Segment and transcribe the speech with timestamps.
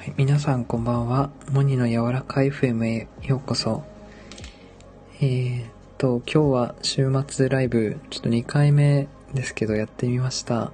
[0.00, 1.28] はい皆さんこんばんは。
[1.52, 3.84] モニの柔らかい FM へようこそ。
[5.20, 5.66] えー、っ
[5.98, 10.72] と、今日は週末ライブ、ちょっと2回目ですけどやってみました。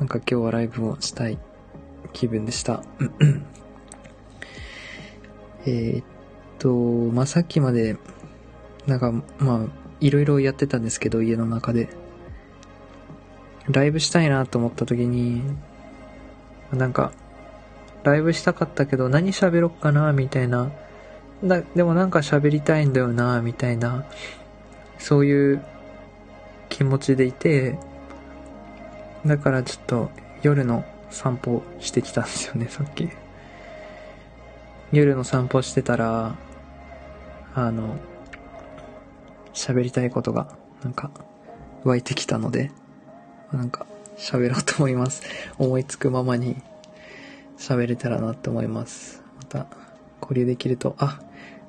[0.00, 1.38] なんか今日はライブをしたい
[2.12, 2.82] 気分でした。
[5.64, 6.04] えっ
[6.58, 7.96] と、まあ、さっきまで、
[8.88, 9.66] なんか、まあ、
[10.00, 11.90] いろいろやってたんですけど、家の中で。
[13.68, 15.42] ライブしたいなと思った時に、
[16.72, 17.12] なんか、
[18.04, 20.72] ライブしたかったけど何喋ろっかなみたいな。
[21.44, 24.04] だ、でもなんか喋りたいんだよなみたいな。
[24.98, 25.64] そういう
[26.68, 27.78] 気持ちでいて、
[29.26, 30.10] だからちょっと
[30.42, 33.10] 夜の散歩してきたんですよね、 さっき。
[34.92, 36.34] 夜の散歩してたら、
[37.54, 37.96] あの、
[39.52, 40.48] 喋りたいことが、
[40.82, 41.10] なんか、
[41.84, 42.70] 湧いてきたので、
[43.52, 43.86] なんか、
[44.16, 45.22] 喋ろうと思います。
[45.58, 46.56] 思いつくままに
[47.62, 49.22] 喋れたらなって思います。
[49.36, 49.68] また、
[50.20, 51.20] 交流できると、あ、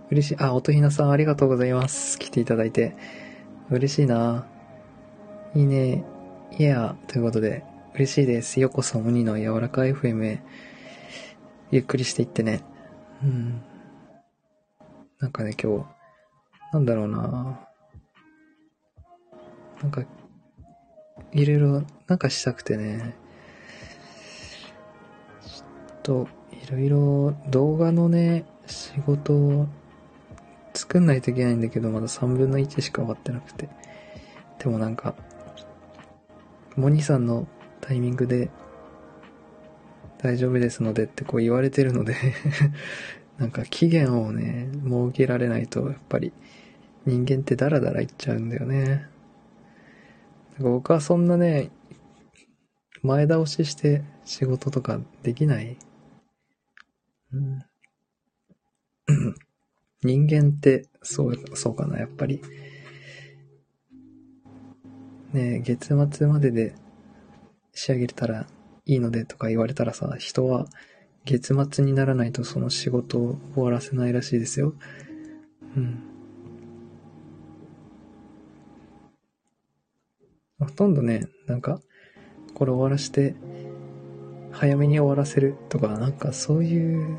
[0.10, 0.38] 嬉しい。
[0.40, 2.18] あ、音ひなさんありがとうございます。
[2.18, 2.96] 来ていただいて。
[3.70, 4.48] 嬉しいな。
[5.54, 6.04] いいね。
[6.58, 8.60] いや、ということで、嬉しいです。
[8.60, 10.42] ようこそ、鬼の柔らかい FM へ、
[11.70, 12.64] ゆっくりしていってね。
[13.24, 13.62] うん。
[15.20, 15.86] なんかね、今日、
[16.74, 17.68] なんだろうな。
[19.84, 20.04] なんか、
[21.34, 23.22] いろいろ、なんかしたくてね。
[26.04, 29.68] と、いろいろ動画のね、仕事を
[30.74, 33.70] 作んないといけないんだけど、まだ3分の1しか終わってなくて。
[34.60, 35.16] でもなんか、
[36.76, 37.48] モニさんの
[37.82, 38.50] タイミングで
[40.20, 42.16] 大丈夫ですのでってこう言われてるので
[43.38, 46.32] なんか期限をね、設けられないと、やっぱり
[47.06, 49.08] 人間ってダラダラいっちゃうんだよね。
[50.58, 51.70] か僕はそんなね、
[53.02, 55.78] 前倒しして仕事とかできない
[60.04, 62.42] 人間って、そう、そうかな、やっぱり。
[65.34, 66.76] ね月末までで
[67.74, 68.46] 仕上げたら
[68.86, 70.68] いいのでとか言われたらさ、人は
[71.26, 74.74] 月末にならないとその仕事を終わらせないらしいですよ。
[75.76, 76.04] うん。
[80.60, 81.82] ほとんどね、なんか、
[82.54, 83.36] これ終わらして、
[84.54, 87.18] 早めに終わらせるとか、なんかそういう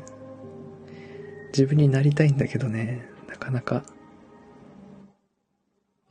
[1.49, 3.83] 自分になりたいんだけどね、なかなか。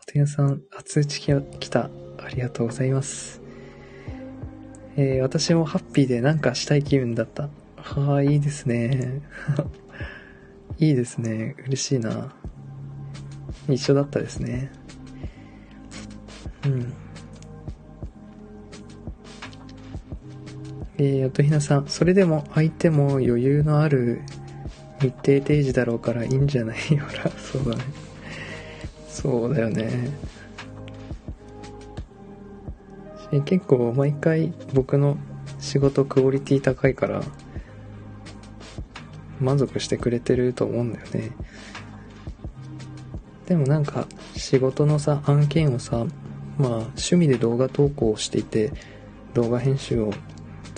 [0.01, 1.91] おてんさん、あ、通知来た。
[2.19, 3.43] ありがとうございます。
[4.97, 7.49] えー、私もハッピーでなんかしたい気分だった。
[7.77, 9.23] はあ、いいですね。
[10.79, 11.57] いいですね。
[11.67, 12.35] 嬉しいな。
[13.69, 14.71] 一緒だったですね。
[16.67, 17.04] うん。
[20.97, 24.23] えー、音ひなさん、それでも相手も余裕のある
[25.01, 26.79] 日程定時だろうからいいんじゃない？
[26.79, 27.85] ほら、そうだね。
[29.09, 30.11] そうだよね。
[33.45, 35.17] 結構毎回僕の
[35.59, 37.23] 仕事クオリティ高いから
[39.41, 41.33] 満足してくれてると思うんだよね。
[43.47, 44.07] でもなんか
[44.37, 46.07] 仕事のさ、案件をさ、
[46.57, 48.73] まあ趣味で動画投稿していて、
[49.35, 50.13] 動画編集を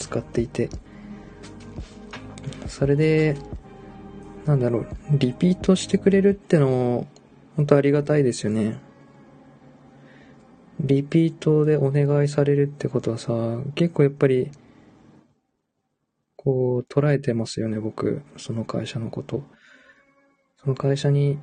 [0.07, 0.71] 使っていて、
[2.67, 3.37] それで
[4.47, 7.09] なんだろう、リピートしてくれるってのも、
[7.57, 8.79] 本当ありがたいですよね。
[10.79, 13.33] リピートでお願いされるってことはさ、
[13.75, 14.53] 結構やっぱり、
[16.37, 18.23] こう捉えてますよね、僕。
[18.37, 19.43] その会社のこと。
[20.63, 21.41] その会社に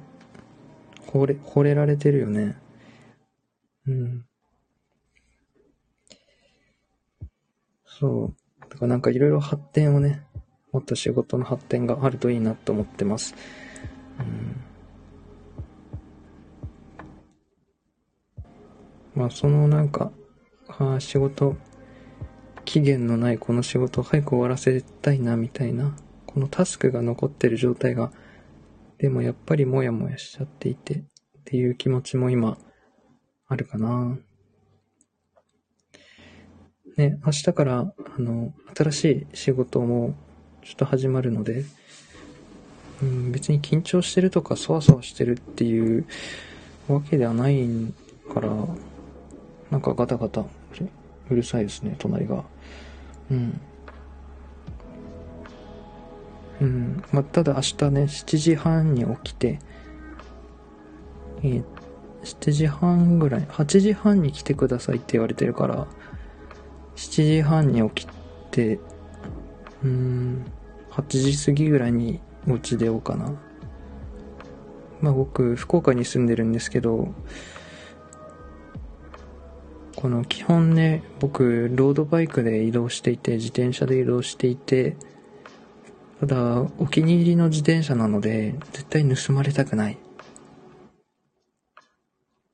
[1.08, 2.58] 惚れ、惚れられてるよね。
[3.86, 4.26] うん。
[7.86, 8.43] そう。
[8.74, 10.24] だからなんかいろいろ発展をね、
[10.72, 13.36] もっと仕事の発展があるといいなと思ってます。
[14.20, 14.64] うん。
[19.14, 20.12] まあそのなんか、
[20.68, 21.56] あ、仕事、
[22.66, 25.96] 期限のないこの仕事を早く終わらせたいなみたいな、
[26.26, 28.12] このタスクが残ってる状態が、
[28.98, 31.04] でもやっぱりモヤモヤしちゃっていて、っ
[31.46, 32.58] ていう気持ちも今、
[33.48, 34.18] あるかな。
[36.98, 40.16] ね、明日から、あの、新しい仕事も
[40.62, 41.66] ちょっと始まるので、
[43.02, 46.06] うん、別に緊張してるとか、そわそわしてるっていう
[46.88, 47.68] わけではない
[48.34, 48.50] から、
[49.72, 50.46] なんかガタガタ、
[51.30, 52.44] うるさいですね、隣が。
[53.32, 53.62] うん。
[56.62, 57.04] うん。
[57.12, 59.60] まあ、ただ明日ね、7時半に起きて、
[61.42, 61.64] えー、
[62.24, 65.88] 7時半ぐらい、8時半に来てくださいって言われてるから、
[66.96, 68.10] 7時半に起き
[68.52, 68.80] て、
[69.84, 70.46] うん、
[70.92, 73.34] 8時過ぎぐらいにお家出ようかな。
[75.02, 77.14] まあ僕、福岡に住んでるんですけど、
[79.96, 84.96] この基本ね、僕、ロードバイクで移動していて、自転車で移動していて、
[86.20, 89.98] ただ、お気に入りの自転車なので、絶対盗まれたくない。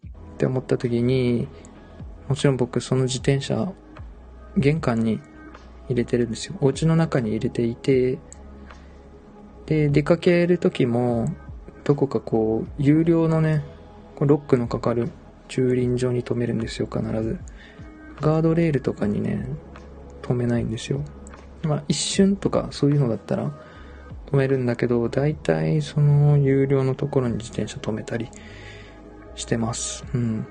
[0.04, 1.48] って思った時に、
[2.28, 3.72] もちろん僕、その自転車、
[4.60, 5.20] 玄関に
[5.88, 6.56] 入れてるんですよ。
[6.62, 8.20] お家の中に入れていて、
[9.66, 11.34] で、出かける時も、
[11.84, 13.64] どこかこう、有料のね、
[14.20, 15.10] ロックのかかる
[15.48, 17.40] 駐輪場に止めるんですよ、必ず。
[18.22, 19.48] ガードレールとかにね、
[20.22, 21.02] 止めないんですよ。
[21.64, 23.52] まあ、一瞬とかそういうのだったら
[24.32, 28.30] 止めるんだけど、大体その有料のところに自転車止めたり
[29.36, 30.06] してます。
[30.14, 30.46] うん。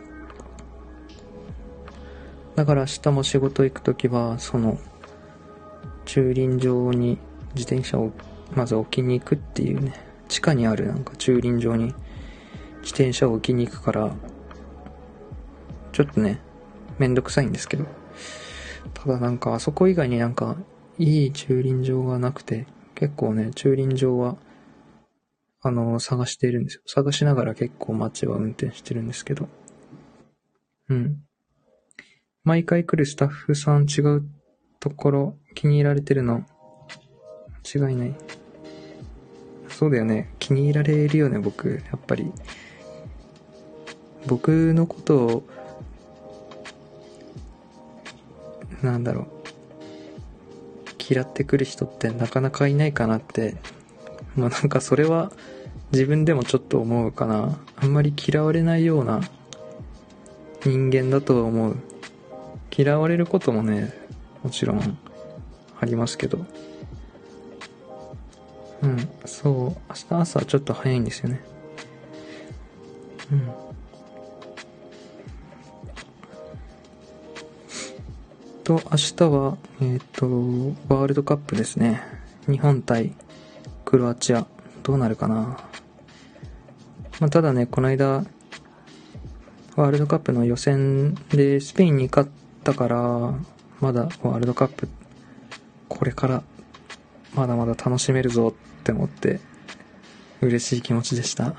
[2.59, 4.81] だから明日も仕事行くときは、その、
[6.07, 7.17] 駐輪場に
[7.55, 8.11] 自転車を
[8.53, 9.93] まず置きに行くっていうね、
[10.27, 11.95] 地下にあるなんか駐輪場に
[12.81, 14.13] 自転車を置きに行くから、
[15.93, 16.41] ちょっとね、
[16.99, 17.85] めんどくさいんですけど。
[18.93, 20.57] ただなんかあそこ以外になんか
[20.99, 22.67] いい駐輪場がなくて、
[22.97, 24.37] 結構ね、駐輪場は、
[25.61, 26.83] あの、探しているんですよ。
[26.87, 29.49] 探しながら結構街は運転してるんですけど。
[30.89, 31.28] うん。
[32.49, 34.27] 毎回来るスタッフさん違う
[34.81, 36.47] ところ気に入られてるの
[37.75, 38.15] 間違いない。
[39.69, 40.31] そうだよね。
[40.39, 41.69] 気に入られるよね、僕。
[41.69, 42.33] やっぱり。
[44.27, 45.43] 僕のことを、
[48.83, 49.27] なんだろう。
[51.07, 53.57] 嫌ってくる人ってなかなかいないかなって。
[54.37, 55.33] まあなんかそれは
[55.93, 57.59] 自分でもちょっと思うかな。
[57.77, 59.21] あんまり嫌われないような
[60.65, 61.77] 人間だとは思う。
[62.79, 63.93] 嫌われることもね、
[64.45, 64.99] もちろん
[65.81, 66.47] ありますけど。
[68.83, 69.55] うん、そう、
[69.89, 71.41] 明日朝ちょっと早いんですよね。
[73.33, 73.43] うん。
[78.63, 82.01] と、明日は、えっ、ー、と、ワールドカップですね。
[82.47, 83.17] 日本対
[83.85, 84.47] クロアチア。
[84.85, 85.59] どうなるかな。
[87.19, 88.25] まあ、ただね、この間、
[89.75, 92.29] ワールドカップの予選でスペインに勝っ
[92.69, 92.99] たから、
[93.81, 94.89] まだワールドカップ、
[95.89, 96.43] これから
[97.35, 99.41] まだまだ楽しめるぞって思って、
[100.43, 101.55] 嬉しい気持ちでした。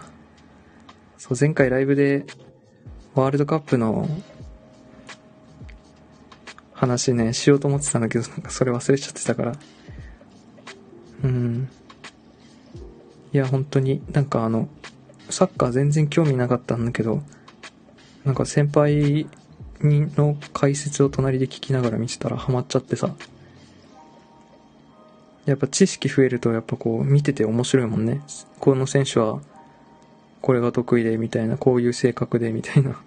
[1.17, 2.25] そう、前回ライブで、
[3.15, 4.07] ワールドカップの
[6.73, 9.53] 話ね、しようと思ってたんだけど、なんかそれ忘れちゃってたから。
[11.23, 11.69] うん。
[13.33, 14.69] いや、本当に、なんかあの、
[15.31, 17.23] サッカー全然興味なかったんだけど、
[18.25, 19.27] なんか先輩
[19.81, 23.15] の解説を隣で聞きながら見てたらハマっちゃってさ。
[25.45, 28.21] やっぱ知識増えるとやっぱこう見てて面白いもんね。
[28.59, 29.41] この選手は
[30.41, 33.01] これが得意でみたいな、こういう性格でみたいな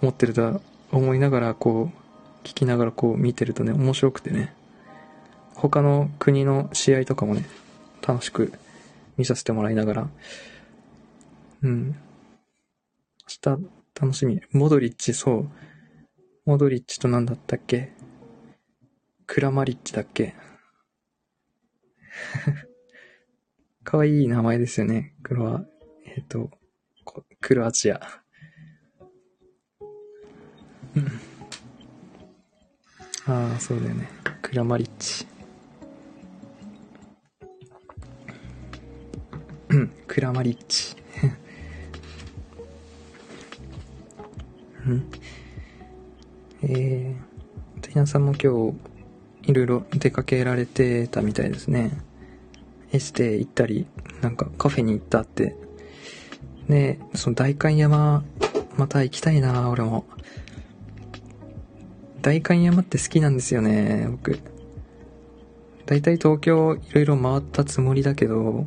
[0.00, 4.54] 思ってると思いながらこう聞きながらこう見てるとね面白くてね。
[5.54, 7.44] 他の国の試合とかもね
[8.06, 8.52] 楽しく
[9.18, 10.08] 見させてもらいながら
[11.62, 11.96] うん。
[13.44, 13.62] 明日
[14.00, 14.40] 楽しみ。
[14.52, 15.50] モドリッチ、そう。
[16.46, 17.92] モドリッチと何だったっけ？
[19.26, 20.34] クラマリッチだっけ？
[23.84, 25.14] かわいい名前ですよね。
[25.22, 25.64] クロア、
[26.06, 26.50] えっ、ー、と、
[27.40, 28.00] クロアチア。
[30.96, 31.06] うん。
[33.26, 34.08] ああ、そうだよね。
[34.42, 35.26] クラマリッチ。
[39.68, 40.96] うん、クラマリッチ。
[44.86, 45.10] うん？
[46.62, 48.72] えー、ティナさんも今
[49.44, 51.92] 日、いろいろ出かけられてたみたいですね。
[52.92, 53.86] エステ行ったり、
[54.20, 55.56] なんかカフェに行ったって。
[56.68, 58.24] ねその代官山、
[58.76, 60.04] また行きたいな俺も。
[62.20, 64.38] 代官山って好きなんですよね、僕。
[65.86, 68.66] 大体東京いろいろ回ったつもりだけど、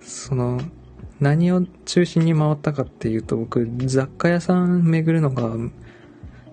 [0.00, 0.60] その、
[1.18, 5.56] 何を中心に回ったかっていうと、僕、雑貨屋さん巡るのが、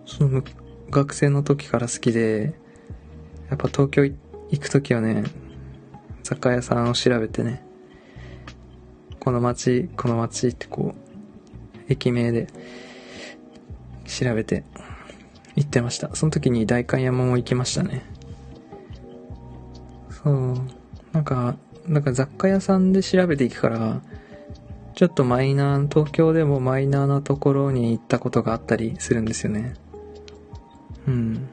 [0.06, 0.44] その、
[0.90, 2.54] 学生の時から好きで、
[3.50, 5.24] やっぱ東京行く時はね、
[6.24, 7.64] 雑貨屋さんを調べてね、
[9.20, 12.48] この街、この街ってこう、駅名で
[14.06, 14.64] 調べて
[15.56, 16.16] 行ってました。
[16.16, 18.04] その時に代官山も行きましたね。
[20.10, 20.58] そう。
[21.12, 21.56] なんか、
[21.88, 24.02] なんか雑貨屋さんで調べていくから、
[24.96, 29.74] ちょっとマイナー、東京でもマイナーなところに行ったことがあったりするんですよね。
[31.08, 31.50] うん。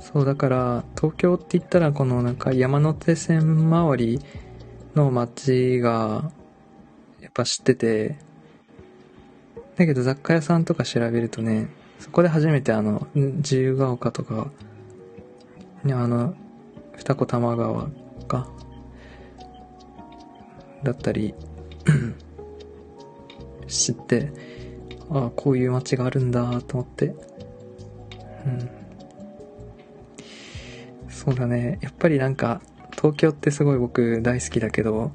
[0.00, 4.20] そう、だから、東京って言ったらこのなんか山手線周り
[4.94, 6.30] の街が、
[7.20, 8.16] やっぱ知ってて、
[9.76, 11.68] だけど雑貨屋さんとか調べるとね、
[11.98, 14.50] そこで初めてあの、自由が丘とか、
[15.84, 16.34] あの、
[16.96, 17.88] 二子玉川
[18.26, 18.48] か、
[20.82, 21.34] だったり
[23.66, 24.32] 知って、
[25.10, 27.14] ああ、こういう街があるんだと思って。
[28.46, 28.70] うん。
[31.08, 31.78] そうだね。
[31.82, 35.12] やっぱりなんか、東京ってすごい僕大好きだけど、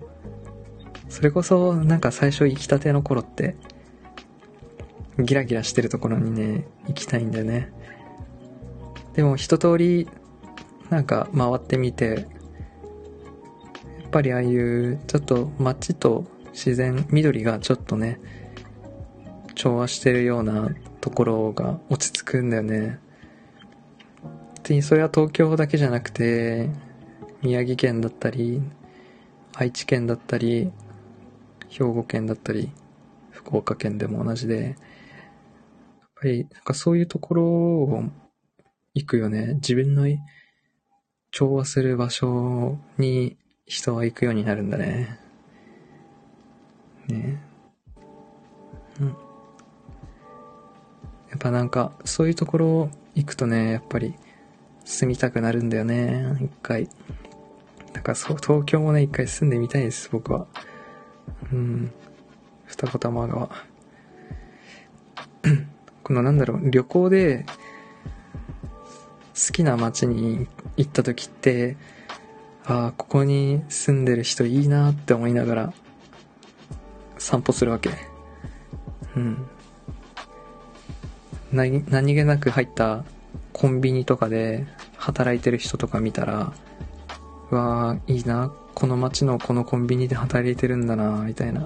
[1.09, 3.55] それこそなんか最初行きたての頃って、
[5.19, 7.71] ギラギラしてるところにね、行きたいんだよね。
[9.13, 10.07] でも一通り、
[10.89, 12.05] なんか回ってみて、
[14.01, 18.19] やっぱりああいうちょっと街と自然、緑がちょっとね、
[19.55, 20.69] 調和してるような
[21.01, 22.99] ところが落ち着くんだよね。
[24.63, 26.69] 別にそれは東京だけじゃなくて、
[27.41, 28.61] 宮城県だったり、
[29.53, 30.71] 愛知県だったり、
[31.67, 32.71] 兵庫県だったり、
[33.29, 38.03] 福岡県でも同じで、やっぱり、なんかそういうところを
[38.93, 39.55] 行くよね。
[39.55, 40.05] 自分の
[41.31, 45.19] 調和する場所に人は行くようになるんだね。
[47.09, 47.43] ね
[49.01, 49.07] うん。
[49.09, 49.13] や
[51.35, 54.15] っぱなんか、そういうところ行くとね、やっぱり
[54.85, 56.89] 住みたくなるんだよね、一回。
[57.93, 60.47] だからそう、東京もね、一回住んでみたいです、僕は。
[61.51, 61.91] うん。
[62.65, 63.49] 二子玉川。
[66.03, 67.45] このなんだろう、旅行で
[69.33, 70.47] 好きな街に
[70.77, 71.77] 行った時って、
[72.65, 75.73] ああ、ここに住んでる人いいなって思いながら
[77.17, 77.89] 散歩するわけ。
[79.15, 79.47] うん。
[81.51, 83.03] 何、何気なく入った
[83.51, 84.65] コンビニとかで
[84.97, 86.53] 働いてる人とか見たら、
[87.51, 91.65] うわー、いいな、この街のこのコンビニで働いてるんだな、みたいな。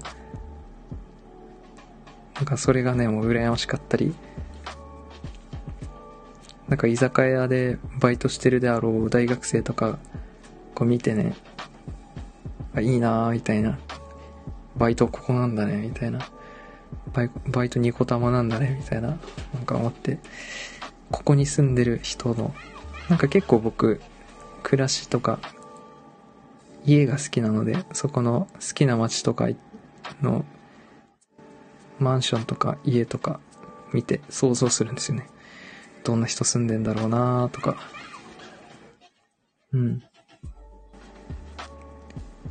[2.36, 4.13] なんかそれがね、もう羨ましかったり、
[6.67, 9.97] なんか居酒屋でバイトしてるであろう大学生とか、
[10.75, 11.36] こう見てね、
[12.75, 13.79] あ、いいなーみたいな。
[14.75, 16.19] バイトここなんだね、みたいな。
[17.13, 19.17] バイバイトニコ玉なんだね、みたいな。
[19.53, 20.19] なんか思って、
[21.11, 22.53] ここに住んでる人の、
[23.09, 24.01] なんか結構僕、
[24.63, 25.39] 暮らしとか、
[26.85, 29.47] 家が好きなので、そこの好きな街とか
[30.21, 30.45] の、
[31.99, 33.39] マンションとか家とか
[33.91, 35.27] 見て想像するんですよね。
[36.03, 37.77] どんな人住んでんだろうなとか。
[39.73, 40.03] うん。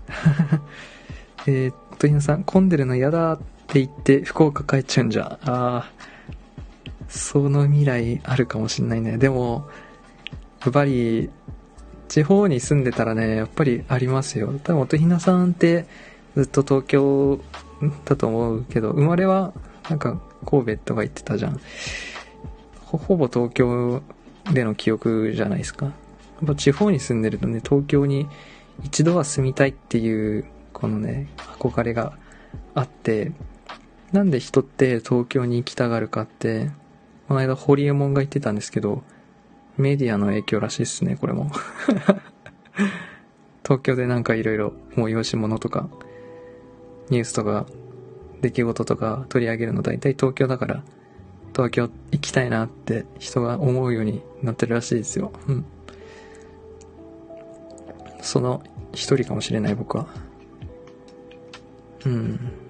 [1.46, 5.38] えー、と、ひなさん、混んでるの嫌だって言って福岡帰っちゃうんじゃ。
[5.44, 5.90] ああ、
[7.08, 9.18] その未来あるかもしんないね。
[9.18, 9.68] でも、
[10.62, 11.30] やっぱり、
[12.08, 14.52] 地方に住んでたらね、やっぱりありますよ。
[14.62, 15.86] 多分、音ひなさんって
[16.34, 17.40] ずっと東京
[18.04, 19.52] だと思うけど、生まれは
[19.88, 21.60] なんか神戸とか行ってたじゃん。
[22.84, 24.02] ほほぼ東京
[24.52, 25.86] での記憶じゃないですか。
[25.86, 25.92] や
[26.44, 28.28] っぱ地方に住んでるとね、東京に
[28.84, 32.12] 一度は住みたいっていうこのね、憧れが
[32.75, 33.32] あって、
[34.12, 36.70] なんで人って東京に行きたがるかって、
[37.28, 39.02] この間ホリエモンが言ってたんですけど、
[39.76, 41.50] メディアの影響らしいっすね、これも。
[43.64, 45.88] 東京でなんか色々催し物とか、
[47.11, 47.66] ニュースとか、
[48.42, 50.85] 出来事とか取り上げるの大体東京だから、
[51.52, 55.33] 東京行きたいなって人が思うようになってるらしいですよ。
[55.49, 55.64] うん。
[58.21, 60.06] その一人かもしれない僕は。
[62.04, 62.65] うん。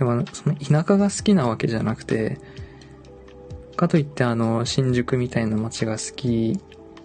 [0.00, 2.38] でも、その田舎が好きなわけじゃなくて、
[3.76, 6.58] かといってあの、新宿みたいな街が好き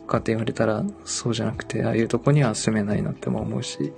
[0.07, 3.91] かって言われたら、そうじゃなくて、ああいうとこには住めないなっても思うし、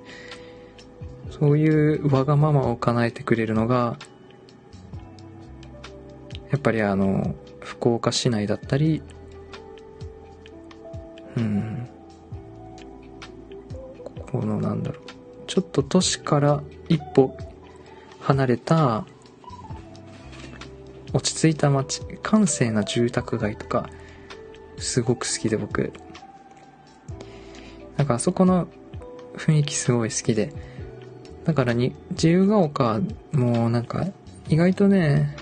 [1.30, 4.00] そういうわがままを叶えてくれるのが、
[6.50, 9.04] やっぱりあの、福岡市内だったり、
[11.36, 11.88] うん、
[14.04, 15.04] ここのなんだろう、
[15.46, 17.38] ちょっと都市から一歩
[18.28, 19.06] 離れた、
[21.14, 23.90] 落ち着いた街、閑静な住宅街とか、
[24.78, 25.94] すごく好きで僕。
[27.96, 28.68] なんかあそこの
[29.38, 30.52] 雰囲気すごい好きで。
[31.46, 33.00] だからに、自由が丘
[33.32, 34.06] もなんか、
[34.50, 35.38] 意外とね、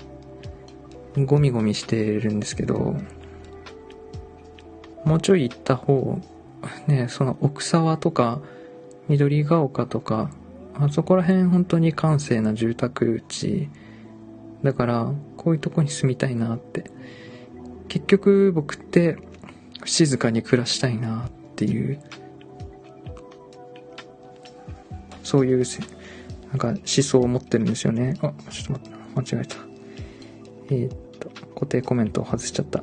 [1.16, 2.94] ゴミゴミしてるんですけど、
[5.04, 6.20] もうちょい行った方、
[6.86, 8.40] ね、その奥沢とか、
[9.08, 10.30] 緑が丘とか、
[10.78, 13.68] あそこら辺本当に閑静な住宅地。
[14.62, 16.90] だから、こういうとこに住みたいなって。
[17.88, 19.16] 結局僕って
[19.84, 22.00] 静かに暮らしたいなっていう、
[25.22, 25.64] そういう、
[26.48, 28.16] なんか思想を持ってるんですよね。
[28.20, 28.90] あ、ちょっと待
[29.22, 29.56] って、間違えた。
[30.68, 32.82] えーっと、固定コメントを外しちゃった。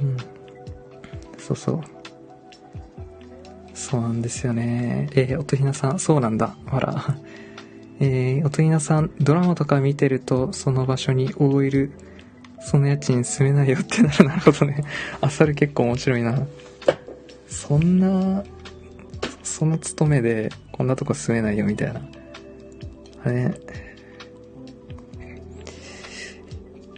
[0.00, 0.16] うん。
[1.38, 1.95] そうそう。
[3.88, 5.08] そうなんですよね。
[5.12, 6.56] えー、音ひなさん、そうなんだ。
[6.66, 7.04] あら。
[8.00, 11.92] えー、音ひなさん、ドラマとか見てると、その場所に OL、
[12.58, 14.24] その家賃住めないよってなる。
[14.24, 14.82] なるほどね。
[15.20, 16.36] あ、それ結構面白いな。
[17.46, 18.42] そんな、
[19.44, 22.00] その勤めで、こんなとこ住めないよみたいな。
[23.22, 23.54] あれ、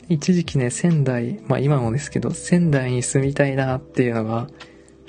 [0.08, 4.48] 一時期ね、仙台、まあ今もですけど、仙台に住みたいなっていうのが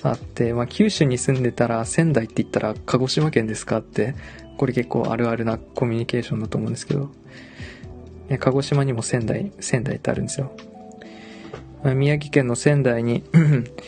[0.01, 4.15] あって、まあ九州に住んでたら仙台って言ったら鹿児島県ですかって、
[4.57, 7.09] これ結構あるあるなコミュニケーションだと思うんですけど、
[8.39, 10.51] 鹿児島にも仙台、仙台ってあるんですよ。
[11.83, 13.23] まあ宮城県の仙台に、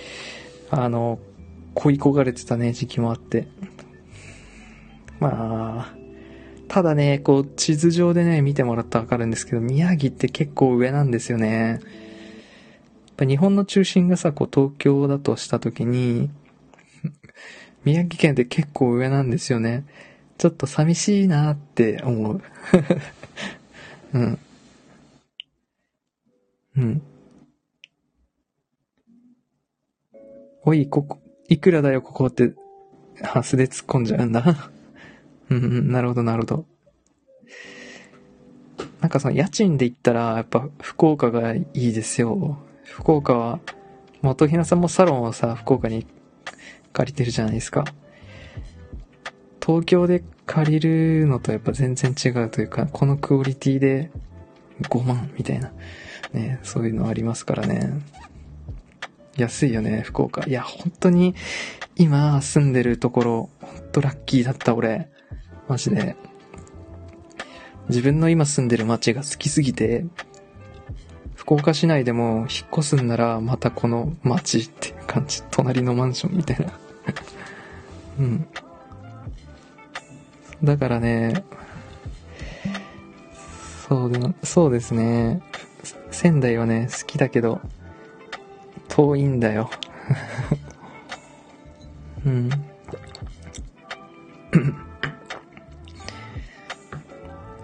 [0.71, 1.19] あの、
[1.73, 3.47] 恋焦がれてたね、時期もあって。
[5.19, 5.95] まあ、
[6.67, 11.79] ただね、こう、地図上でね、見てもらったらわかるんですけど、宮城って結構上なんですよね。
[13.21, 16.29] ぱ日本の中心がさ、こう、東京だとしたときに、
[17.85, 19.85] 宮城県って結構上なんですよね。
[20.37, 22.41] ちょっと寂しいなって思う。
[24.13, 24.39] うん。
[26.77, 27.01] うん。
[30.63, 32.53] おい、ここ、いくらだよ、ここって、
[33.21, 34.71] ハスで突っ込んじゃうんだ。
[35.49, 36.65] うんうん、なるほど、なるほど。
[38.99, 42.57] なんかその家賃で言ったら、やっぱ福岡がいいですよ。
[42.91, 43.59] 福岡は、
[44.21, 46.05] 元ひなさんもサロンをさ、福岡に
[46.93, 47.85] 借りてるじゃないですか。
[49.65, 50.79] 東京で借り
[51.21, 54.11] るのとやっぱ全然違うというか、このクオリティで
[54.81, 55.71] 5万みたいな、
[56.33, 58.01] ね、そういうのありますからね。
[59.37, 60.45] 安いよね、福岡。
[60.45, 61.35] いや、本当に、
[61.95, 65.09] 今住んでるところ、本当ラッキーだった、俺。
[65.67, 66.17] マジで。
[67.87, 70.05] 自分の今住んでる街が好きすぎて、
[71.41, 75.41] 福岡市内でも引っ越すんならまたこの街っていう感じ。
[75.49, 76.71] 隣のマンションみたいな。
[78.19, 78.47] うん。
[80.63, 81.43] だからね、
[83.89, 85.41] そうで、そうですね。
[86.11, 87.59] 仙台はね、好きだけど、
[88.87, 89.71] 遠いんだよ。
[92.23, 92.49] うん。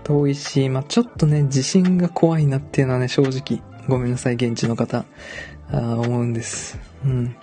[0.07, 5.03] 遠いし、まあ、ちょっとね、地震が怖いなっていうのはね、正直、ごめんなさい、現地の方、
[5.69, 6.79] あ思うんです。
[7.03, 7.35] うん。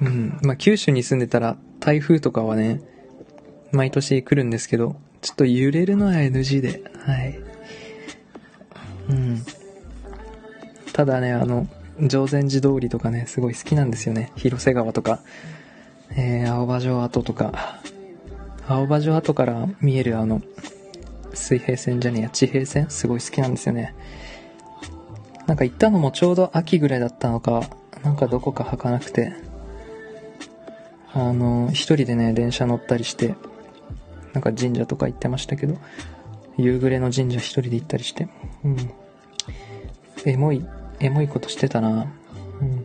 [0.00, 0.38] うん。
[0.42, 2.80] まあ、九州に住んでたら、台風とかはね、
[3.70, 7.38] 毎年来るんですけど、ちょっと揺れるのは NG で、はい。
[9.10, 9.42] うん。
[10.94, 11.68] ただね、あの、
[12.00, 14.32] 常禅寺通りとかね、すごい好きなんですよね。
[14.36, 15.20] 広瀬川とか、
[16.16, 17.82] えー、青葉城跡とか、
[18.68, 20.42] 青葉城跡から見えるあの、
[21.34, 22.90] 水平線じゃねえや、地平線？
[22.90, 23.94] すごい好きなんですよね。
[25.46, 27.62] なんか行ったのもちょうど秋ぐらいだったのか、
[28.02, 29.32] なんかどこか履かなくて、
[31.12, 33.36] あの、一人でね、電車乗ったりして、
[34.32, 35.78] なんか神社とか行ってましたけど、
[36.58, 38.28] 夕暮れの神社一人で行ったりして、
[38.64, 38.76] うん。
[40.24, 40.66] エモい、
[40.98, 42.12] エモいことしてたな
[42.60, 42.84] うん。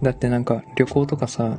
[0.00, 1.58] だってなんか旅行とかさ、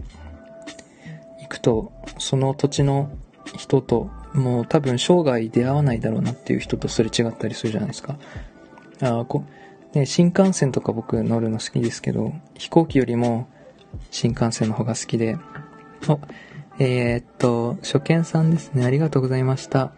[1.59, 3.11] くと、その土地の
[3.57, 8.17] 人と、もう多分生涯出会わないだろうなっていう人とすれ違ったりするじゃないですか。
[9.01, 9.43] あ、こ、
[9.93, 13.47] で、新幹線とか僕乗るの好きですけど、飛行機よりも
[14.11, 15.37] 新幹線の方が好きで、
[16.07, 16.19] お、
[16.79, 18.85] えー、っと、初見さんですね。
[18.85, 19.93] ありがとうございました。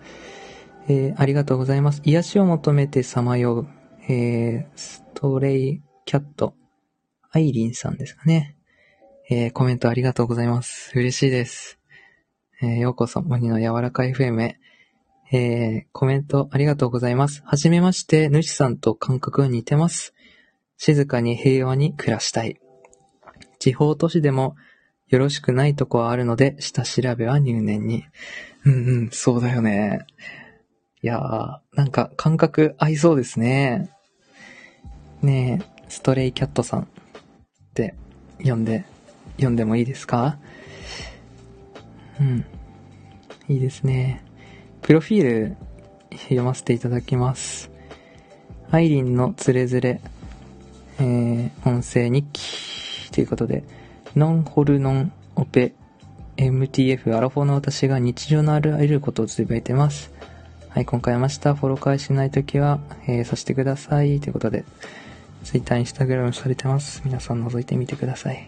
[0.87, 2.01] えー、ありがとうございます。
[2.05, 3.67] 癒しを求めてさまよう、
[4.09, 6.55] えー、ストレイキャット、
[7.31, 8.55] アイリンさんですかね。
[9.33, 10.91] えー、コメントありがとうございます。
[10.93, 11.79] 嬉しいです。
[12.61, 14.59] えー、ようこそ、モニの柔らかい FM へ。
[15.31, 17.41] えー、コメントありがとうございます。
[17.45, 20.13] はじめまして、主さんと感覚が似てます。
[20.75, 22.59] 静かに平和に暮らしたい。
[23.57, 24.57] 地方都市でも
[25.07, 28.03] よろしくないとこはあるので、下調べは入念に。
[28.65, 29.99] うんうん、そうだよね。
[31.01, 33.91] いやー、なんか感覚合いそうですね。
[35.21, 36.85] ねえ、ストレイキャットさんっ
[37.73, 37.95] て
[38.39, 38.90] 読んで、
[39.41, 40.37] 読んでもいいですか？
[42.19, 42.45] うん。
[43.47, 44.23] いいですね。
[44.81, 45.57] プロフィール
[46.11, 47.69] 読ませていただきます。
[48.69, 49.99] アイリンのつれづれ、
[50.99, 53.63] えー、音声日記ということで、
[54.15, 55.73] ノンホルノンオペ
[56.37, 60.13] MTF アラフォーの私が日常のあるあることをつぶやいてます。
[60.69, 61.55] はい、今回ました。
[61.55, 64.19] フォロー返しないときは、えー、させてください。
[64.19, 64.63] ということで、
[65.43, 67.01] Twitter、Instagram されてます。
[67.03, 68.47] 皆さん覗いてみてください。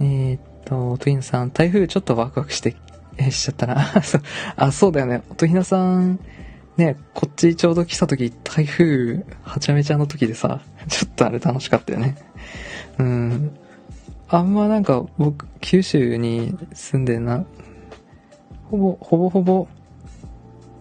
[0.00, 2.76] えー、っと、トゥインさん、台風ちょっとワクワクして
[3.16, 3.86] え しちゃったな。
[4.56, 5.22] あ、そうだよね。
[5.30, 6.18] 音ひなさん、
[6.76, 12.16] ね、こっちちょうど来た時、台風、はちゃめちゃの時でさ、 ちょっとあれ楽しかったよね。
[12.98, 13.50] うん。
[14.28, 17.44] あんまなんか、僕、九州に住んでな、
[18.70, 19.68] ほぼ、ほぼほぼ、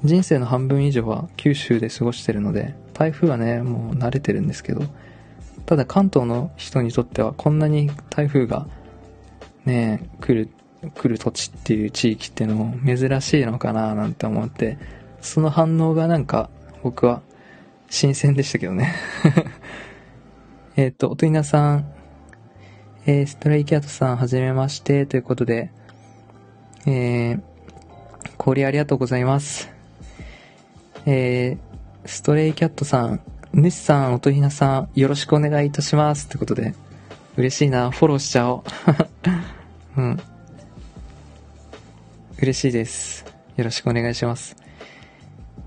[0.04, 4.84] 人生の半分以上は九州で過ごしてるので、台風はね、もう慣れてるんですけど、
[5.66, 8.68] ただ関東の人にとってはこんなに台風が
[9.66, 10.50] ね、来る
[10.96, 14.78] 来る土地っていう地域っていうのも珍しいのかななんて思って、
[15.22, 16.50] その反応がなんか
[16.84, 17.22] 僕は
[17.90, 18.96] 新鮮でしたけどね
[20.76, 21.86] えっと、おといなさん、
[23.06, 25.70] えー、ストレイキャットさん、はじめまして、ということで、
[26.86, 27.42] えー、
[28.38, 29.70] 氷ありがとうございます。
[31.06, 33.22] えー、ストレイキャットさん、
[33.54, 36.28] 主さん、おとひなさん、よろしくお願いいたします。
[36.30, 36.74] ということで、
[37.42, 38.64] 嬉しいな、フォローしちゃおう。
[39.98, 40.20] うん。
[42.40, 43.26] 嬉しいです。
[43.58, 44.56] よろしくお願いします。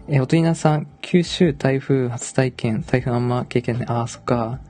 [0.07, 3.89] え、おとりなさん、九州台風初体験、台風あんま経験ない。
[3.89, 4.61] ああ、そっか。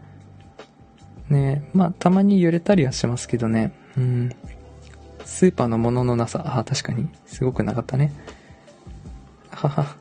[1.29, 3.75] ねまあ、たまに揺れたりはしますけどね。
[3.99, 4.31] うん。
[5.27, 8.13] スーパーのもののなさ、ああ、確かに、すごくなかったね。
[9.51, 9.95] はは。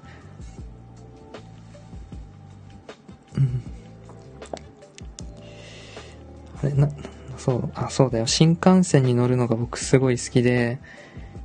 [3.35, 3.72] うん。
[6.63, 6.89] あれ、な、
[7.37, 8.27] そう、あ、そうだよ。
[8.27, 10.79] 新幹線に乗るのが僕すごい好きで、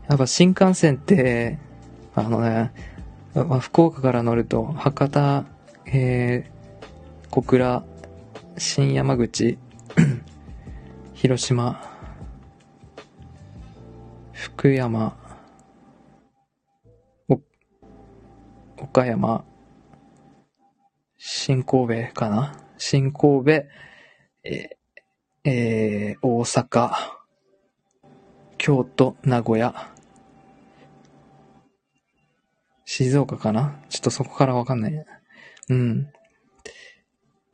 [0.08, 1.58] やっぱ新幹線って、
[2.14, 2.72] あのね、
[3.34, 5.44] まあ、福岡から乗ると、博多、
[5.86, 7.84] えー、小倉、
[8.56, 9.58] 新山口、
[11.14, 11.82] 広島、
[14.32, 15.16] 福山、
[18.80, 19.44] 岡山、
[21.16, 22.54] 新神戸かな？
[22.78, 23.50] 新神戸、
[24.44, 24.77] え、
[25.50, 26.90] えー、大阪、
[28.58, 29.90] 京都、名古屋、
[32.84, 33.80] 静岡かな？
[33.88, 35.04] ちょっとそこからわかんない。
[35.70, 36.06] うん。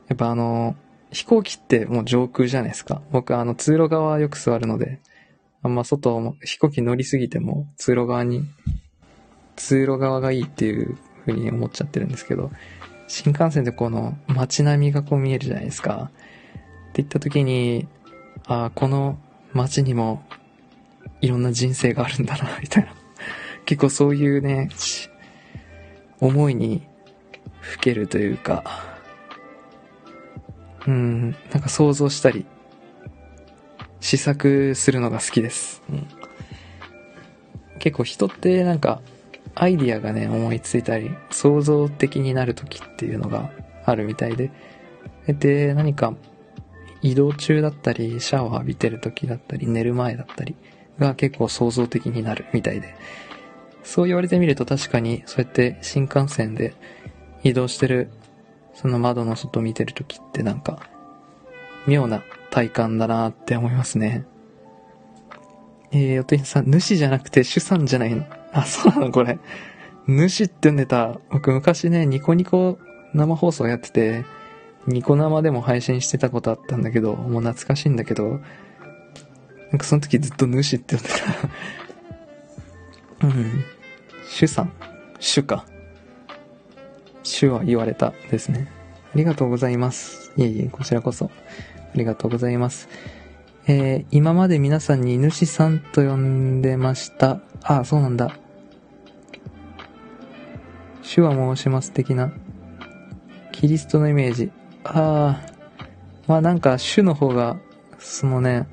[0.08, 0.74] やっぱあの、
[1.12, 3.00] 飛行機ってもう上空じゃないですか。
[3.12, 5.00] 僕あの通路側よく座るので、
[5.62, 8.42] あんま外も飛行機乗りすぎても通路側に、
[9.54, 12.50] 通路側がいいっていう風に思っちゃってるんですけど、
[13.06, 16.10] 新幹線でこの街並みがこう見えるじゃないですか。
[16.94, 17.88] って言った時に、
[18.46, 19.18] ああ、この
[19.52, 20.22] 街にも
[21.20, 22.94] いろんな人生があるんだな、 みたいな。
[23.64, 24.68] 結構そういうね、
[26.20, 26.86] 思いに
[27.60, 28.62] ふけるというか、
[30.86, 32.46] うん、なんか想像したり、
[33.98, 35.82] 試作するのが好きです。
[35.90, 36.06] うん、
[37.80, 39.00] 結構人ってなんか、
[39.56, 43.50] アイディアがね、思いついたり、創造的になる時っていうのが
[43.84, 44.52] あるみたいで、
[45.26, 46.14] で、何か
[47.04, 50.56] 移動中だったり、シャワー浴びてる時だったり、寝る前だったり
[50.98, 52.94] が結構創造的になるみたいで、
[53.82, 56.74] そう言われてみると確かに、そうやって新幹線で
[57.42, 58.08] 移動してる、
[58.72, 60.80] その窓の外見てるときってなんか、
[61.86, 64.24] 妙な体感だなって思いますね。
[65.92, 68.24] えー、おとりさん、主じゃなくて主さんじゃないの？
[68.52, 69.12] あ、そうなの？
[69.12, 69.38] これ。
[70.06, 71.20] 主ってんでた。
[71.30, 72.78] 僕昔ね、ニコニコ
[73.12, 74.24] 生放送やってて、
[74.86, 78.40] ニコ生でも配信してたことあったんだけど、もう懐かしいんだけど、
[79.70, 81.10] なんかその時ずっと主って呼んで
[83.20, 83.26] た。
[83.26, 83.64] うん。
[84.28, 84.72] 主さん
[85.18, 85.64] 主か。
[87.22, 88.68] 主は言われたですね。
[89.14, 90.32] ありがとうございます。
[90.36, 91.26] いえいえ、こちらこそ。
[91.26, 91.30] あ
[91.96, 92.88] りがとうございます。
[93.66, 97.40] えー、今まで皆さんに主さんと呼んでました。
[97.62, 98.36] あ、そうなんだ。
[101.00, 102.32] 主は申します的な。
[103.52, 104.50] キリストのイメージ。
[104.84, 105.54] ああ、
[106.26, 107.56] まあなんか主の方が、
[107.98, 108.66] そのね、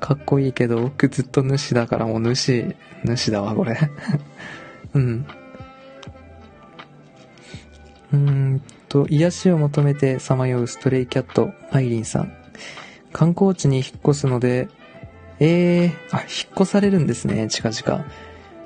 [0.00, 3.78] かっこいいけど、僕ずっと主だからもう主、主だわ、これ。
[4.94, 5.26] うん。
[8.12, 12.32] うーんと、癒しを求めてさまようストレイキャット、アイリンさん。
[13.12, 14.68] 観光地に引っ越すので、
[15.40, 18.04] えー、あ、引っ越されるんですね、近々。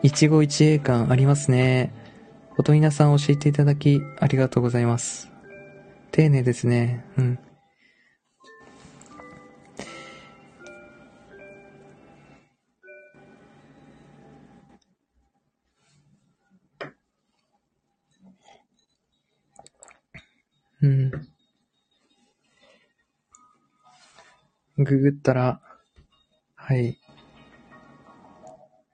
[0.02, 1.92] 一期一会感ありますね。
[2.58, 5.35] おとみなさん教えていただき、ありがとうございます。
[6.16, 7.04] 丁寧ですね。
[7.18, 7.38] うん。
[20.80, 21.10] うん。
[24.78, 25.60] ググったら、
[26.54, 26.96] はい。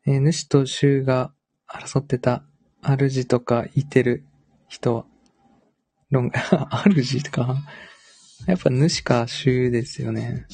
[0.06, 1.32] えー主と衆が
[1.68, 2.42] 争ってた
[2.82, 4.24] 主とかいてる
[4.66, 5.11] 人は、
[6.12, 6.30] 論
[6.94, 7.56] 主か。
[8.46, 10.46] やっぱ主か衆ですよね。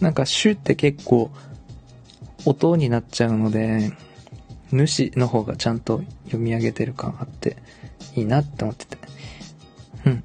[0.00, 1.30] なんか衆って結構
[2.46, 3.92] 音になっちゃうので、
[4.70, 7.56] 主の方がちゃんと読み上げてる感あって
[8.14, 8.98] いいなって思ってて。
[10.06, 10.24] うん。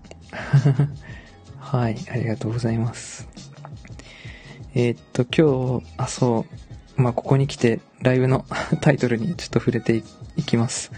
[1.57, 3.27] はい、ありがとうございます。
[4.75, 6.45] えーっと、今日、あ、そ
[6.97, 8.45] う、まあ、ここに来て、ライブの
[8.81, 10.03] タイトルにちょっと触れて
[10.35, 10.91] いきます。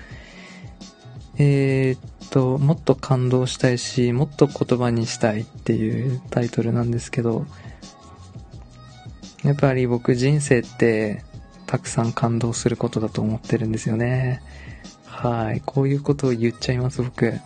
[1.39, 7.45] えーっと、もっと感動したいし、もっと言葉にしたいっていうタイトルなんですけど、
[9.43, 11.23] やっぱり僕人生って、
[11.67, 14.41] たくさん感動することだと思ってるんですよね。
[15.06, 15.62] はい。
[15.65, 17.39] こういうことを言っちゃいます、僕。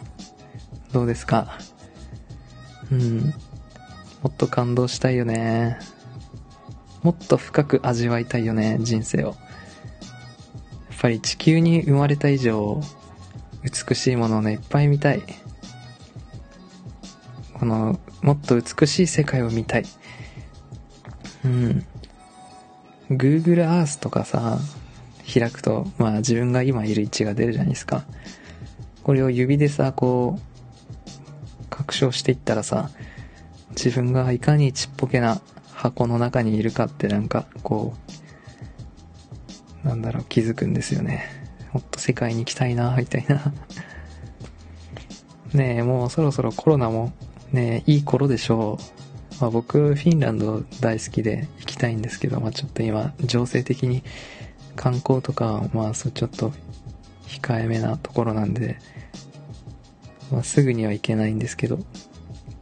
[0.94, 1.58] どうですか？
[2.92, 3.20] うん。
[3.20, 3.34] も
[4.30, 5.80] っと感動したいよね。
[7.02, 9.28] もっと深く味わいたいよね、人生を。
[9.30, 9.36] やっ
[11.02, 12.80] ぱり地球に生まれた以上、
[13.64, 15.22] 美しいものをね、いっぱい見たい。
[17.54, 19.86] この、もっと美しい世界を見たい。
[21.46, 21.86] うん。
[23.10, 24.60] Google Earth とかさ、
[25.32, 28.04] 開くと、まあ自分が今いる位置が出るじゃないですか。
[29.04, 32.90] これを指でさ、こう、拡張していったらさ、
[33.72, 35.42] 自分がいかにちっぽけな
[35.74, 37.94] 箱の中にいるかってなんか、こ
[39.84, 41.41] う、なんだろう、気づくんですよね。
[41.74, 43.54] もっと世界に行きたいな、みたいな。
[45.54, 47.14] ねえ、もうそろそろコロナも、
[47.52, 48.78] ねえ、いい頃でしょ
[49.40, 49.42] う。
[49.42, 54.04] まあ僕、フィンランド大好きで行きたいんですけど、まあちょっと今、情勢的に
[54.76, 56.54] 観光とか、まあそうちょっと
[57.28, 58.78] 控えめなところなんで、
[60.32, 61.80] まあすぐには行けないんですけど、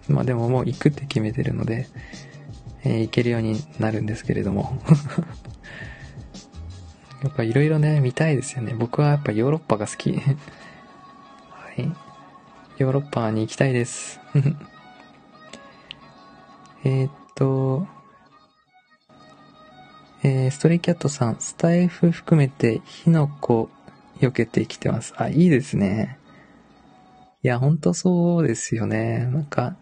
[0.07, 1.87] まあでももう行くって決めてるので、
[2.83, 4.79] えー行けるようになるんですけれども。
[7.23, 8.73] やっぱいろいろね、見たいですよね。
[8.73, 10.13] 僕はやっぱヨーロッパが好き。
[10.17, 10.23] は
[11.77, 11.81] い。
[12.77, 14.21] ヨーロッパに行きたいです。
[16.85, 17.87] えーっと、
[20.23, 23.69] えーストレイキャットさん、スタイフ含めて火の粉
[24.19, 25.13] 避けてきてます。
[25.17, 26.19] あ、いいですね。
[27.41, 29.25] いや、ほんとそうですよね。
[29.31, 29.77] なんか、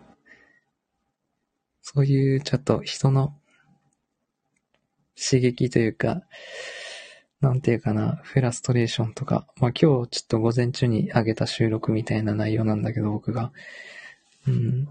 [1.81, 3.33] そういうちょっと人の
[5.15, 6.21] 刺激というか、
[7.41, 13.51] なんていうかな、フラストレーションとか、まあ今日ちょっと午前中に上げた収録みたいな内容なんだけど、僕が。
[14.47, 14.87] うん。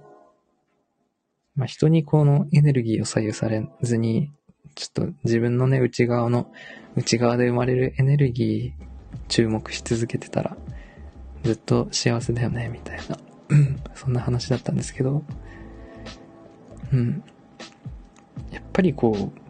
[1.57, 4.33] まあ人にこのエネルギーを左右されずに、
[4.77, 6.53] ちょっと自分のね、内側の、
[6.95, 10.57] 内側で生まれるエネルギー注目し続けてたら、
[11.43, 13.19] ずっと幸せだよね、みたいな。
[13.95, 15.25] そんな話だったんですけど、
[16.93, 17.25] うん。
[18.53, 19.41] やっぱりこう、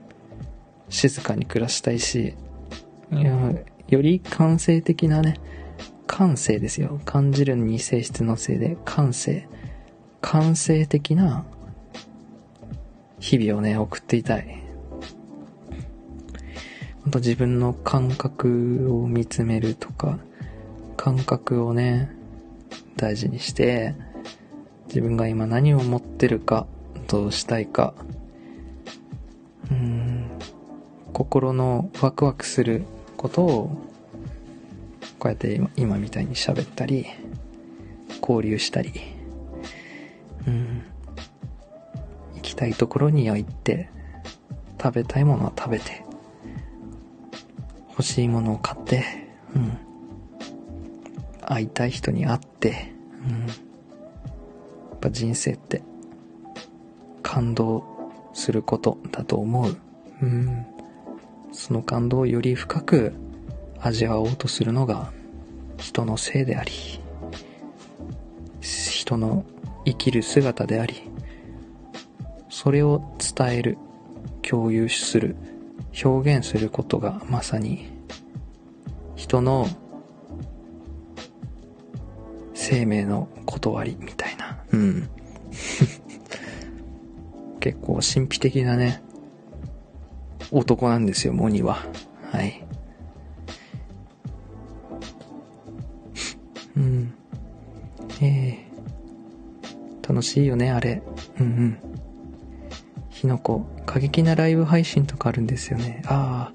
[0.89, 2.35] 静かに暮らしたいし、
[3.12, 3.53] いや
[3.88, 5.38] より感性的なね、
[6.07, 7.01] 感性ですよ。
[7.05, 9.49] 感じるに性質のせいで、感性。
[10.21, 11.45] 感性的な
[13.21, 14.62] 日々をね、送っていたい。
[17.07, 20.19] あと自分の感覚を見つめるとか、
[20.97, 22.11] 感覚をね、
[22.97, 23.95] 大事にして、
[24.88, 26.66] 自分が今何を持ってるか、
[27.07, 27.95] どうしたいか、
[29.71, 30.29] うん、
[31.12, 32.85] 心のワクワクする
[33.16, 33.70] ことを、
[35.18, 37.07] こうやって今みたいに喋ったり、
[38.20, 38.92] 交流したり、
[40.46, 40.83] うん、
[42.35, 43.88] 行きたいところには行って、
[44.81, 46.05] 食べたいものは食べて、
[47.90, 49.05] 欲しいものを買って、
[49.55, 49.79] うん、
[51.40, 52.92] 会いたい人に会って、
[53.26, 53.52] うんや
[54.96, 55.83] っ、ぱ人生って
[57.22, 57.85] 感動
[58.33, 59.76] することだと思う。
[60.22, 60.66] うん。
[61.57, 63.14] その感動をより深く
[63.81, 65.11] 味わおうとするのが
[65.79, 66.71] 人のせいであり、
[68.61, 69.45] 人の
[69.87, 71.03] 生きる姿であり、
[72.51, 73.79] それを伝える、
[74.42, 75.35] 共有する、
[76.05, 77.88] 表現することがまさに
[79.14, 79.66] 人の
[82.53, 84.59] 生命の断りみたいな。
[84.73, 85.09] うん。
[87.61, 89.03] 結構神秘的なね、
[90.51, 91.79] 男なんですよ、モニは。
[92.33, 92.65] はい。
[96.77, 97.15] うん。
[98.21, 101.03] ええー、楽しいよね、あれ。
[101.41, 101.79] うんうん。
[103.11, 106.03] ひのこ、過激なライブ配信とかあるんですよね。
[106.07, 106.53] あ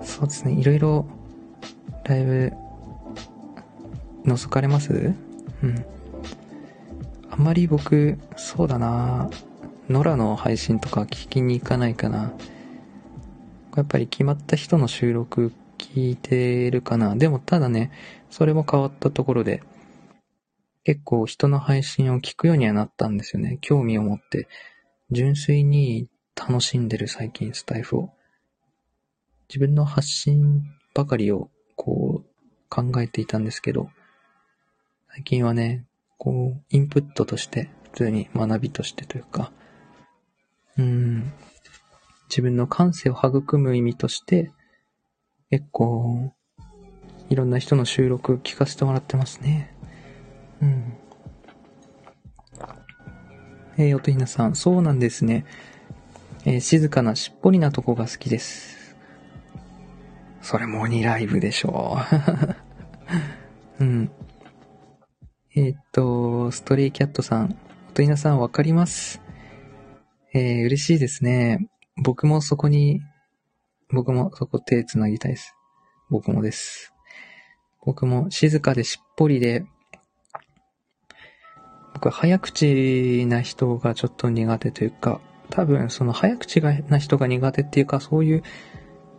[0.00, 0.52] あ、そうですね。
[0.52, 1.06] いろいろ、
[2.04, 2.52] ライブ、
[4.24, 5.14] 覗かれます？
[5.62, 5.84] うん。
[7.30, 9.30] あんまり僕、そうだな
[9.88, 12.32] ノラの配信とか聞きに行かないかな。
[13.76, 17.16] やっぱり決まった人の収録聞いてるかな。
[17.16, 17.90] でもただね、
[18.30, 19.62] それも変わったところで、
[20.84, 23.58] 結構人の配信を聞くようにはなったんですよね。
[23.60, 24.48] 興味を持って、
[25.10, 28.10] 純粋に楽しんでる最近スタイフを。
[29.48, 30.62] 自分の発信
[30.94, 32.32] ばかりをこう
[32.70, 33.90] 考えていたんですけど、
[35.10, 35.84] 最近はね、
[36.16, 39.52] こう、インプットとして、普通に学びとしてというか、
[40.78, 41.32] うん、
[42.32, 44.50] 自分の感性を育む意味として、
[45.50, 46.32] 結構、
[47.28, 49.76] いろんな人の収録聞かせてもらってますね。
[50.62, 50.94] うん。
[53.76, 55.44] えー、おとひなさん、そうなんですね。
[56.46, 58.96] えー、静かなしっぽりなとこが好きです。
[60.40, 61.98] それも鬼ライブでしょ
[63.78, 63.84] う。
[63.84, 64.10] うん。
[65.54, 67.58] えー、っと、ストレイキャットさん、
[67.90, 69.20] おとひなさんわかります。
[70.32, 71.68] えー、嬉しいですね。
[71.96, 73.02] 僕もそこに、
[73.90, 75.54] 僕もそこ手繋ぎたいです。
[76.08, 76.94] 僕もです。
[77.84, 79.66] 僕も静かでしっぽりで、
[81.92, 88.42] 僕は早口な人がちょっと苦手というか、多分その早口な人が苦手っていうか、そういう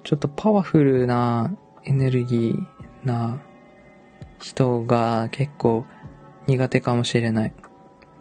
[0.04, 3.40] ちょっとパワフルなエネルギーな
[4.40, 5.86] 人が結構
[6.48, 7.54] 苦手かもしれない。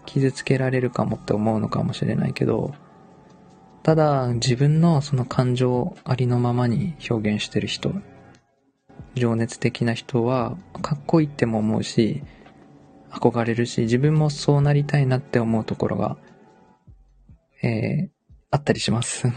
[0.04, 2.74] 傷つけられるかもって思うのかもしれないけど、
[3.82, 7.92] ただ自分のその感情ありのままに表現してる人、
[9.14, 12.22] 情熱的な人はかっこいいっても思うし、
[13.10, 16.16] 憧れるし、自分もそうなりたいなって思うところが、
[17.62, 18.08] えー、
[18.50, 19.26] あったりします。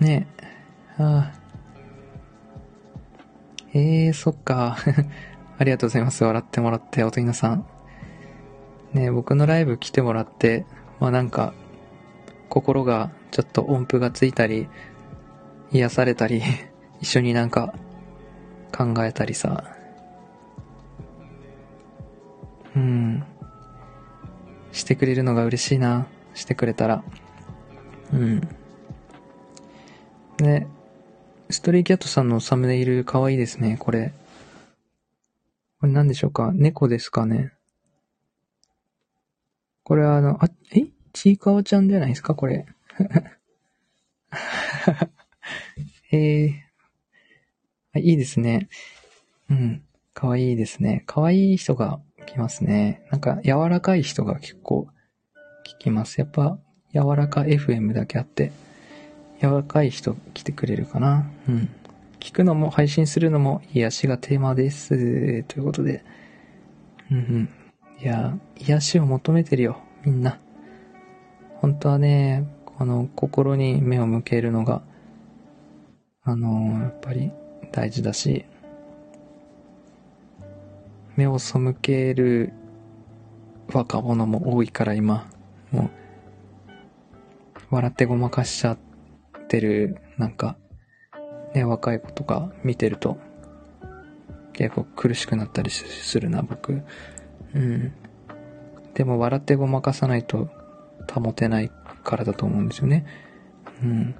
[0.00, 0.26] ね
[0.98, 1.02] え。
[1.02, 1.38] ああ。
[3.74, 4.76] えー、そっか。
[5.58, 6.24] ありがとうございます。
[6.24, 7.66] 笑ってもらって、おとぎなさん。
[8.94, 10.64] ね僕のライブ来てもらって、
[11.00, 11.54] まあなんか、
[12.48, 14.68] 心がちょっと音符がついたり、
[15.70, 16.42] 癒されたり、
[17.00, 17.74] 一緒になんか
[18.76, 19.64] 考えたりさ。
[22.74, 23.24] うん。
[24.72, 26.06] してくれるのが嬉しいな。
[26.34, 27.04] してくれたら。
[28.12, 28.40] うん。
[30.38, 30.66] で、
[31.50, 34.12] ストレイキャットさんのサムネイル可愛いですね、これ。
[35.80, 36.52] これ何でしょうか？
[36.54, 37.52] 猫ですかね？
[39.88, 40.84] これはあの、あ、え？
[41.14, 42.34] ちいかわちゃんじゃないですか？
[42.34, 42.66] これ。
[46.12, 48.68] えー、いいですね。
[49.48, 49.82] うん。
[50.12, 51.04] かわいいですね。
[51.06, 53.00] かわいい人が来ますね。
[53.10, 54.88] なんか柔らかい人が結構
[55.66, 56.20] 聞きます。
[56.20, 56.58] やっぱ
[56.92, 58.52] 柔らか FM だけあって、
[59.40, 61.30] 柔らかい人来てくれるかな。
[61.48, 61.70] うん。
[62.20, 65.44] 聞くのも配信するのも癒しがテーマです。
[65.44, 66.04] ということで。
[67.10, 67.48] うんうん。
[68.00, 70.38] いや、癒しを求めてるよ、みんな。
[71.56, 74.82] 本当はね、この心に目を向けるのが、
[76.22, 77.32] あのやっぱり
[77.72, 78.44] 大事だし、
[81.16, 82.52] 目を背ける
[83.72, 85.28] 若者も多いから今、
[85.72, 85.90] もう、
[87.70, 88.78] 笑ってごまかしちゃっ
[89.48, 90.56] てる、なんか、
[91.52, 93.18] ね、若い子とか見てると、
[94.52, 96.84] 結構苦しくなったりするな、僕。
[97.54, 97.92] うん。
[98.94, 100.48] でも笑ってごまかさないと
[101.12, 101.70] 保てない
[102.04, 103.06] からだと思うんですよね。
[103.82, 104.14] うん。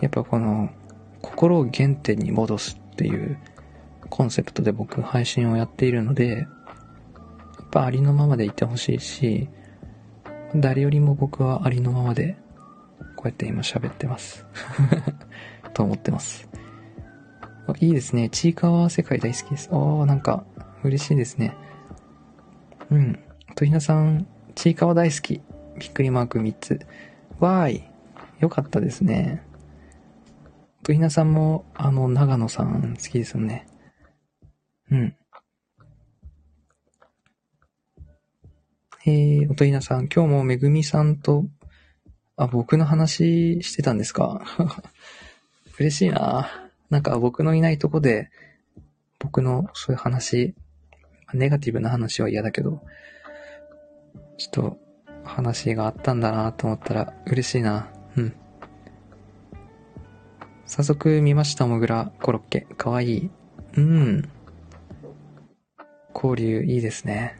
[0.00, 0.70] やっぱこの、
[1.22, 3.38] 心を原点に戻すっていう
[4.10, 6.46] コンセプトで僕配信をやっているので、やっ
[7.70, 9.48] ぱありのままでいてほしいし、
[10.54, 12.36] 誰よりも僕はありのままで、
[13.16, 14.46] こうやって今喋ってます。
[15.74, 16.48] と思ってます。
[17.68, 18.28] あいいですね。
[18.28, 19.68] ちいかわ世界大好きです。
[19.72, 20.44] ああ、なんか、
[20.84, 21.56] 嬉しいですね。
[22.90, 23.18] うん。
[23.56, 25.40] とひなさん、ちいかわ大好き。
[25.78, 26.80] びっくりマーク3つ。
[27.40, 27.84] わーい。
[28.38, 29.42] よかったですね。
[30.82, 33.66] とひなさんも、あの、長野さん好きですよね。
[34.90, 35.16] うん。
[39.06, 41.44] えー、おとひなさん、今日もめぐみさんと、
[42.36, 44.42] あ、僕の話してたんですか
[45.78, 48.30] 嬉しいななんか僕のいないとこで、
[49.18, 50.54] 僕のそういう話、
[51.34, 52.82] ネガティブな話は嫌だけど、
[54.38, 54.78] ちょっと
[55.24, 57.88] 話があったんだなと思ったら嬉しいな。
[58.16, 58.34] うん。
[60.66, 62.66] 早速見ました、もぐらコロッケ。
[62.76, 63.30] かわいい。
[63.76, 64.28] うん。
[66.14, 67.38] 交流いいですね。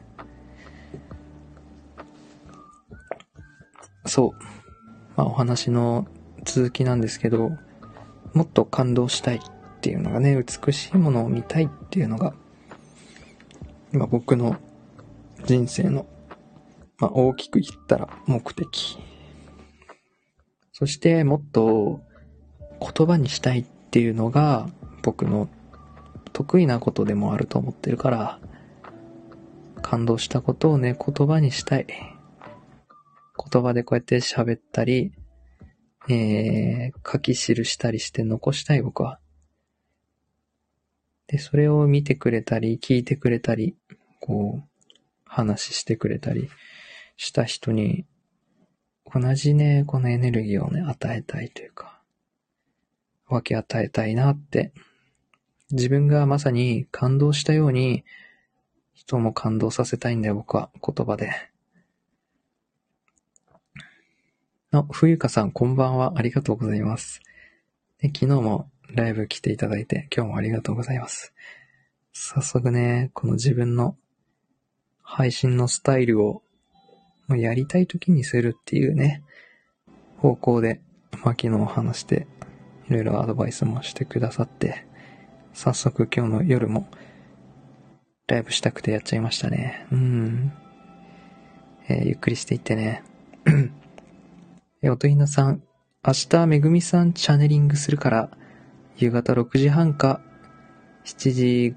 [4.05, 4.43] そう。
[5.15, 6.07] まあお話の
[6.43, 7.51] 続きなんですけど、
[8.37, 9.41] もっと感動したいっ
[9.81, 12.35] ていうのがね、美しいものを見たいっていうのが、
[13.91, 14.57] 今僕の
[15.45, 16.05] 人生の、
[16.99, 18.99] まあ大きく言ったら目的。
[20.71, 21.99] そしてもっと
[22.79, 24.69] 言葉にしたいっていうのが
[25.01, 25.49] 僕の
[26.31, 28.39] 得意なことでもあると思ってるから、
[29.81, 31.87] 感動したことをね、言葉にしたい。
[31.89, 35.11] 言葉でこうやって喋ったり、
[36.09, 39.19] えー、書き記したりして残したい僕は。
[41.27, 43.75] で、それを見てくれたり、聞いてくれたり、
[44.21, 44.67] こう、
[45.25, 46.49] 話してくれたり
[47.17, 48.05] した人に、
[49.13, 52.01] 同じね、このエネルギーをね、与えたいというか、
[53.27, 54.71] 分け与えたいなって、
[55.71, 58.05] 自分がまさに感動したように、
[58.93, 61.31] 人も感動させたいんだよ、僕は、言葉で。
[64.71, 66.15] あ、冬香さん、こんばんは。
[66.17, 67.21] ありがとうございます。
[68.01, 71.33] で昨日もライブ来ていただいて、今日もありがとうございます。
[72.11, 73.95] 早速ね、この自分の
[75.01, 76.41] 配信のスタイルを
[77.27, 79.23] もうやりたい時にするっていうね、
[80.17, 80.81] 方向で、
[81.23, 82.27] まあ、昨日話して、
[82.89, 84.85] いろいろアドバイスもしてくださって、
[85.53, 86.89] 早速今日の夜も、
[88.27, 89.87] ライブしたくてやっちゃいましたね。
[89.93, 90.51] うん。
[91.87, 93.01] えー、ゆっくりしていってね。
[94.87, 95.61] え、おとひなさん、
[96.05, 98.29] 明日めぐみさんチャネリングするから、
[98.95, 100.21] 夕方6時半か、
[101.03, 101.75] 7時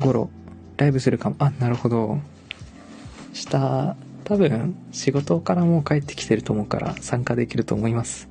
[0.00, 0.28] 頃、
[0.76, 1.36] ライブするかも。
[1.38, 2.18] あ、なるほど。
[3.28, 8.28] 明日、多分、仕事からもう帰ってきてると思うから参加できると思います。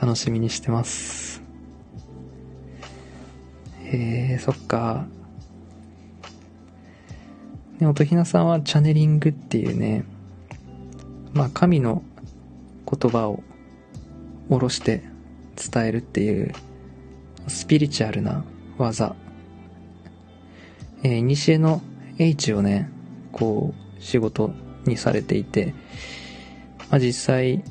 [0.00, 1.42] 楽しみにしてます。
[3.84, 5.04] えー、そっか。
[7.80, 10.04] ね、音ひなさんはチャネリングっていうね、
[11.34, 12.02] まあ神の
[12.90, 13.42] 言葉を
[14.48, 15.02] 下ろして
[15.56, 16.52] 伝えるっていう
[17.46, 18.44] スピリチュアルな
[18.78, 19.14] 技。
[21.02, 21.82] えー、西への
[22.18, 22.90] H をね、
[23.32, 24.50] こう仕事
[24.84, 25.74] にされていて、
[26.90, 27.62] まあ、実際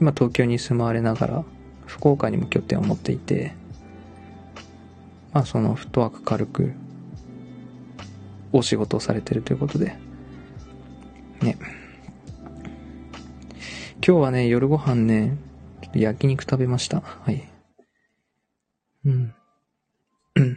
[0.00, 1.44] 今東京に住まわれながら
[1.86, 3.52] 福岡にも拠点を持っていて
[5.32, 6.72] まあそのフットワーク軽く
[8.52, 9.96] お仕事をされてるということで
[11.42, 11.58] ね
[14.10, 15.36] 今日はね夜ご飯ね
[15.82, 17.48] ちょっと焼肉食べましたはい
[19.04, 19.34] うん
[20.34, 20.56] うん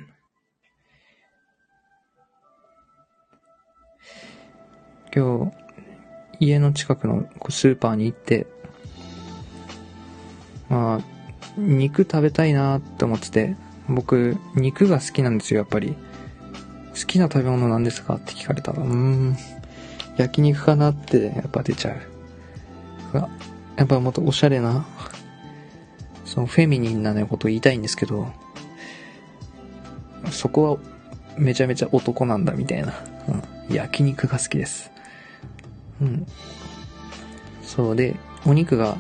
[5.16, 5.52] 今
[6.40, 8.48] 日家の近くのスーパーに行って
[10.68, 11.02] まあ、
[11.56, 13.56] 肉食べたいなって思ってて、
[13.88, 15.96] 僕、肉が好きなんですよ、やっぱり。
[17.00, 19.38] 好きな食べ物なんですかって聞かれたら、うーん、
[20.18, 22.13] 焼肉かなってやっぱ出ちゃう。
[23.20, 24.86] やっぱもっとおしゃれな、
[26.26, 28.28] そのフェミニンなね、こと言いたいんですけど、
[30.32, 30.78] そこは
[31.38, 32.94] めちゃめちゃ男なんだみたいな。
[33.28, 33.76] うん。
[33.76, 34.92] 焼肉が好きです。
[36.02, 36.28] うん。
[37.62, 38.98] そうで、お肉が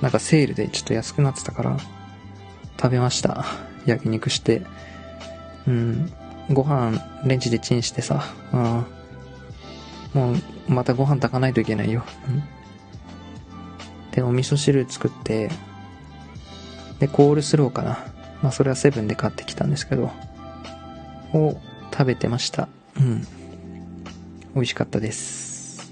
[0.00, 1.76] なんかセールでちょっと安くなってたから、
[2.80, 3.46] 食べました。
[3.86, 4.62] 焼肉して。
[5.66, 6.12] うん。
[6.50, 8.24] ご飯、レンジでチンしてさ。
[8.52, 8.86] うん。
[10.14, 10.36] もう、
[10.68, 12.04] またご飯炊かないといけないよ。
[12.28, 12.42] うん。
[14.12, 15.50] で、お味噌汁作って、
[17.00, 17.98] で、コールスローかな。
[18.42, 20.10] まあ、それはセブンで買ってきたんですけど、
[21.32, 21.60] を
[21.92, 22.68] 食べてました。
[22.96, 23.22] うん。
[24.54, 25.90] 美味しかったです。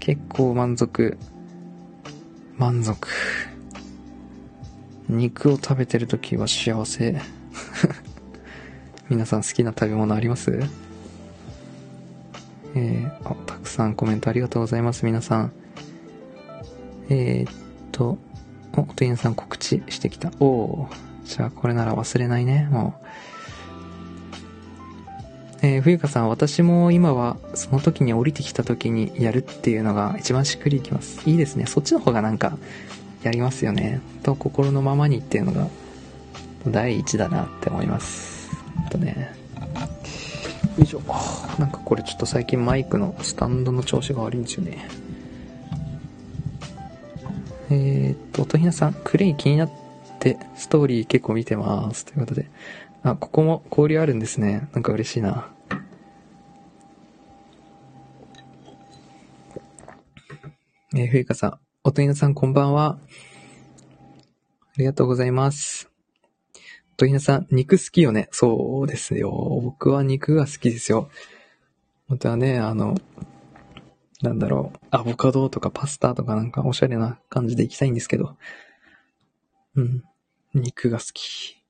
[0.00, 1.16] 結構満足
[2.56, 3.08] 満足。
[5.08, 7.16] 肉を食べてるときは幸せ。
[9.08, 10.60] 皆さん好きな食べ物あります？
[12.74, 15.52] えー、あ、たくさんコメントありがとうございます、皆さん。
[17.08, 17.52] えー、っ
[17.92, 18.18] と、
[18.76, 20.30] お、おといなさん告知してきた。
[20.40, 20.88] おお
[21.24, 23.06] じゃあこれなら忘れないね、もう。
[25.60, 31.28] えー、冬香さん、私も今はその時に降りてきた時にやるっていうのが一番しっくりいきます。
[31.28, 31.66] いいですね。
[31.66, 32.56] そっちの方がなんか
[33.22, 34.00] やりますよね。
[34.22, 35.66] と心のままにっていうのが
[36.66, 38.50] 第一だなって思います。
[38.86, 39.37] あとね、
[40.78, 41.02] よいしょ。
[41.58, 44.88] なんかこれちょっと最近マイクのスタンドの調子が悪いんですよね。
[47.70, 49.70] えー、っと、音ひなさん、クレイ気になっ
[50.20, 52.06] てストーリー結構見てます。
[52.06, 52.48] ということで。
[53.02, 54.68] あ、ここも交流あるんですね。
[54.72, 55.52] なんか嬉しいな。
[60.94, 62.98] えー、ふゆかさん、おといなさんこんばんは。
[63.00, 65.87] ありがとうございます。
[66.98, 68.28] といなさん、肉好きよね。
[68.32, 69.30] そうですよ。
[69.62, 71.08] 僕は肉が好きですよ。
[72.08, 72.96] 本当はね、あの、
[74.20, 78.36] なんだろう、アボカドとかパスタとかなんかおしゃれな感じでいきたいんですけど。
[79.76, 80.02] うん。
[80.54, 81.62] 肉が好き。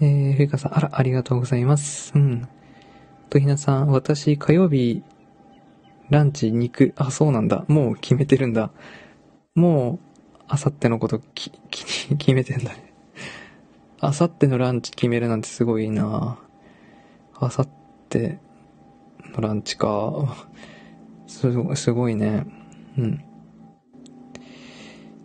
[0.00, 2.12] えー、ふゆかさん、あら、ありがとうございます。
[2.14, 2.48] うん。
[3.28, 5.02] とひなさん、私、火曜日、
[6.08, 7.66] ランチ、肉、あ、そうなんだ。
[7.68, 8.72] もう決めてるんだ。
[9.54, 10.09] もう、
[10.52, 12.92] あさってのことき、 き、決めてんだね。
[14.00, 16.38] あさってのランチ決めるなんてすごいな
[17.38, 17.68] あさっ
[18.08, 18.40] て
[19.32, 20.48] のランチか。
[21.28, 22.46] すごすごいね。
[22.98, 23.24] うん。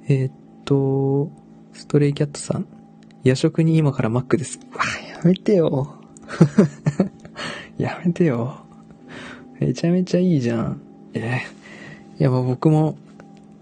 [0.07, 1.31] えー、っと、
[1.73, 2.67] ストレイキャットさん。
[3.23, 4.59] 夜食に今からマックです。
[4.75, 5.95] わやめてよ。
[7.79, 8.63] やめてよ。
[9.59, 10.81] めちゃめちゃいいじゃん。
[11.15, 12.95] えー、いや、まあ僕も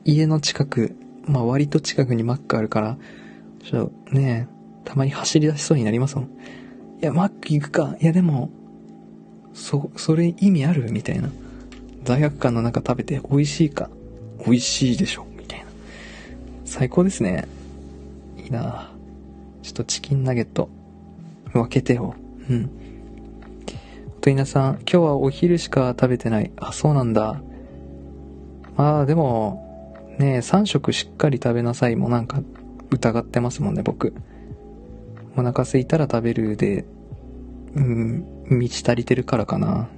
[0.04, 2.98] 家の近く、まあ割と近くにマックあるから、
[3.64, 4.48] ちょっとね、
[4.86, 6.26] たまに走り出しそうになりますもん。
[6.26, 6.30] い
[7.02, 7.96] や、マック行くか。
[8.00, 8.50] いや、でも、
[9.54, 10.92] そ、それ意味ある？
[10.92, 11.30] みたいな。
[12.04, 13.90] 罪悪感の中食べて美味しいか？
[14.46, 15.26] 美味しいでしょ？
[15.38, 15.66] みたいな。
[16.66, 17.48] 最高ですね。
[18.38, 18.92] いいな
[19.62, 20.70] ちょっとチキンナゲット、
[21.54, 22.16] 分けてよ。
[22.50, 22.70] うん。
[24.20, 26.52] と稲さん、今日はお昼しか食べてない。
[26.58, 27.42] あ、そうなんだ。
[28.76, 29.73] まあ、でも、
[30.20, 32.42] ねえ3食しっかり食べなさいもなんか
[32.92, 34.14] 疑ってますもんね、僕。
[35.36, 36.86] お腹空いたら食べるで、
[37.76, 39.90] うん、満ち足りてるからかな。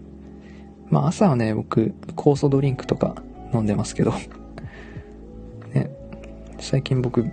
[0.90, 3.22] まあ朝はね、僕、酵素ドリンクとか
[3.54, 4.14] 飲んでますけど。
[5.74, 5.90] ね、
[6.60, 7.26] 最近僕、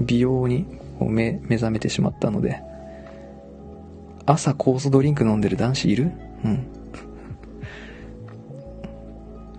[0.00, 0.66] 美容に
[1.00, 2.62] 目、目覚めてしまったので、
[4.26, 6.12] 朝酵素ドリンク飲んでる男子いる？
[6.44, 6.52] うん。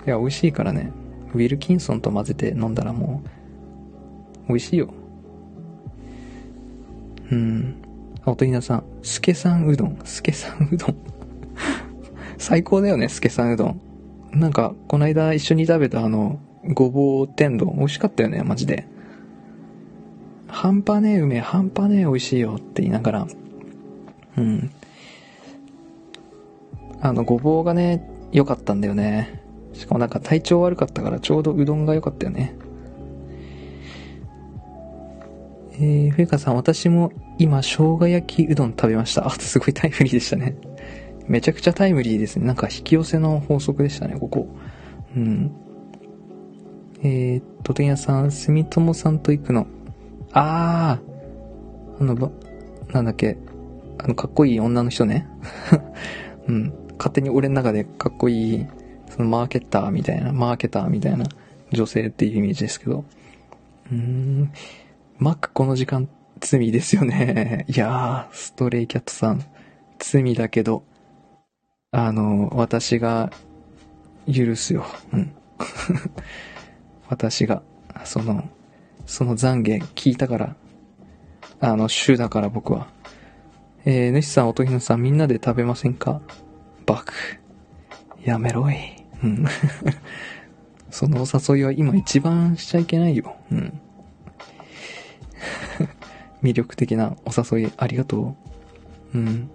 [0.08, 0.94] いや、美味しいからね。
[1.34, 3.24] ウィルキンソンと混ぜて飲んだらも
[4.46, 4.94] う、美味しいよ。
[7.32, 7.76] うん。
[8.26, 8.84] おとりなさん。
[9.04, 10.00] スケさんうどん。
[10.04, 10.96] スケさんうどん。
[12.38, 13.82] 最高だよね、スケさんうどん。
[14.34, 16.40] なんか、この間一緒に食べたあの、
[16.74, 18.88] ごぼう天丼、美味しかったよね、マジで。
[20.48, 23.28] 半端ねえ梅、半端ねえ美味しいよって言いながら、
[24.38, 24.72] うん。
[27.02, 29.39] あの、ごぼうがね、良かったんだよね。
[29.74, 32.56] しかもなんか体調悪かったからちょうどうどんが良かったよね。
[35.82, 39.26] えー、冬川さん、私も今、生姜焼きうどん食べました。
[39.26, 40.58] あ、すごいタイムリーでしたね。
[41.30, 42.46] めちゃくちゃタイムリーですね。
[42.46, 44.48] なんか引き寄せの法則でしたね、ここ。
[45.16, 45.52] うん。
[47.02, 49.68] えー、っと、てんやさん、住友さんと行くの。
[50.34, 52.32] ああ、あの、
[52.92, 53.38] なんだっけ、
[54.00, 55.28] あの、かっこいい女の人ね。
[56.48, 56.74] うん。
[56.98, 58.68] 勝手に俺の中でかっこいい、
[59.24, 61.26] のマーケッターみたいな、マーケターみたいな
[61.72, 63.04] 女性っていうイメージですけど。
[63.92, 64.52] うーん。
[65.18, 66.08] マックこの時間、
[66.40, 67.66] 罪ですよね。
[67.70, 69.44] いやー、ストレイキャットさん、
[70.00, 70.84] 罪だけど、
[71.92, 73.32] あの、私が
[74.32, 74.86] 許すよ。
[75.12, 75.34] うん。
[77.10, 77.64] 私が、
[78.06, 78.48] その、
[79.06, 80.56] その懺悔聞いたから、
[81.60, 82.88] あの、週だから僕は。
[83.86, 86.22] えー、主さん、音ひなさん、みんなで食べませんか？
[86.86, 87.14] バク。
[88.24, 88.99] やめろい。
[89.24, 89.46] うん。
[90.90, 93.36] そのお誘いは今一番しちゃいけないよ。
[93.52, 93.80] うん。
[96.44, 98.36] 魅力的なお誘いありがと
[99.14, 99.18] う。
[99.18, 99.50] うん。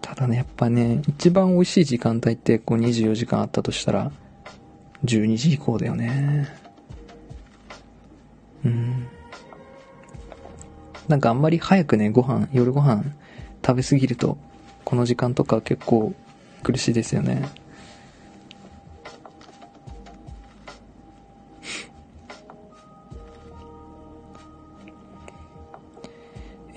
[0.00, 4.10] ただね、やっぱね、一番美味しい時間帯ってこう24時間あったとしたら、
[5.04, 6.48] 12時以降だよね。
[8.64, 9.06] うん。
[11.08, 13.04] なんかあんまり早くね、ご飯、夜ご飯
[13.64, 14.38] 食べすぎると、
[14.84, 16.14] この時間とか結構
[16.62, 17.48] 苦しいですよね。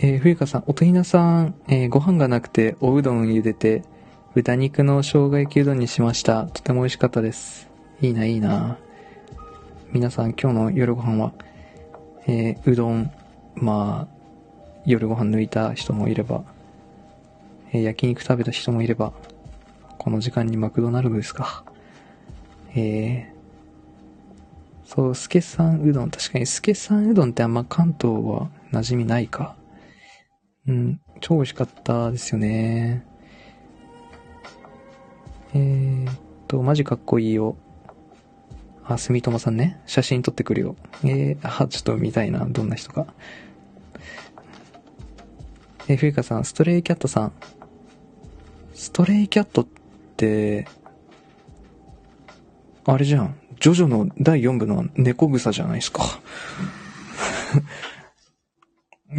[0.06, 3.84] えー、冬香さん、おとひなさん、えー、ご飯がなくておうどん茹でて、
[4.34, 6.43] 豚肉の生姜焼きうどんにしました。
[6.47, 7.70] とても美味しかったです。
[8.01, 8.78] いいな、いいな。
[9.93, 11.32] 皆さん今日の夜ご飯は、
[12.28, 13.12] えー、うどん、
[13.56, 14.14] まあ、
[14.86, 16.43] 夜ご飯抜いた人もいれば、
[17.72, 19.14] えー、焼肉食べた人もいれば、
[19.99, 21.64] この時間にマクドナルドですか。
[22.76, 29.56] えー、そう、スケさんうどん、確かにスケさんうどんってあんま関東は馴染みないか。
[30.68, 33.05] うん、超美味しかったですよね。
[35.53, 36.16] えー、っ
[36.47, 37.57] と、マジかっこいいよ。
[38.86, 39.82] あ、住友さんね。
[39.86, 40.76] 写真撮ってくるよ。
[41.03, 42.45] えー、あ、ちょっと見たいな。
[42.45, 43.07] どんな人か。
[45.88, 47.34] えー、ふゆかさん、ストレイキャットさん。
[48.74, 49.68] ストレイキャットっ
[50.16, 50.68] て、
[52.86, 53.36] あれじゃん。
[53.59, 56.03] ジョジョの第4部の猫草じゃないですか。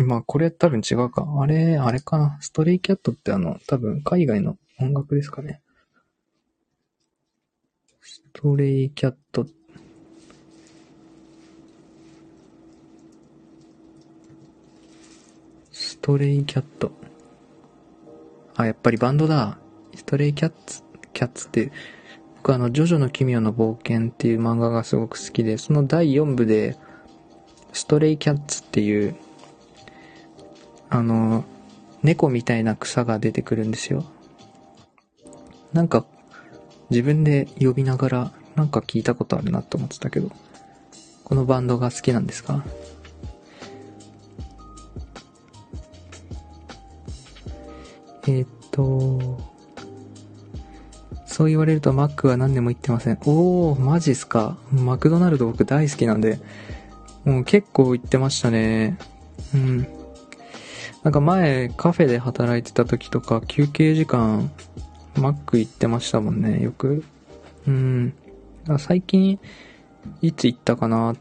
[0.03, 1.27] ま、これ多分違うか。
[1.41, 2.39] あれ、あれかな。
[2.41, 5.61] ストレイキャットってあの、多分海外の音楽ですかね。
[8.01, 9.47] ストレイキャット。
[15.73, 16.93] ストレイキャット。
[18.57, 19.59] あ、やっぱりバンドだ。
[19.95, 20.83] ストレイキャッツ、
[21.13, 21.73] キャッツって、
[22.37, 26.77] 僕あの、ジョジョの奇妙な冒険っていう漫画がすごく好きで、その第4部で、
[27.73, 29.17] ストレイキャッツっていう
[30.95, 31.45] あの、
[32.05, 34.05] 猫みたいな草が出てくるんですよ。
[35.73, 36.05] なんか、
[36.89, 40.31] 自分で呼びながら、なんか聞いたことあるなと思ってたけど、
[41.25, 42.65] このバンドが好きなんですか？
[48.29, 49.43] えー、っと、
[51.27, 53.19] そう言われるとマックは何でも言ってません。
[53.25, 54.59] おー、マジっすか？
[54.71, 56.39] マクドナルド僕大好きなんで、
[57.25, 58.97] もう結構行ってましたね。
[59.53, 59.89] うん。
[61.05, 64.51] なんか前カフェで働いてた時とか休憩時間
[65.17, 67.05] マック行ってましたもんね、よく。
[67.69, 68.15] うん。
[68.79, 69.39] 最近
[70.23, 71.15] いつ行ったかな？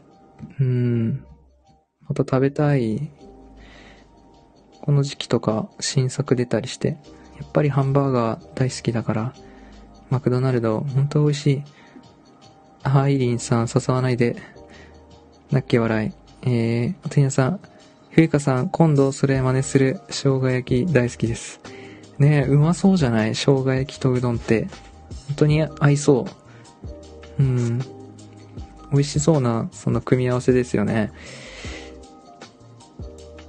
[0.58, 1.24] うん。
[2.08, 3.10] また食べたい。
[4.80, 6.96] この時期とか新作出たりして。
[7.38, 9.34] やっぱりハンバーガー大好きだから。
[10.10, 11.62] マクドナルド、本当美味しい。
[12.82, 14.36] アイリンさん誘わないで。
[15.50, 16.12] なっけ笑い。
[16.42, 17.60] えー、おてんやさん、
[18.16, 21.60] ゆいかさん、今度それ真似する生姜焼き大好きです。
[22.18, 23.34] ねえ、うまそうじゃない？
[23.34, 24.68] 生姜焼きとうどんって。
[25.26, 26.24] 本当に合いそ
[27.38, 27.42] う。
[27.42, 27.78] うん。
[28.92, 31.10] 美味しそうな、その組み合わせですよね。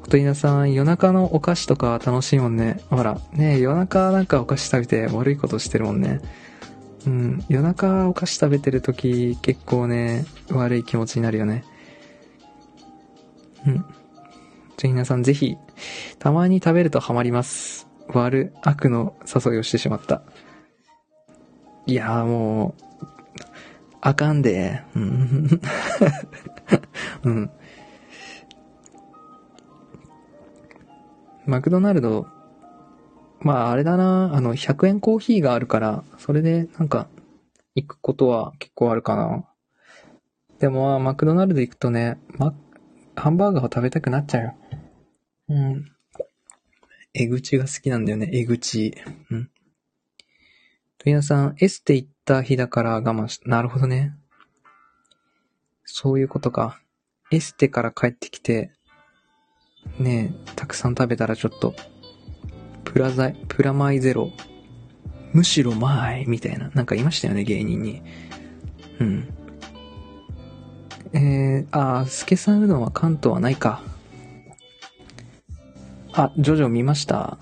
[0.01, 2.81] こといなさん、夜中のお菓子とか楽しいもんね。
[2.89, 6.21] ほら、ねえ夜中なんかお菓子食べて悪いことしてるもんね。
[7.05, 11.63] うん、夜中お菓子食べてる時結構ね、悪い気持ちになるよね。
[13.67, 13.85] うん。
[14.77, 15.57] じゃ皆さんぜひ、
[16.19, 17.87] たまに食べるとハマります。
[18.09, 20.21] 悪、悪の誘いをしてしまった。
[21.85, 22.83] いやーもう、
[24.01, 24.81] あかんで。
[24.95, 25.61] うん。
[27.23, 27.51] うん。
[31.45, 32.27] マクドナルド、
[33.39, 37.07] まああれだな、あの、100円コーヒーがあるから、それでなんか、
[37.75, 39.45] 行くことは結構あるかな。
[40.59, 42.53] でもまあ、マクドナルド行くとね、マ
[43.15, 44.55] ハンバーガーを食べたくなっちゃうよ。
[45.49, 45.85] うん。
[47.13, 48.95] えぐちが好きなんだよね、えぐち。
[49.31, 49.49] うん。
[50.97, 54.13] とやさん、エステ行った日だから我慢し、なるほどね。
[55.83, 56.81] そういうことか。
[57.31, 58.71] エステから帰ってきて、
[59.99, 61.73] ねえ、たくさん食べたらちょっと、
[62.83, 64.31] プラザイ、プラマイゼロ、
[65.31, 68.01] むしろマイみたいな、なんかいましたよね、芸人に。
[68.99, 69.44] うん。
[71.17, 73.81] えー、あー、スケさんうどんは関東はないか。
[76.11, 77.37] あ、ジョジョ見ました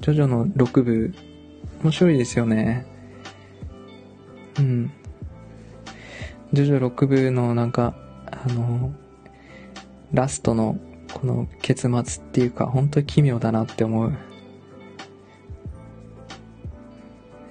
[0.00, 1.14] ジョジョの6部。
[1.84, 2.84] 面白いですよね。
[4.58, 4.90] うん。
[6.52, 7.94] ジョジョ6部のなんか、
[8.26, 8.92] あの、
[10.12, 10.76] ラストの
[11.14, 14.12] この結末っていうか、本当に奇妙だなって思う。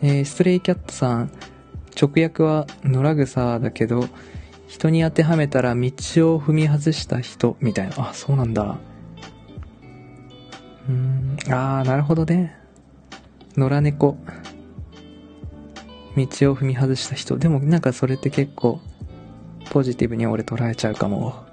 [0.01, 1.31] えー、ストレイキャットさん、
[1.97, 4.09] 直訳は野良草だけど、
[4.75, 5.81] 人に当てはめたら道を
[6.37, 8.09] 踏み外した人みたいな。
[8.09, 8.77] あ、そうなんだ。
[10.89, 12.57] うん、ああ、なるほどね。
[13.55, 14.17] 野良猫。
[16.17, 17.37] 道を踏み外した人。
[17.37, 18.81] でもなんかそれって結構、
[19.71, 21.45] ポジティブに俺捉えちゃうかも。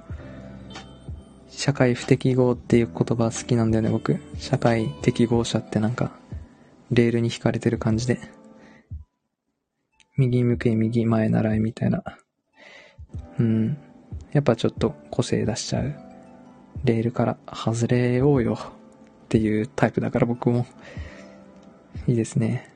[1.48, 4.18] 社会不適合っていう言葉好きなんだよね、僕。
[4.36, 6.10] 社会適合者ってなんか、
[6.90, 8.18] レールに引かれてる感じで。
[10.16, 12.02] 右向け右前習いみたいな。
[13.38, 13.76] うん。
[14.32, 15.94] やっぱちょっと個性出しちゃう。
[16.84, 18.58] レールから外れようよ。
[19.24, 20.66] っていうタイプだから僕も。
[22.06, 22.70] いいですね。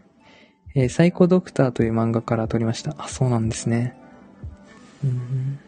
[0.74, 2.95] えー、サイコドクターという漫画から撮りました。
[2.99, 3.97] あ、そうなんですね。
[5.05, 5.59] うん。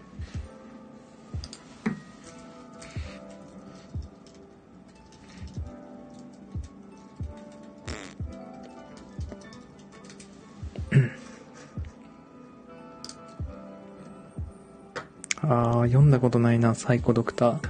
[15.43, 17.61] ああ、読んだことないな、サイコドクター。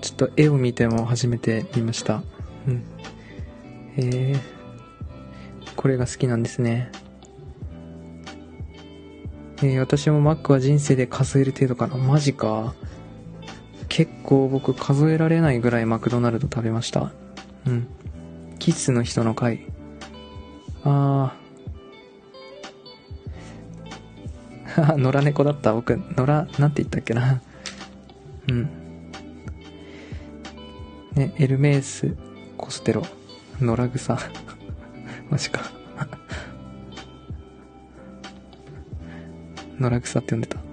[0.00, 2.22] ちょっと絵を見ても初めて見ました。
[2.66, 2.84] うん。
[3.96, 6.90] えー、これが好きなんですね。
[9.58, 11.96] えー、私もマックは人生で数える程度かな。
[11.96, 12.74] マジか。
[13.88, 17.12] 結構僕数えられないぐらいマクドナルド食べました。
[17.66, 17.86] うん。
[18.58, 19.66] キッスの人の回。
[20.84, 21.45] あー。
[24.96, 25.72] 野良猫だった。
[25.72, 26.26] 僕、野良、
[26.58, 27.40] なんて言ったっけな。
[28.48, 28.68] うん。
[31.14, 32.14] ね、エルメース、
[32.56, 33.02] コステロ、
[33.60, 34.18] 野良草。
[35.30, 35.62] マジか。
[39.78, 40.65] 野良草って呼んでた。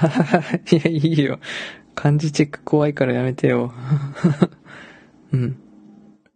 [0.70, 1.38] いや、いいよ。
[1.94, 3.72] 漢字チェック怖いからやめてよ。
[5.32, 5.56] うん。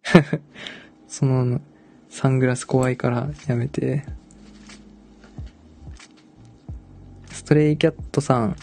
[1.06, 1.60] その、
[2.08, 4.04] サングラス怖いからやめて。
[7.30, 8.56] ストレイキャットさん、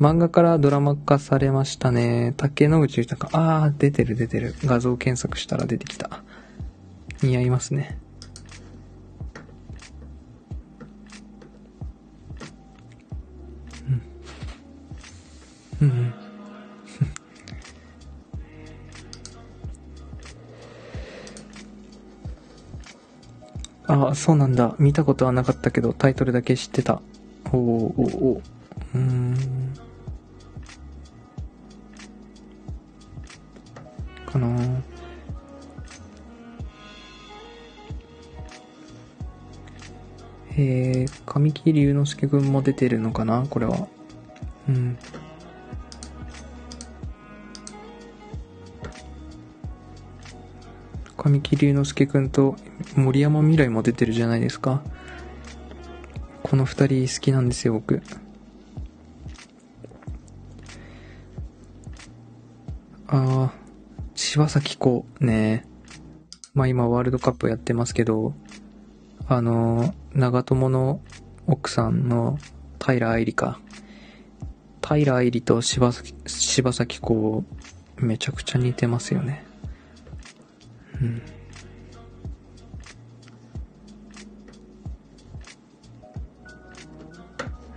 [0.00, 2.34] 漫画からドラマ化されましたね。
[2.36, 3.28] 竹野内豊。
[3.32, 4.54] あー、出てる出てる。
[4.64, 6.22] 画像検索したら出てきた。
[7.22, 7.98] 似合いますね。
[15.80, 16.14] うん。
[23.86, 24.74] あ あ、そうなんだ。
[24.78, 27.00] 見たことはなかったけど、タイトルだけ知ってた。
[27.52, 28.02] おおお
[28.32, 28.42] お
[28.94, 29.36] うん。
[34.26, 34.82] かな
[40.60, 43.86] えー、神木隆之介くんも出てるのかなこれは。
[44.68, 44.98] うん。
[51.28, 52.56] 神木隆之介くんと
[52.96, 54.82] 森山未来も出てるじゃないですか。
[56.42, 58.02] この二人好きなんですよ、僕。
[63.08, 63.52] ああ、
[64.14, 65.66] 柴咲コウね
[66.54, 68.32] まあ今ワールドカップやってますけど、
[69.26, 71.02] あの、長友の
[71.46, 72.38] 奥さんの
[72.82, 73.60] 平愛理か。
[74.82, 77.44] 平愛理と柴咲、柴咲コ
[78.00, 79.47] ウめちゃくちゃ似てますよね。
[81.02, 81.22] うん。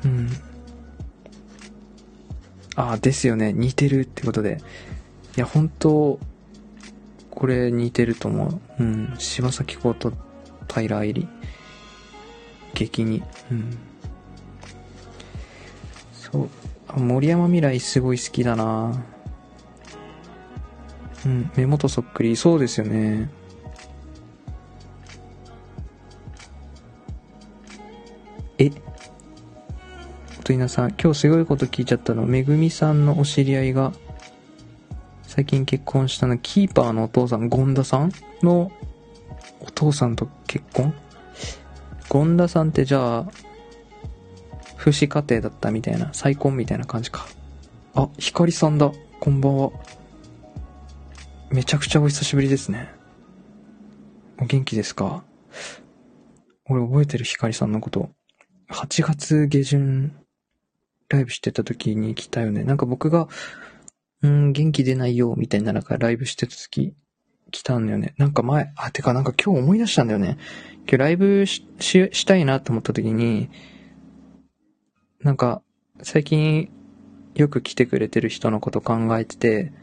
[0.04, 0.30] うん。
[2.76, 3.54] ああ、ですよね。
[3.54, 4.62] 似てるってことで。
[5.38, 6.20] いや、本当
[7.30, 8.84] これ似てると思う。
[8.84, 9.16] うん。
[9.18, 10.14] 柴咲コウと
[10.68, 11.28] 平愛理。
[12.74, 13.24] 激に。
[13.52, 13.78] うん。
[16.14, 16.50] そ
[16.96, 17.00] う。
[17.00, 19.04] 森山未来すごい好きだな
[21.26, 22.36] うん、目元そっくり。
[22.36, 23.30] そうですよね。
[28.58, 28.72] え？
[30.44, 32.26] と稲さん、今日すごいこと聞いちゃったの。
[32.26, 33.94] めぐみさんのお知り合いが、
[35.24, 38.12] 最近結婚したの、キーパーのお父さん、権田さん
[38.42, 38.72] の
[39.60, 40.94] お父さんと結婚？
[42.10, 43.32] 権田さんってじゃあ、
[44.76, 47.28] 不死家庭だったみたいな、再婚みたいな感じか。
[47.94, 48.92] あ、ひかりさんだ。
[49.20, 49.72] こんばんは。
[51.52, 52.90] めちゃくちゃお久しぶりですね。
[54.40, 55.26] お元気ですか？
[56.70, 58.10] 俺覚えてるひかりさんのこと。
[58.70, 60.16] 8月下旬、
[61.10, 62.64] ライブしてた時に来たよね。
[62.64, 63.28] なんか僕が、
[64.22, 66.94] うん、元気出ないよ、みたいな中ライブしてた時、
[67.52, 68.14] 来たんだよね。
[68.18, 70.38] なんか前、あ、てかなんか今日思い出したんだよね。
[70.84, 73.50] 今日ライブし、し、したいなと思った時に、
[75.20, 75.62] なんか、
[76.02, 76.72] 最近
[77.36, 79.74] よく来てくれてる人のこと考えてて、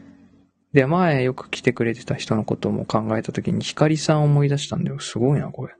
[0.73, 4.99] で、前よく来てくれてた人のことも考えたときに、ヒカリさん思い出したんだよ。
[4.99, 5.73] すごいな、これ。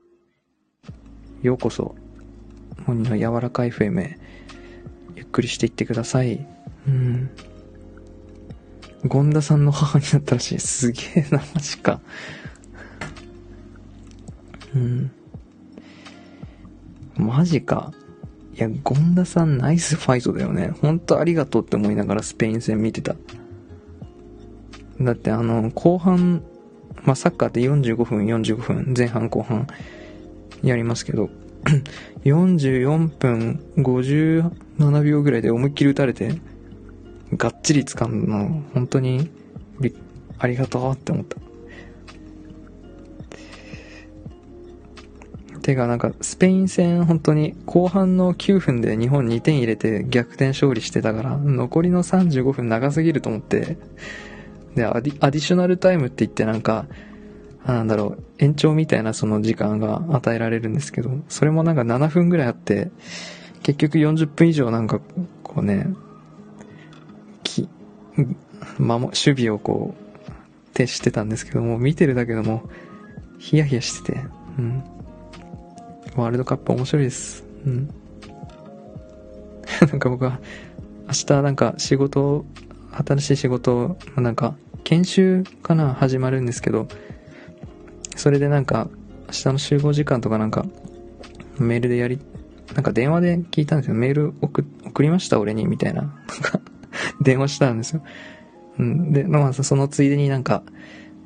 [1.44, 1.96] ようこそ、
[2.86, 4.20] 本人の柔らかい FM へ、
[5.16, 6.46] ゆっくりしていってください。
[6.88, 7.30] うん。
[9.10, 10.60] 権田さんの母になったらしい。
[10.60, 12.02] すげえな、マジか。
[14.76, 15.12] うん。
[17.16, 17.94] マジか。
[18.56, 20.72] いや、権田さんナイスファイトだよね。
[20.82, 23.16] ほんとありがとうって思いながらスペイン戦見てた。
[25.02, 26.44] だってあの、後半、
[27.04, 29.68] まあ、サッカーって45分、45分、前半後半
[30.62, 31.30] やりますけど、
[32.24, 36.40] 44分57秒ぐらいで思いっきり打たれて、
[37.36, 39.30] がっちり掴んだの、本当に、
[40.38, 41.38] ありがとうって思った。
[45.62, 53.78] てかなんかスペイン戦本当に後半の9分で日本2点入れて逆転勝利してたから残りの35分長すぎると思って
[54.80, 56.88] でアディアディショナルタイムって言ってなんか
[57.66, 62.90] なんだろう延長みたいなその時間が与えられるんですけどそれもなんか7分ぐらいあって
[63.62, 65.00] 結局40分以上なんか
[65.44, 65.88] こうね
[67.44, 67.70] き
[68.78, 70.32] 守守備をこう
[70.74, 72.64] 徹してたんですけども見てるだけでも
[73.38, 74.20] ヒヤヒヤしてて
[74.58, 74.84] うん
[76.16, 77.44] ワールドカップ面白いです。
[77.66, 77.90] うん。
[79.90, 80.40] なんか僕は、
[81.08, 82.46] 明日なんか仕事、
[82.92, 86.88] 新しい仕事、なんか、研修かな始まるんですけど、
[88.16, 88.90] それでなんか、
[89.28, 90.66] 明日の集合時間とかなんか、
[91.60, 92.20] メールでやり、
[92.74, 93.96] なんか電話で聞いたんですよ。
[93.96, 96.02] メール送送りました俺にみたいな。
[96.02, 96.12] なん
[96.42, 96.60] か
[97.22, 98.04] 電話したんですよ。
[98.78, 99.12] うん。
[99.14, 100.64] で、まあそのついでになんか、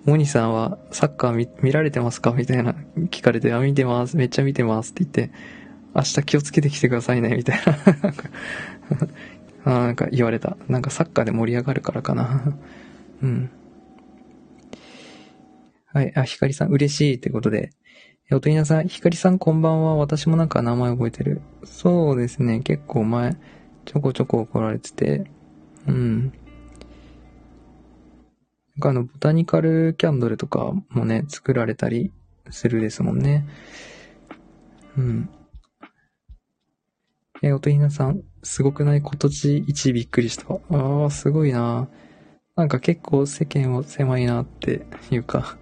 [0.06, 2.32] モニさんはサッカー見られてますか？
[2.32, 2.76] みたいな
[3.10, 4.18] 聞かれて、あ、見てます。
[4.18, 5.34] めっちゃ見てますって言って、
[5.96, 7.78] 明日気をつけてきてくださいね、みたいな。
[9.80, 10.58] あなんか言われた。
[10.68, 12.54] なんかサッカーで盛り上がるからかな。
[13.24, 13.50] うん。
[15.86, 17.72] はい、あ、ひかりさん嬉しいってことで。
[18.32, 19.96] おとりなさん、ひかりさんこんばんは。
[19.96, 21.42] 私もなんか名前覚えてる。
[21.64, 23.38] そうですね、結構前、
[23.86, 25.30] ちょこちょこ怒られてて。
[25.88, 26.24] うん。
[26.26, 26.34] なん
[28.80, 32.12] かあの、ボタニカルキャンドルとかもね、作られたり
[32.50, 33.46] するですもんね。
[34.98, 35.30] うん。
[37.44, 39.02] え、おとひなさん、すごくない？
[39.02, 40.56] 今年一びっくりした。
[40.72, 41.88] ああ、すごいな。
[42.56, 45.58] なんか結構世間は狭いなっていうか、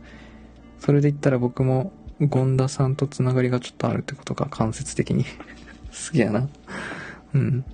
[0.79, 5.25] それで言ったら僕も、権田さんとつながりがちょっとあるってことか、間接的に。
[5.91, 6.49] すげえな。
[7.33, 7.65] うん。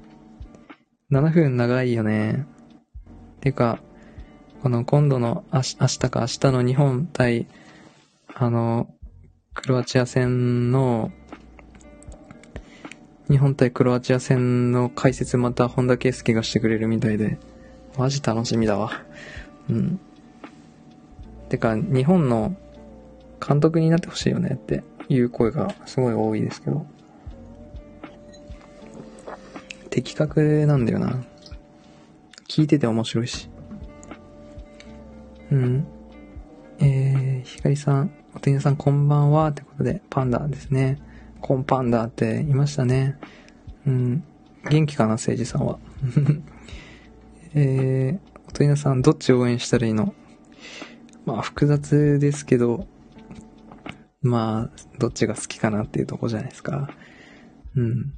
[1.11, 2.45] 7分長いよね。
[3.41, 3.79] てか、
[4.61, 7.47] この今度の明日か明日の日本対、
[8.35, 8.87] あの、
[9.55, 11.11] クロアチア戦の、
[13.29, 17.39] 日本対クロアチア戦の解説また本田圭佑がしてくれるみたいで、
[17.97, 18.91] マジ楽しみだわ。
[19.69, 19.99] うん。
[21.49, 22.55] てか、日本の
[23.45, 26.85] 監督になってほしいよねっていう声がすごい多いですけど。
[29.89, 31.23] 的確なんだよな。
[32.47, 33.49] 聞いてて面白いし。
[35.51, 35.87] うん。
[36.79, 40.99] えー、ひかりさん、おてんさんこんばんはってことで、パンダですね。
[41.41, 43.17] コンパンダっていましたね。
[43.87, 44.23] うん。
[44.69, 45.79] 元気かな、せいじさんは。
[47.53, 50.13] えー、おとりなさん、どっち応援したらいいの？
[51.25, 52.87] まあ、複雑ですけど、
[54.21, 56.89] まあ、どっちが好きかなっていうとこじゃないですか。
[57.75, 58.13] うん。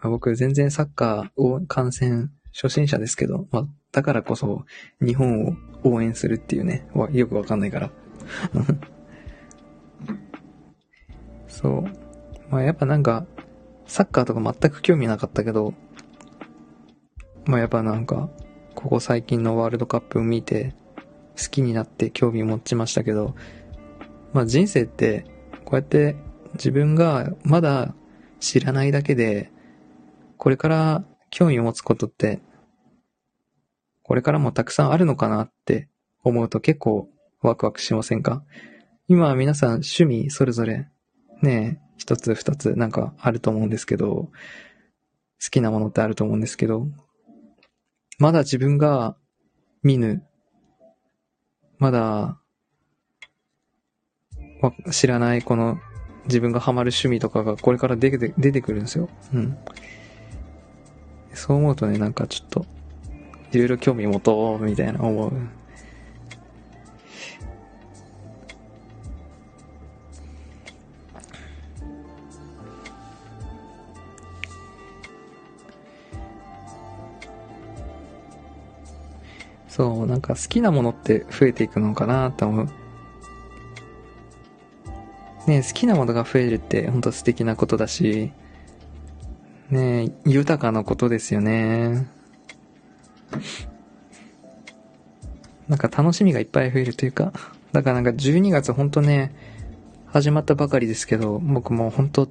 [0.00, 4.64] あ、僕、全然サッカーを観戦初心者ですけど、まあ、だからこそ
[5.00, 7.90] 日本を応援するっていうね、よくわかんないから。
[11.48, 11.82] そう。
[12.50, 13.26] まあやっぱなんか、
[13.86, 15.74] サッカーとか全く興味なかったけど、
[17.46, 18.28] まあやっぱなんか、
[18.76, 20.74] ここ最近のワールドカップを見て、
[21.36, 23.34] 好きになって興味持ちましたけど、
[24.32, 25.24] まあ人生って、
[25.64, 26.14] こうやって
[26.54, 27.94] 自分がまだ
[28.38, 29.50] 知らないだけで、
[30.36, 32.40] これから興味を持つことって、
[34.02, 35.88] これからもたくさんあるのかなって
[36.22, 37.08] 思うと結構
[37.40, 38.44] ワクワクしませんか？
[39.08, 40.86] 今皆さん趣味それぞれ
[41.42, 44.30] ね、一つ二つなんかあると思うんですけど、好
[45.50, 46.86] きなものってあると思うんですけど、
[48.18, 49.16] まだ自分が
[49.82, 50.22] 見ぬ、
[51.78, 52.40] まだ
[54.90, 55.78] 知らないこの
[56.24, 59.08] 自分がハマる趣味とかがこれから出て出てくるんですよ。
[59.34, 59.56] うん。
[61.34, 62.66] そう思うとね、なんかちょっと、
[63.52, 65.32] いろいろ興味持とう、みたいな思う。
[79.76, 82.68] そう、なんか好きなものって増えていくのかなと思う。
[85.46, 88.32] ね好きなものが増えるって本当素敵なことだし、
[89.68, 92.08] ね豊かなことですよね。
[95.68, 97.34] なんか楽しみがいっぱい増えるというか、
[97.72, 99.34] だからなんか12月ほんとね、
[100.06, 102.26] 始まったばかりですけど、僕も本当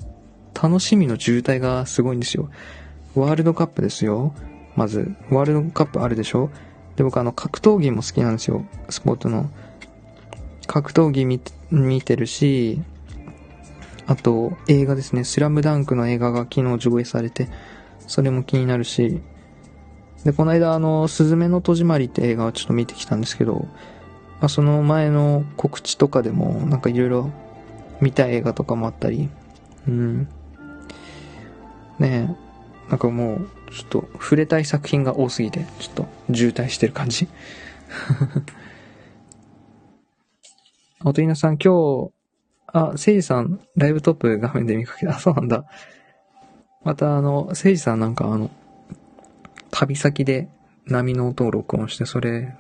[0.60, 2.50] 楽しみの渋滞がすごいんですよ。
[3.14, 4.34] ワールドカップですよ。
[4.76, 6.50] まず、ワールドカップあるでしょ？
[6.96, 8.66] で、僕あの格闘技も好きなんですよ。
[8.90, 9.50] スポーツの。
[10.68, 11.42] 格闘技見
[11.72, 12.82] 見てるし、
[14.08, 17.50] あと映画ですね、スラムダンクの映画が昨日上映されて、
[18.08, 19.22] それも気になるし、
[20.24, 23.68] で、この間あの、すずめの戸締まりって映画をちょっと見てきたんですけど、
[24.40, 27.32] まあ、その前の告知とかでもなんかいろいろ
[28.02, 29.30] 見たい映画とかもあったり、
[29.88, 30.28] うん。
[32.00, 32.36] ね
[32.88, 37.28] え、なんかもう、ちょっと触れたい作品が多すぎて、ちょっと渋滞してる感じ。
[41.04, 42.12] おとりなさん、今日、
[42.68, 45.16] あ、せいじさん、ライブトップ画面で見かけた。
[45.18, 45.66] あ、そうなんだ。
[46.84, 48.50] また、あの、せいじさんなんかあの、
[49.72, 50.50] 旅先で
[50.86, 52.56] 波の音を録音して、それ、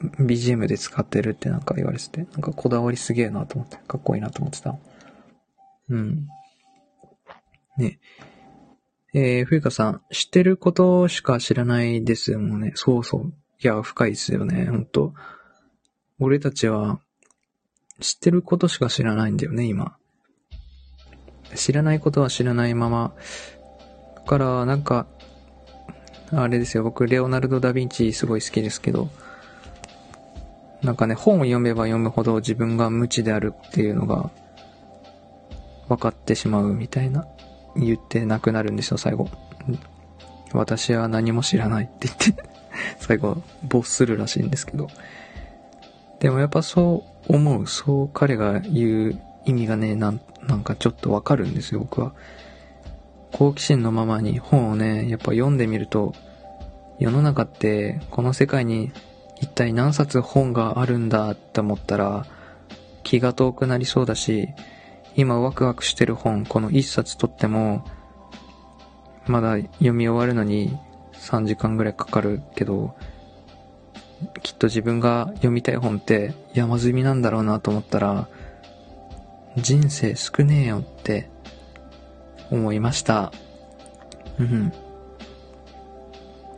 [0.00, 4.76] BGM で使ってるってなんか言われてて、なんかこだわりすげえなと思って、かっこいいなと思ってた。
[5.88, 6.28] うん。
[7.76, 7.98] ね。
[9.14, 12.72] えー、冬香さん、知ってることしか知らないですもんね。
[12.74, 13.32] そうそう。
[13.62, 15.14] いや、深いですよね、ほんと。
[16.20, 17.00] 俺たちは、
[18.00, 19.96] 知ってることしか知らないんだよね、今。
[21.54, 23.14] 知らないことは知らないまま。
[24.26, 25.06] から、なんか、
[26.30, 29.08] あれですよ、僕、レオナルド・ダ・ヴィンチすごい好きですけど、
[30.82, 34.30] なんかね、本を読めば読むほど自分が無知であるっていうのが
[35.88, 37.26] 分かってしまうみたいな、
[37.76, 39.28] 言ってなくなるんですよ、最後。
[40.52, 42.44] 私は何も知らないって言って
[42.98, 44.88] 最後、没するらしいんですけど。
[46.20, 52.12] でもやっぱそう思う、そう彼が言う意味がね、なんなんかちょっとわかるんですよ、僕は。
[53.32, 56.14] 好奇心のままに本をね、やっぱ読んでみると、
[56.98, 58.90] 世の中ってこの世界に
[59.40, 62.26] 一体何冊本があるんだって思ったら
[63.04, 64.48] 気が遠くなりそうだし、
[65.18, 67.84] 今ワクワクしてる本、この一冊取っても、
[69.26, 70.78] まだ読み終わるのに
[71.14, 72.94] 3時間ぐらいかかるけど、
[74.44, 78.28] きっと自分が読みたい本って山積みなんだろうなと思ったら、
[79.56, 81.28] 人生少ねえよって
[82.52, 83.32] 思いました。
[84.38, 84.72] うん。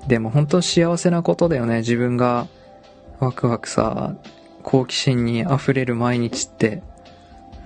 [0.06, 1.78] でも本当幸せなことだよね。
[1.78, 2.46] 自分が
[3.20, 4.14] ワクワクさ、
[4.62, 6.82] 好奇心に溢れる毎日って。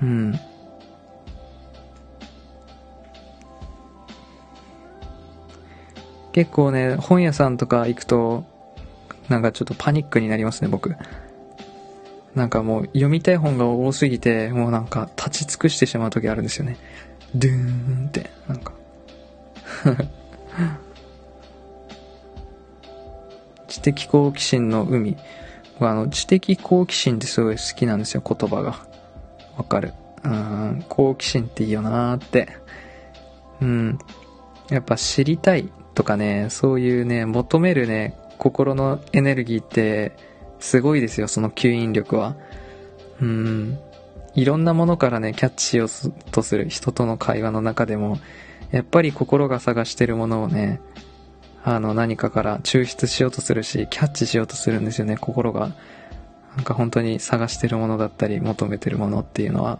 [0.01, 0.39] うん。
[6.35, 8.45] 結構ね、本屋さんとか行くと、
[9.29, 10.97] なんかちょっとパニックになりますね、僕。
[12.35, 16.77] なんかもう読みたい本が多すぎて、もうなんか立ち尽くしてしまう時あるんですよね。
[17.37, 18.73] ドゥーンって、なんか。
[23.69, 25.17] 知的好奇心の海。
[25.75, 28.75] 僕あの、知的好奇心ってすごい好きなんですよ、言葉が。
[29.57, 29.95] わかる。
[30.25, 32.49] うん、好奇心っていいよなーって。
[33.61, 34.01] うん。
[34.69, 40.13] やっぱ知りたいとかね、そういうね、求めるね、心のエネルギーって、
[40.59, 42.37] すごいですよ、その吸引力は。
[43.21, 43.79] うん。
[44.35, 45.89] いろんなものからね、キャッチしよう
[46.33, 48.19] とする人との会話の中でも、
[48.73, 50.81] やっぱり心が探してるものをね、
[51.63, 55.75] あの、何かから抽出しようとするし、キャッチしようとするんですよね、心が。
[56.57, 59.79] なんか本当に探してるものだったり、求めてるものっていうのは。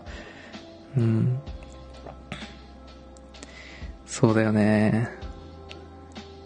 [0.97, 1.41] うん。
[4.07, 5.24] そうだよね。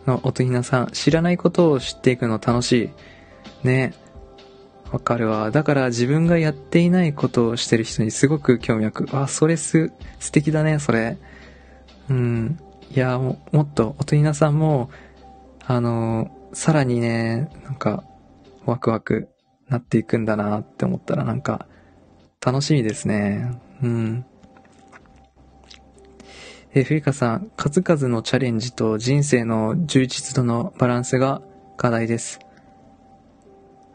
[0.08, 2.72] の、おとひなさん、知らないことを知っていくの楽し
[3.62, 3.66] い。
[3.66, 3.94] ね。
[4.90, 5.50] わかるわ。
[5.50, 9.08] だから自分がやっていないことをしてる人にすごく興味湧く。
[9.12, 11.18] あ、それす、素敵だね、それ。
[12.08, 12.58] うん。
[12.90, 14.90] いや、ももっと、おとひなさんも、
[15.66, 18.02] あの、さらにね、なんか、
[18.64, 19.28] ワクワク
[19.68, 21.66] なっていくんだなって思ったらなんか、
[22.44, 23.60] 楽しみですね。
[23.82, 24.24] うん。
[26.74, 31.40] えー、冬香さん、数々のチャレンジと人生の充実度のバランスが
[31.76, 32.40] 課題です。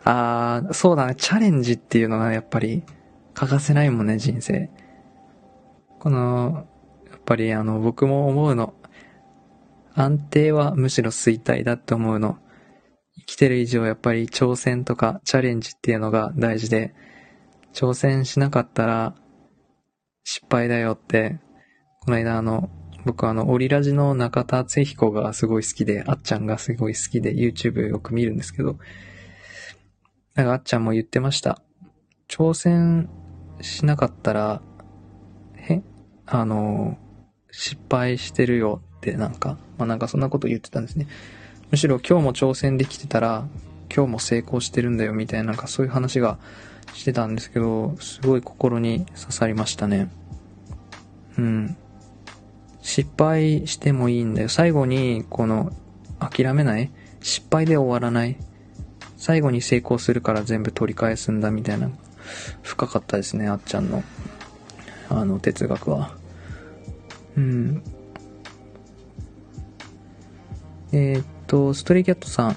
[0.03, 2.83] あー、そうだね、チャレンジっていうのがやっぱり
[3.33, 4.69] 欠かせないもんね、人生。
[5.99, 6.67] この、
[7.09, 8.73] やっぱりあの、僕も思うの。
[9.95, 12.39] 安定はむしろ衰退だって思うの。
[13.15, 16.95] 生きてる以上やっぱり挑戦とかチャレンジっていうのが大事で、
[17.73, 19.15] 挑戦しなかったら
[20.23, 21.39] 失敗だよって、
[22.05, 22.69] この間あの、
[23.05, 28.77] 僕あの、オリラジの中田敦彦がすごい好きで、あっちゃんがすごい好きで YouTube よく見るんですけど、
[30.35, 31.61] なんかあっちゃんも言ってました。
[32.27, 33.09] 挑戦
[33.61, 34.61] しなかったら、
[35.55, 35.81] へ、
[36.25, 36.97] あの、
[37.51, 41.07] 失敗してるよってなんか、まあなんかそんなこと言ってたんですね。
[41.71, 43.47] むしろ今日も挑戦できてたら、
[43.95, 46.37] 今日も成功してるんだよみたいな、なんかそういう話が
[46.93, 50.11] してたんですけど、すごい心に刺さりましたね。
[51.37, 51.77] うん。
[52.83, 54.49] 失敗してもいいんだよ。
[54.49, 55.71] 最後に、この、
[56.19, 56.91] 諦めない？
[57.21, 58.37] 失敗で終わらない？
[59.17, 61.89] 最後に成功するから全部取り返すんだみたいな。
[62.61, 64.03] 深かったですね、あっちゃんの、
[65.09, 66.15] あの、哲学は。
[67.37, 67.83] うん。
[70.91, 72.55] えーっと、ストレイキャットさん、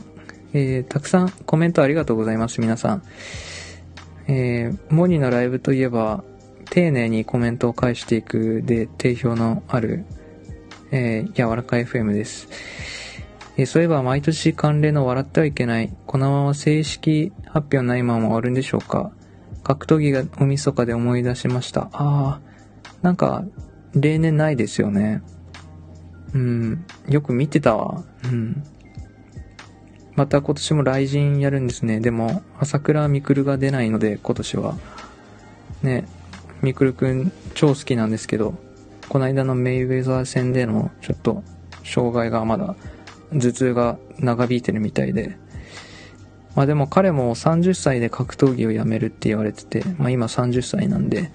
[0.52, 3.02] えー、たくさんコメントありがとうございます、皆さん。
[4.26, 6.24] えー、モニのライブといえば、
[6.70, 10.04] 丁寧にコメントを返していくで定評のある、
[10.90, 12.48] えー、柔らかい FM です。
[13.56, 19.12] えー、そういえば毎年関連の笑ってはいけない、このまま正式発表ないまま終わるんでしょうか
[19.62, 21.88] 格闘技が大晦日で思い出しました。
[21.92, 22.40] ああ、
[23.02, 23.44] なんか、
[23.94, 25.22] 例年ないですよね。
[26.34, 28.04] うん、よく見てたわ。
[28.24, 28.62] うん。
[30.14, 32.00] また今年も雷神やるんですね。
[32.00, 34.76] でも、朝倉未来が出ないので、今年は。
[35.82, 36.06] ね、
[36.62, 38.54] みくるくん超好きなんですけど、
[39.08, 41.42] この間のメイウェザー戦でのちょっと
[41.84, 42.74] 障害がまだ
[43.32, 45.38] 頭痛が長引いてるみたいで、
[46.54, 51.30] まあでも彼も30歳で格闘技をやめるって言われてて、まあ今30歳なんで、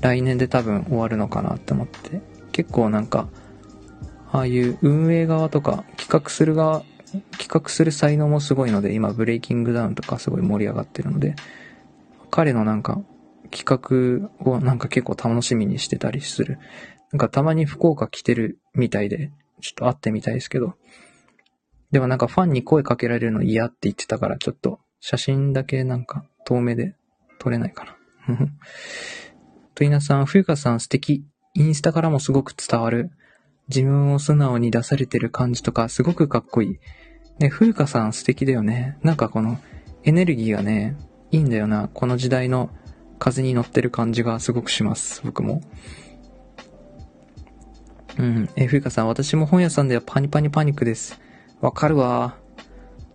[0.00, 2.20] 来年で多分終わるのかなって思って、
[2.52, 3.28] 結構なんか、
[4.32, 6.82] ああいう運営側とか企画する側、
[7.38, 11.36] 企画する才能もすごいので、今ブレイキングダウンとかすごい盛り上がってるので、
[12.30, 13.00] 彼のなんか
[13.54, 16.58] 企画をなんか結構楽しみにしてたりする。
[17.12, 19.30] なんかたまに福岡来てるみたいで、
[19.60, 20.74] ちょっと会ってみたいですけど。
[21.92, 26.96] でもなんかファンに声かけられるの嫌って言ってたから、ちょっと写真だけなんか遠目で
[27.38, 27.84] 撮れないか
[28.28, 28.36] な。
[29.74, 31.24] といなさん、冬香さん素敵。
[31.54, 33.12] インスタからもすごく伝わる。
[33.68, 36.78] 自分を素直に出されてる感じとか、すごくかっこいい。
[37.38, 38.98] ね、冬香さん素敵だよね。
[39.02, 39.58] なんかこの
[40.02, 40.96] エネルギーがね、
[41.30, 41.88] いいんだよな。
[41.88, 42.70] この時代の
[43.24, 45.22] 風に乗ってる感じがすごくします。
[45.24, 45.62] 僕も。
[48.18, 48.50] うん。
[48.54, 51.18] え、ふうかさん、私も本屋さんではパニパニパニックです。
[51.62, 52.36] わかるわ。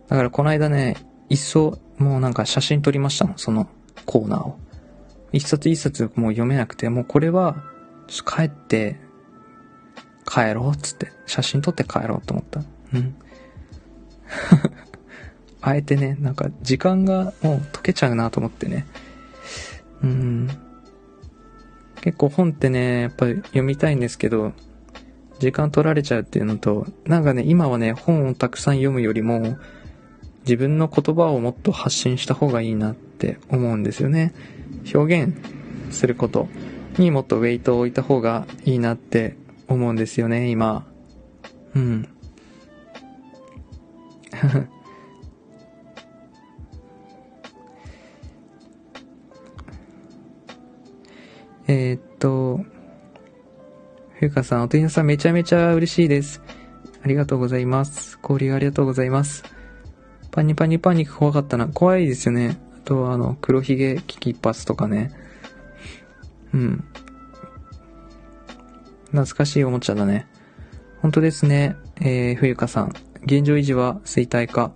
[0.08, 0.96] だからこの間ね、
[1.28, 3.68] 一層、もうなんか写真撮りましたもん、その
[4.04, 4.58] コーナーを。
[5.30, 7.62] 一冊一冊もう読めなくて、もうこれは、
[8.08, 8.98] 帰って、
[10.26, 12.64] 帰ろうっつって、写真撮って帰ろうと思った。
[12.94, 13.14] うん。
[15.62, 18.86] あえてね、なんか時間がもう溶けちゃうなと思ってね。
[20.02, 20.48] うん。
[22.00, 24.52] 結構本ってね、やっぱり読みたいんですけど、
[25.38, 29.56] 時間取られちゃうっていうのと、なんかね、今はね、本をたくさん読むよりも、
[30.42, 34.32] 自分の言葉をもっと発信した方がいいなって思うんですよね。
[34.94, 35.34] 表現
[35.90, 36.48] すること
[36.98, 39.36] にもっとウェイトを置いた方がいいなって
[39.68, 40.86] 思うんですよね、今。
[41.74, 42.08] うん。
[51.72, 52.58] えー、っと、
[54.18, 56.42] ふうかさん、おとりなさんめちゃめちゃ嬉しいです。
[57.00, 58.18] ありがとうございます。
[58.20, 59.44] 交流ありがとうございます。
[60.32, 61.68] パニパニパニック怖かったな。
[61.68, 62.58] 怖いですよね。
[62.78, 65.12] あとは、あの、黒ひげ危機一発とかね。
[66.52, 66.84] うん。
[69.12, 70.26] 懐かしいおもちゃだね。
[71.02, 71.76] 本当ですね。
[72.00, 72.92] えー、冬香さん。
[73.22, 74.72] 現状維持は衰退化。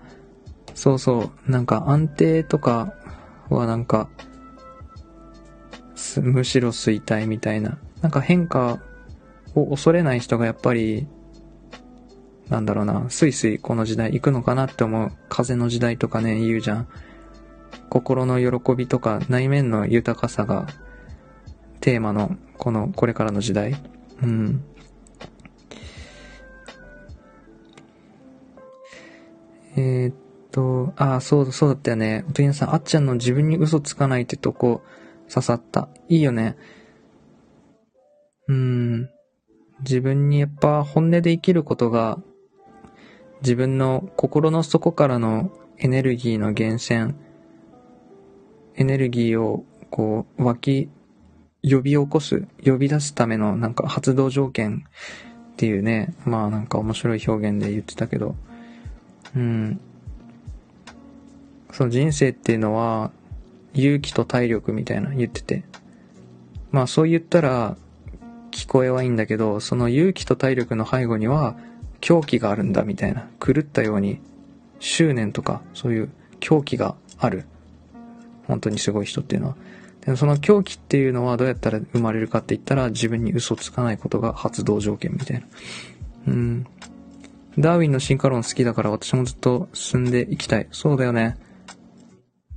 [0.76, 1.50] そうそう。
[1.50, 2.94] なんか安定とか
[3.48, 4.08] はなんか、
[6.22, 7.78] むしろ衰退みたいな。
[8.02, 8.80] なんか変化
[9.54, 11.06] を恐れない人がやっぱり、
[12.48, 15.12] なんだろうな、スイスイこの時代行くのかなって思う。
[15.28, 16.88] 風の時代とかね、言うじゃん。
[17.88, 20.66] 心の喜びとか内面の豊かさが
[21.80, 23.76] テーマのこの、これからの時代。
[24.22, 24.64] うん。
[29.76, 30.14] えー、っ
[30.50, 32.24] と、あ、そう、そうだったよね。
[32.28, 34.82] おとりなさん、あっちゃんの自分に嘘つかないってとこ、
[35.34, 35.88] 刺さった。
[36.08, 36.56] いいよね。
[38.46, 39.10] うん。
[39.80, 42.20] 自分にやっぱ本音で生きることが、
[43.42, 47.14] 自分の心の底からのエネルギーの源泉、
[48.76, 50.88] エネルギーをこう湧き、
[51.68, 54.84] 呼び起こす、呼び出すためのなんか発動条件
[55.52, 58.36] っていうね、まあなんか面白い表現で言ってたけど、
[59.34, 59.80] うん。
[61.72, 63.10] その人生っていうのは、
[63.74, 65.64] 勇気と体力みたいな言ってて。
[66.70, 67.76] まあそう言ったら
[68.50, 71.56] 聞こえはいいんだけど、その勇気と体力の背後には
[72.00, 73.28] 狂気があるんだみたいな。
[73.40, 74.20] 狂ったように
[74.80, 76.10] 執念とかそういう
[76.40, 77.44] 狂気がある。
[78.46, 79.56] 本当にすごい人っていうのは。
[80.02, 85.46] でもその狂気っていうのはどうやったら生まれるかって言ったら自分に嘘つかないことが発動条件みたいな。
[86.28, 86.66] うん。
[87.58, 90.68] ダーウィンの進化論好きだから私もずっと進んでいきたい。
[90.72, 91.38] そうだよね。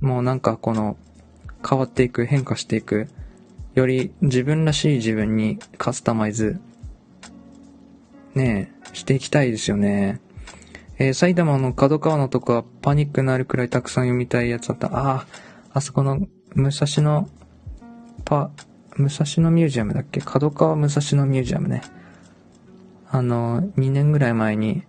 [0.00, 0.96] もうなんかこの
[1.66, 3.08] 変わっていく、変化していく、
[3.74, 6.60] より自分らしい自分にカスタマイズ、
[8.34, 10.20] ねえ、していきたいですよね。
[10.98, 14.88] えー、埼玉の角川のとこはパニックになるくらいたくさん読みたいやつだった。
[14.88, 15.26] ああ、
[15.72, 16.18] あそこの
[16.54, 17.28] 武蔵野、
[18.24, 18.50] パ、
[18.96, 20.20] 武蔵野ミュージアムだっけ？
[20.20, 21.82] 角川武蔵野ミュージアムね。
[23.10, 24.82] あの、2年ぐらい前に、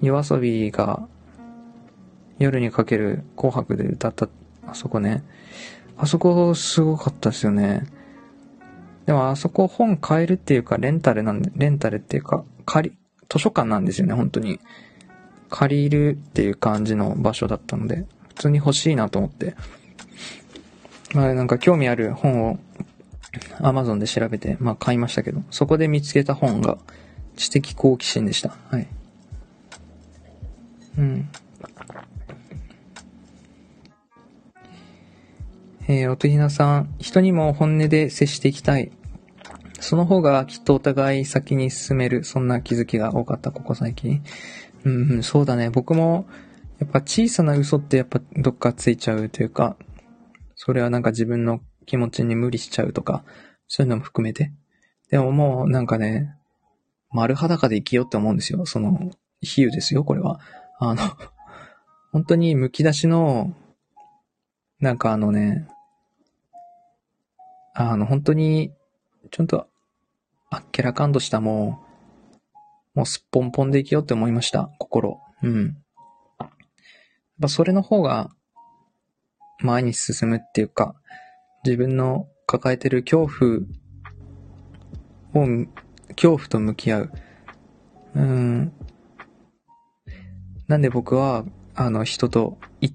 [0.00, 1.06] 夜遊びが
[2.38, 4.28] 夜にかける紅白で歌った
[4.72, 5.22] あそこね。
[5.96, 7.86] あそこすごかったですよね。
[9.06, 12.96] でもあそこ本買えるっていうか、レンタルなんで、レンタルっていうか、借り、
[13.28, 14.60] 図書館なんですよね、本当に。
[15.50, 19.54] 借りるっていう感じの場所だったので、普通に欲しいなと思って。
[21.12, 22.58] まあなんか興味ある本を
[23.58, 26.78] Amazon で調べて、まあ買いましたけど、そこで見つけた本が
[27.36, 28.56] 知的好奇心でした。
[28.70, 28.88] はい。
[30.96, 31.28] うん。
[35.92, 38.92] えー、おとひなさん、人にも本音で接していきたい。
[39.78, 44.22] その方がきっとお互い先に進める、そんな気づきが多かった、ここ最近。
[44.84, 45.68] うん、そうだね。
[45.68, 46.26] 僕も、
[46.78, 49.76] やっぱ小さな嘘ってやっぱどっかついちゃうというか、
[50.54, 53.22] それはなんか自分の気持ちに無理しちゃうとか、
[53.68, 54.50] そういうのも含めて。
[55.10, 56.34] でももうなんかね、
[57.10, 58.64] 丸裸で生きようって思うんですよ。
[58.64, 59.10] その、
[59.42, 60.40] 比喩ですよ、これは。
[60.78, 61.02] あの
[62.12, 63.54] 本当に剥き出しの、
[64.80, 65.68] なんかあのね、
[67.74, 68.72] あの、本当に、
[69.30, 69.68] ちょっと、
[70.50, 71.82] あっけらかんとしたも
[72.94, 75.20] う、もうすっぽんぽんでいきようって思いました、心。
[75.42, 75.76] うん。
[76.38, 76.48] やっ
[77.40, 78.30] ぱそれの方が、
[79.60, 80.94] 前に進むっていうか、
[81.64, 83.28] 自分の抱えてる恐
[85.32, 85.66] 怖を、
[86.08, 87.12] 恐怖と向き合う。
[88.16, 88.72] うん。
[90.68, 91.44] なんで僕は、
[91.74, 92.90] あの、人と、い、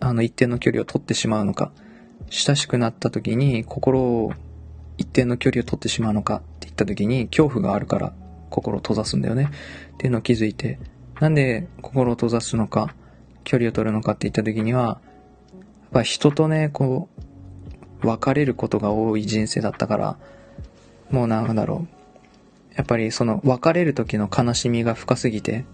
[0.00, 1.72] あの、一定の距離を取ってしまうのか。
[2.30, 4.32] 親しくなった時に心を
[4.98, 8.12] 一定の距離を取ってしまうのかって言った時に恐怖があるから
[8.50, 9.50] 心を閉ざすんだよね。
[9.94, 10.78] っていうのを気づいて
[11.20, 12.94] なんで心を閉ざすのか
[13.44, 14.98] 距離を取るのかって言った時にはやっ
[15.92, 17.08] ぱ人とねこ
[18.02, 20.18] う別れることが多い人生だったから
[21.10, 21.96] もうなんだろう。
[22.74, 25.64] やっぱりその別れる時の悲しみが深すぎて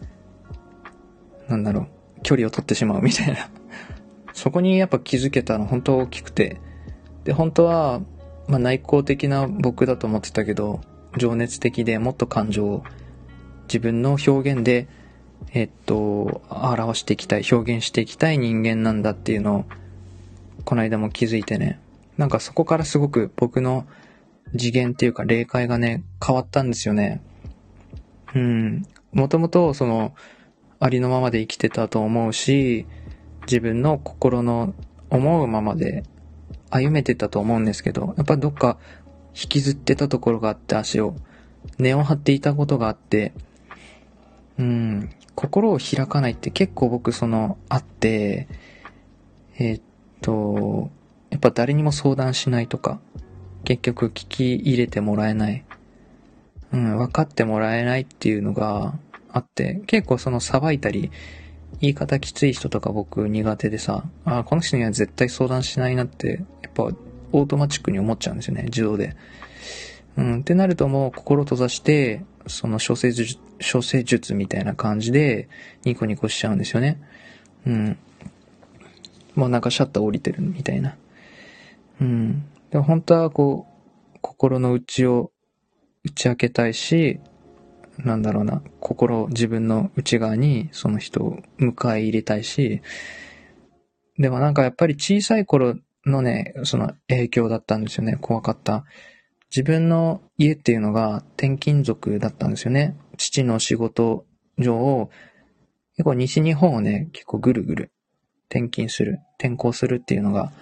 [1.48, 1.86] なんだろう。
[2.22, 3.50] 距離を取ってしまうみたいな。
[4.32, 6.60] そこにやっぱ気づけたの本当大きくて。
[7.24, 8.00] で、本当は、
[8.48, 10.80] まあ内向的な僕だと思ってたけど、
[11.18, 12.84] 情熱的でもっと感情を
[13.64, 14.88] 自分の表現で、
[15.52, 19.64] えっと、表していきたい、表現していきたい人間なんだっていうのを、
[20.64, 21.80] この間も気づいてね。
[22.16, 23.86] なんかそこからすごく僕の
[24.52, 27.22] 次元っていうか霊界がね、変わったんですよね。
[28.34, 28.86] うん。
[29.12, 30.14] もともとその、
[30.78, 32.86] ありのままで生きてたと思うし、
[33.42, 34.74] 自分の心の
[35.10, 36.04] 思うままで
[36.70, 38.78] 歩めてたと思うんですけど、やっぱどっか
[39.34, 41.14] 引きずってたところがあって足を、
[41.78, 43.32] 根を張っていたことがあって、
[44.58, 48.48] うん、心を開かないって結構僕その、あって、
[49.58, 49.82] えー、っ
[50.20, 50.90] と、
[51.30, 53.00] やっぱ誰にも相談しないとか、
[53.64, 55.64] 結局聞き入れてもらえない、
[56.72, 58.94] うん、分かってもらえないっていうのが
[59.30, 61.10] あって、結構そのさばいたり、
[61.82, 69.16] 言い方きつい人とか僕苦手でさ、あこの人には絶対相談しないなって、やっぱオートマチックに思っちゃうんですよね、自動で。
[70.16, 75.48] うん、ってなるともう心閉ざして、その処世術、処世術みたいな感じで
[75.84, 77.02] ニコニコしちゃうんですよね。
[77.66, 77.98] うん。
[79.34, 80.96] もうなんかシャッター降りてるみたいな。
[82.00, 82.44] うん。
[82.70, 83.66] でも本当はこ
[84.14, 85.32] う、心の内を
[86.04, 87.18] 打ち明けたいし、
[87.98, 92.82] なんだろうな、心、自分の内側にその人を迎え入れたいし、
[94.18, 98.84] でもなんかやっぱり小さい頃のね、その影響だったんですよね、怖かった。
[99.50, 102.96] 自分の家っていうのが転勤族だったんですよね。
[103.18, 104.24] 父の仕事
[104.58, 105.10] 上、
[105.96, 107.92] 結構西日本をね、結構ぐるぐる
[108.48, 110.52] 転勤する、転校するっていうのが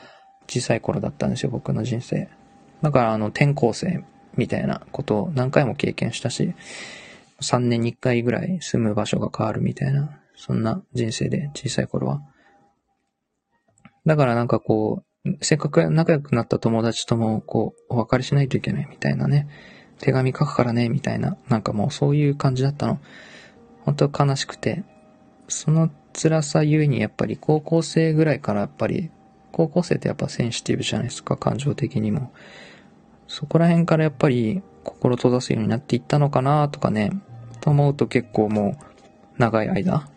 [0.48, 2.28] 小さい頃だったんですよ、僕の人生。
[2.82, 4.04] だからあの転校生
[4.36, 6.54] みたいなことを何回も経験したし、
[7.40, 12.22] 3年に1回ぐらい住む場所が変わるみたいな、そんな人生で小さい頃は。
[14.06, 19.48] だからなんかこう、せっかく仲良くなった友達ともこう、お別れしないといけないみたいなね。
[19.98, 21.36] 手紙書くからね、みたいな。
[21.48, 22.98] なんかもうそういう感じだったの。
[23.84, 24.84] 本当悲しくて。
[25.48, 29.10] その辛さゆえにやっぱり高校生ぐらいからやっぱり、
[29.52, 32.32] 高校生ってやっぱセンシティブじゃないですか、感情的にも。
[33.26, 37.12] そこら辺からやっぱり心閉ざすようになっていったのかなとかね、
[37.60, 40.08] と思うと結構もう長い間。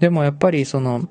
[0.00, 1.08] でもやっぱりその、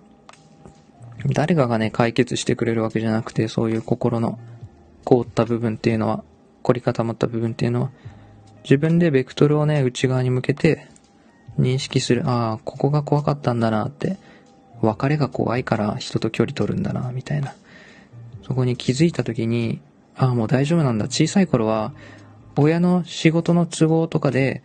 [1.27, 4.39] 誰かがね、解決してくれるわけじゃなくて、そういう心の
[5.05, 6.23] 凍った部分っていうのは、
[6.63, 7.91] 凝り固まった部分っていうのは、
[8.63, 10.87] 自分でベクトルをね、内側に向けて
[11.57, 12.27] 認識する。
[12.27, 14.17] ああ、ここが怖かったんだなって。
[14.81, 17.55] 別れが怖いから人と距離取るんだな、みたいな。
[18.45, 19.79] そこに気づいた時に、
[20.15, 21.05] ああ、もう大丈夫なんだ。
[21.05, 21.93] 小さい頃は、
[22.55, 24.63] 親の仕事の都合とかで、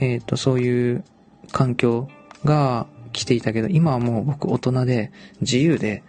[0.00, 1.04] えっ、ー、と、そういう
[1.50, 2.08] 環境
[2.44, 6.02] が来ていたけど、今はもう僕大人で自由で、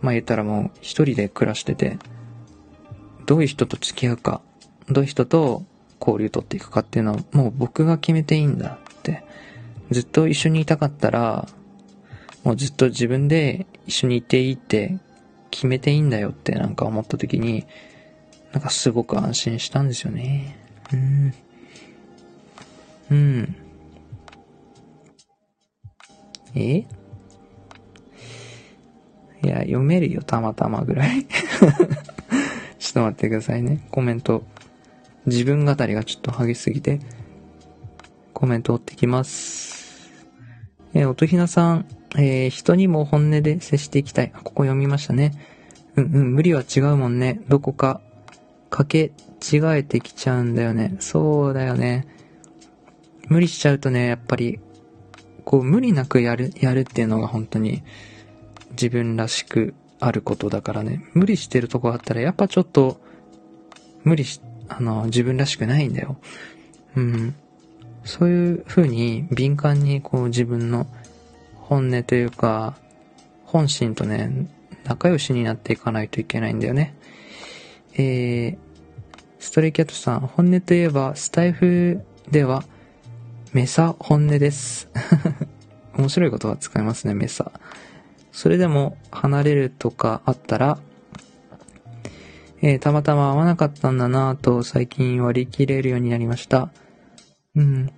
[0.00, 1.98] まあ言ったらもう一人で暮らしてて、
[3.24, 4.40] どういう人と付き合うか、
[4.88, 5.64] どういう人と
[6.00, 9.24] 交流取っていくかっていうのはもう僕が決めていいんだって。
[9.90, 11.48] ずっと一緒にいたかったら、
[12.44, 14.98] もうずっと自分で一緒にいていいって
[15.50, 17.64] 決めていいんだよってなんか思った時に、
[18.56, 20.56] なんかすごく安心したんですよね。
[20.90, 21.34] うん。
[23.10, 23.56] うん。
[26.54, 26.76] え？
[26.78, 26.86] い
[29.42, 31.26] や、読めるよ、たまたまぐらい。
[31.28, 33.86] ちょっと待ってくださいね。
[33.90, 34.42] コメント。
[35.26, 37.00] 自分語りがちょっと激しすぎて、
[38.32, 40.10] コメント追ってきます。
[40.94, 41.84] えー、音ひなさん、
[42.16, 44.32] えー、人にも本音で接していきたい。
[44.32, 45.32] ここ読みましたね。
[45.96, 47.42] うんうん、無理は違うもんね。
[47.48, 48.00] どこか、
[48.70, 49.12] かけ
[49.42, 50.96] 違えてきちゃうんだよね。
[51.00, 52.06] そうだよね。
[53.28, 54.60] 無理しちゃうとね、やっぱり、
[55.44, 57.82] こう、無理なくやる、やるっていうのが本当に、
[58.70, 61.04] 自分らしくあることだからね。
[61.12, 63.00] 無理してるとこあったら、やっぱちょっと、
[64.04, 66.16] 無理し、あの、自分らしくないんだよ。
[66.96, 67.34] うん。
[68.06, 70.86] そういう風に敏感にこう自分の
[71.56, 72.76] 本音というか、
[73.44, 74.48] 本心とね、
[74.84, 76.94] 仲良しになっていかないといけないんだよね。
[77.98, 78.58] えー、
[79.38, 82.62] ストレイキャットさん、本音といえば、スタイフでは、
[83.54, 84.90] メサ本音です。
[85.96, 87.50] 面白いことは使いますね、メサ。
[88.32, 90.78] それでも、離れるとかあったら、
[92.60, 96.70] えー、たまたま会わなかったんだなぁと最近割り切れるようになりました。
[97.54, 97.90] うん。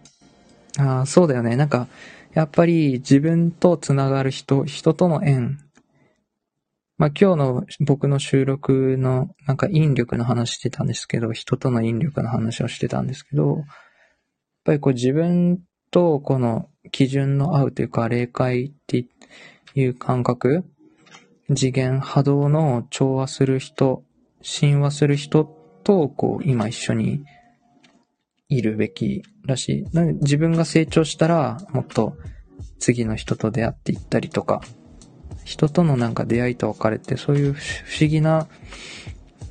[0.79, 1.57] ああ、そうだよね。
[1.57, 1.89] なんか、
[2.35, 5.59] やっぱり自分とつながる人、人との縁。
[6.99, 13.65] まあ、今日の僕の収録のなんか引力の話してたんですけど、人との引力の話をしてたんですけど、やっ
[14.65, 15.61] ぱりこう自分
[15.93, 19.07] とこの基準の合うというか、霊界って
[19.77, 20.65] いう感覚、
[21.55, 24.03] 次元波動の調和する人、
[24.43, 25.45] 親和する人
[25.85, 27.25] とこう今一緒に
[28.49, 29.99] いるべきらしい。
[30.21, 32.17] 自分が成長したら、もっと
[32.81, 34.63] 次の人と出会っていったりとか、
[35.49, 38.49] 人とのなんか出会いと別れってそういう不思議な、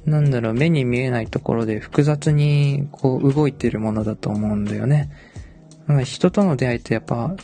[0.06, 5.10] なんだろう、目に見えないところで複雑にこう動いてるものだと思うんだよね。
[6.06, 7.36] 人との出会いってやっぱ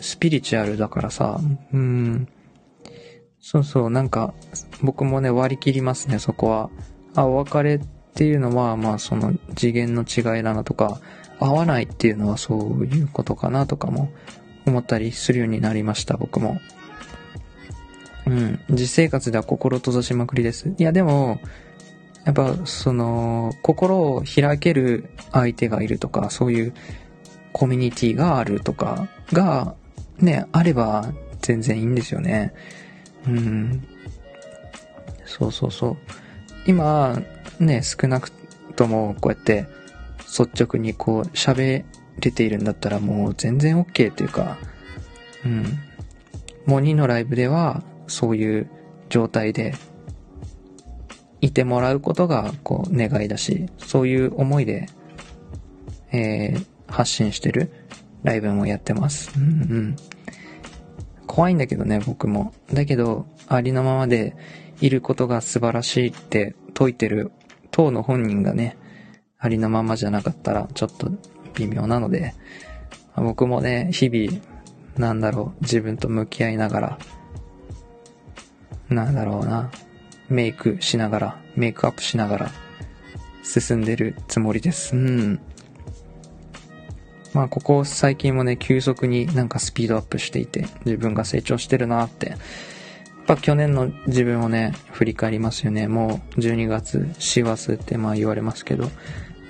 [0.00, 1.38] スピリチュアルだからさ、
[1.72, 2.26] うん。
[3.40, 4.34] そうそう、なんか
[4.82, 6.70] 僕もね割り切りますね、そこは。
[7.14, 7.80] あ、お別れっ
[8.14, 11.00] ていうのは、まあその次元の違いだなとか、
[11.38, 14.10] 合わないっていうのはそういうことかなとかも
[14.66, 16.58] 思ったりするようになりました、僕も。
[18.26, 18.60] うん。
[18.70, 20.72] 実生活では心閉ざしまくりです。
[20.78, 21.40] いや、でも、
[22.24, 26.74] やっぱ、その、心を開ける相手がいるとか、そういう
[27.52, 29.74] コミュニティがあるとかが、
[30.18, 32.52] ね、あれば全然いいんですよね。
[33.26, 33.86] うん。
[35.24, 35.96] そうそうそう。
[36.66, 37.22] 今、
[37.58, 38.30] ね、少なく
[38.74, 39.66] ともこうやって
[40.20, 41.84] 率直にこう喋
[42.20, 44.58] れているんだったらもう全然 OK というか、
[45.44, 45.78] うん。
[46.66, 48.70] モニのライブではそういう
[49.08, 49.74] 状態で
[51.40, 54.88] いてもらうことがこう願いだし、そういう思いで、
[56.12, 57.70] えー、発信してる
[58.22, 59.32] ライブもやってます。
[59.36, 59.46] うんう
[59.80, 59.96] ん。
[61.26, 62.54] 怖いんだけどね、僕も。
[62.72, 64.36] だけど、ありのままで
[64.80, 67.32] いることが素晴らしいって説いてる
[67.70, 68.76] 当の本人がね、
[69.38, 71.10] ありのままじゃなかったらちょっと
[71.54, 72.34] 微妙なので、
[73.16, 74.40] 僕もね、日々、
[74.96, 76.98] なんだろう、自分と向き合いながら、
[78.88, 79.70] なんだろうな、
[80.28, 82.50] メイクしながら、メイクアップしながら、
[83.42, 84.96] 進んでるつもりです。
[84.96, 85.40] うん。
[87.32, 92.30] まあ、ここ最近もね、急速になんかスピードアップしていて、自分が成長してるなって。
[92.30, 92.38] やっ
[93.26, 95.88] ぱ去年の自分をね、振り返りますよね。
[95.88, 98.88] もう12月、師走ってまあ言われますけど、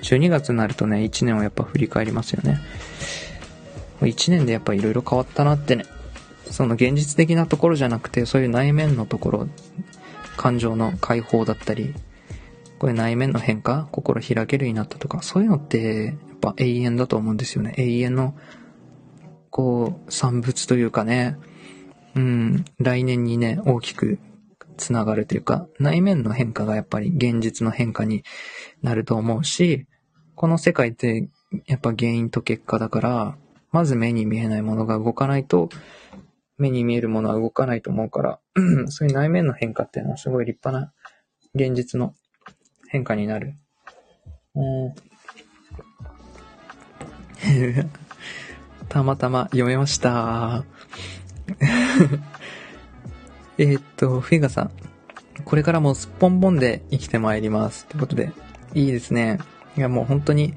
[0.01, 2.59] 12月になるとね、1年をやっぱ振り返りますよね。
[4.01, 5.85] 1年でやっぱ色々変わったなってね。
[6.51, 9.47] その現実的なところじゃなくて、そういう内面のところ、
[10.37, 11.93] 感情の解放だったり、
[12.79, 17.73] これ内面の変化、心開けるようになったとか、そういうのって、やっぱ永遠だと思うんですよね。
[17.77, 18.35] 永遠の、
[19.49, 21.37] こう、産物というかね、
[22.15, 24.19] うん、来年にね、大きく
[24.77, 28.23] つながるというか、内面の変化がやっぱり現実の変化に
[28.81, 29.87] なると思うし、
[30.35, 31.29] この世界って
[31.65, 33.37] やっぱ原因と結果だから、
[33.71, 35.69] まず目に見えないものが動かないと、
[36.57, 38.39] 目に見えるものは動かないと思うから、
[38.89, 40.93] そういう内面の変化っていうのはすごい立派な
[41.55, 42.13] 現実の
[42.87, 43.55] 変化になる。
[44.55, 44.95] うん。
[48.89, 50.63] たまたま読めました。
[53.57, 54.71] えっと、フィガさん。
[55.45, 57.85] これからもすっぽんぽんで生きてまいります。
[57.85, 58.31] ってことで、
[58.73, 59.39] いいですね。
[59.77, 60.53] いやもう本当に、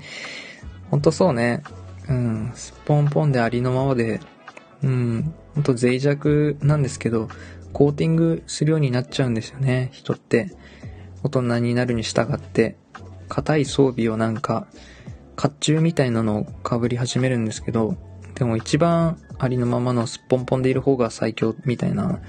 [0.90, 1.62] 本当そうね。
[2.08, 4.20] うん、すっぽんぽんでありのままで、
[4.82, 7.28] うん、本当脆弱なんですけど、
[7.72, 10.52] コーティングするようになっちゃうんですよね、人って。
[11.22, 12.76] 大人になるに従って、
[13.28, 14.66] 硬い装備をなんか、
[15.36, 17.96] 甲冑みたいなのを被り始めるんですけど、
[18.34, 22.20] でも一番ありのままのすっぽんぽんでいる方が最強みたいな、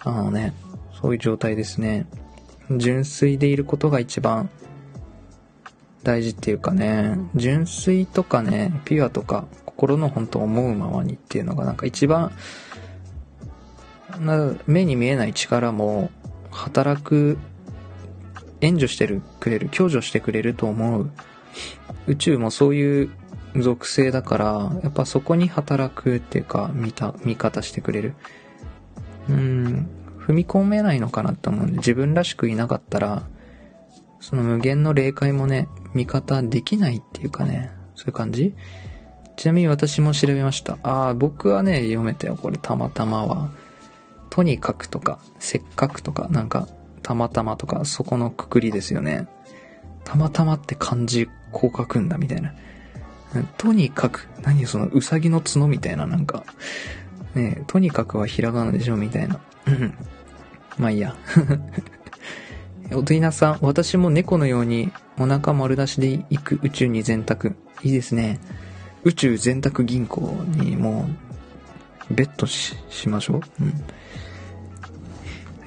[0.00, 0.54] あのね、
[1.00, 2.06] そういう状態ですね。
[2.76, 4.50] 純粋でいることが一番
[6.02, 9.46] 大事っていうかね、純粋とかね、ピュアとか、
[9.78, 12.32] 心の本当思うままにっていうのがなんか一番、
[14.66, 16.10] 目に見えない力も
[16.50, 17.38] 働く、
[18.60, 21.10] 援助してるくれる、享助してくれると思う。
[22.08, 23.10] 宇宙もそういう
[23.54, 24.46] 属性だから、
[24.82, 28.14] やっぱそこに働くっていうか、見た、見方してくれる。
[29.28, 29.88] うん、
[30.26, 33.28] 踏み込めないのかなって思うんで、自分らしくいなかったら、
[34.18, 38.56] その無限の霊界もね、味方できないっていうかね、そういう感じ？
[39.38, 40.78] ちなみに私も調べました。
[40.82, 43.50] ああ、僕はね、読めたよ、これ、たまたまは。
[44.30, 46.66] とにかくとか、せっかくとか、なんか、
[47.04, 49.28] たまたまとか、そこのくくりですよね。
[50.02, 52.52] たまたまって漢字こう書くんだ、みたいな。
[53.58, 56.42] とにかく、何そのうさぎの角みたいな、なんか、
[57.36, 59.38] ねとにかくはひらがなでしょ、みたいな。
[60.78, 61.14] まあいいや。
[62.90, 67.54] おとりなさん、私も猫のようにお腹丸出しで行く宇宙に全卓。
[67.84, 68.40] いいですね。
[69.04, 70.20] 宇宙全卓銀行
[70.56, 71.08] にも
[72.10, 73.40] う、ベットし、しましょう。
[73.60, 73.84] うん。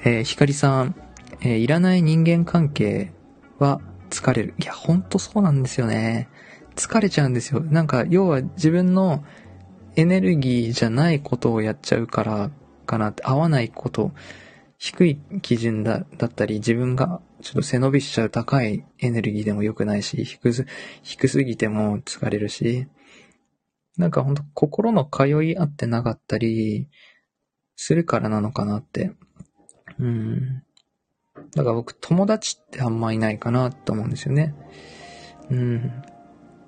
[0.04, 0.94] えー、ひかりさん、
[1.40, 3.12] えー、いらない人間関係
[3.58, 3.80] は
[4.10, 4.54] 疲れる。
[4.58, 6.28] いや、ほんとそうなんですよね。
[6.76, 7.60] 疲れちゃうんですよ。
[7.60, 9.24] なんか、要は自分の
[9.96, 12.50] エネルギーじゃないことをやっちゃうから
[12.86, 14.12] かなって、合わないこと、
[14.78, 20.66] 低い基準だだったり、自分がちょっと背伸びしちゃう高いエネルギーでも良くないし、低す、
[21.02, 22.88] 低すぎても疲れるし、
[23.96, 26.88] なんかほんと心の通い合ってなかったり、
[27.76, 29.12] するからなのかなって。
[29.98, 30.62] うん。
[31.54, 34.54] だから僕友達ってあんまいないかなと思うんですよね。
[35.50, 36.02] うん。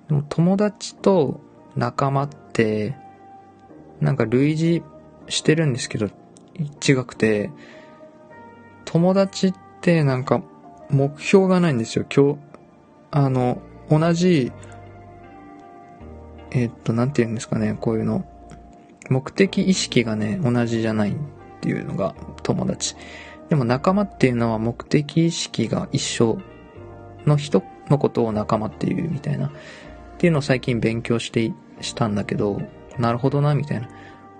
[0.08, 1.40] でも友達と
[1.76, 2.96] 仲間って、
[4.00, 4.82] なんか類似
[5.28, 6.08] してるんですけど、
[6.86, 7.50] 違くて、
[8.84, 10.42] 友達ってなんか
[10.90, 12.04] 目標がないんですよ。
[12.14, 12.38] 今日、
[13.10, 14.52] あの、同じ、
[16.54, 18.24] えっと、なんて言うんですかね、こういうの。
[19.10, 21.14] 目的意識がね、同じじゃないっ
[21.60, 22.96] ていうのが友達。
[23.50, 26.38] でも仲間っていうのは目的意識が一緒
[27.26, 29.48] の人のことを仲間っていうみたいな。
[29.48, 29.50] っ
[30.16, 32.62] ていうのを最近勉強して、したんだけど、
[32.98, 33.88] なるほどな、みたいな。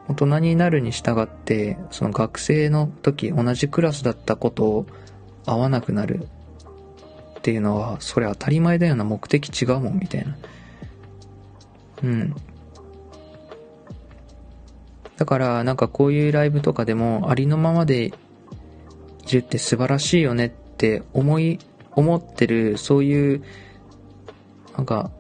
[0.09, 4.87] 大人になるに従って、その学生の時同じクラスだったことを
[5.47, 6.29] 合わなくなる
[7.39, 10.37] っていうのは、それ当たり前だよな、目的違うもん、みたいな。
[12.03, 12.35] うん。
[15.17, 18.13] だから、なんかこういうライブとかでも、ありのままでい
[19.33, 21.59] るって素晴らしいよねって思い、
[21.93, 23.45] 思ってる、そういう、
[24.77, 25.11] なんか、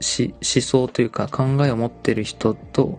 [0.00, 2.98] し、思想というか考えを持ってる人と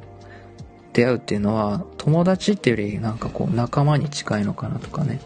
[0.93, 5.19] 出会うっていうのは友達っていうよりなんかこう仲間に近いのかなとかね。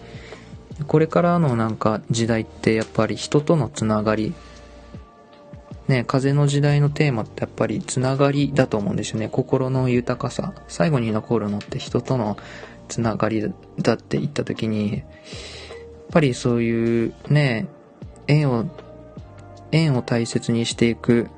[0.88, 4.34] これからのなんか時代ってやっぱり人とのつながり、
[5.88, 9.30] ね、風の時代のテーマってやっぱりつながりだと思うんですよね。
[9.30, 10.54] 心の豊かさ。
[10.68, 12.38] 最後に残るのって人との
[12.88, 15.04] つながりだって言った時に、やっ
[16.12, 17.68] ぱりそういうね、
[18.28, 18.66] 縁を、
[19.72, 21.30] 縁を大切にしていく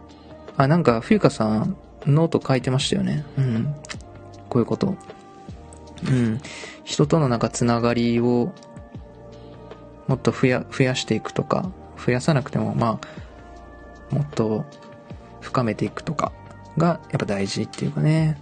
[0.58, 1.76] あ、なんか、冬香さん、
[2.06, 3.26] ノート書いてましたよね。
[3.38, 3.76] うん。
[4.50, 4.96] こういうこと。
[6.08, 6.42] うん。
[6.84, 8.52] 人とのなんかつながりを、
[10.08, 11.72] もっと増や、増やしていくとか、
[12.04, 13.08] 増やさなくても、まあ、
[14.12, 14.66] もっと
[15.42, 16.32] 深めていくとか
[16.78, 18.38] が、やっぱ大事っていうかね。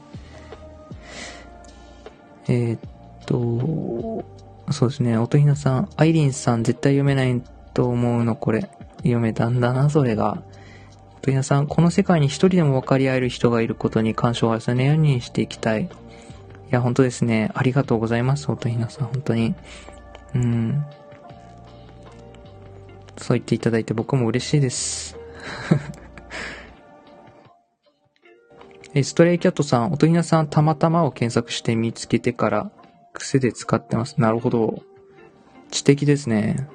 [2.48, 2.80] えー、っ
[3.26, 4.26] と、
[4.72, 7.42] そうですね、音ひなさん、アイリンさん絶対読めない
[7.74, 8.70] と思うの、これ。
[8.98, 10.44] 読めたんだな、それが。
[11.22, 15.84] と皆さん、この世界に一人でも分かり合える人がいることに感謝を重ねようにしていきたい。
[15.84, 15.88] い
[16.70, 17.52] や、本当ですね。
[17.54, 19.56] ありがとうございます、音ひなさん、本当に。
[20.36, 20.86] うん。
[23.18, 25.21] そう言っていただいて僕も嬉しいです。
[28.94, 32.72] え、ストレイキャットさん、音ひなさん、たまたまを検索して見つけてから、
[33.14, 34.20] 癖で使ってます。
[34.20, 34.84] なるほど。
[35.70, 36.68] 知的ですね。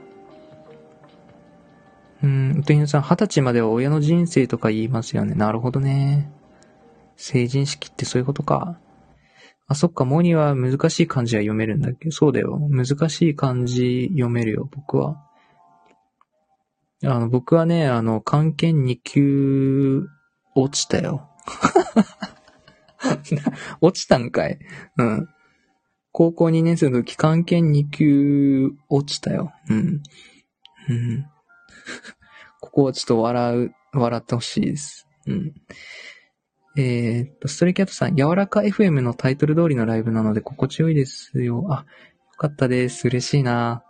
[2.23, 5.35] うん、おというさん、二十歳までは親の人生とか言いますよね。
[5.35, 6.31] なるほどね。
[7.17, 8.79] 成人式ってそういうことか。
[9.69, 12.11] あ、そっか、モニは難しい漢字は読めるんだっけ？
[12.11, 12.59] そうだよ。
[12.71, 15.26] 難しい漢字読めるよ、僕は。
[17.07, 20.09] あの、僕はね、あの、漢検2級
[20.55, 21.29] 落ちたよ。
[23.81, 24.59] 落ちたんかい
[24.97, 25.29] うん。
[26.11, 29.53] 高校2年生の時、漢検2級落ちたよ。
[29.69, 30.03] うん。
[30.89, 31.27] うん。
[32.61, 35.07] ここはちょっと笑う、笑ってほしいです。
[35.27, 35.55] うん。
[36.77, 41.65] えー、っと、ストレイキャットさん、柔らか FM のタイトル通りのライブなので心地よいですよ。
[41.71, 41.85] あ、よ
[42.37, 43.07] かったです。
[43.07, 43.85] 嬉しいな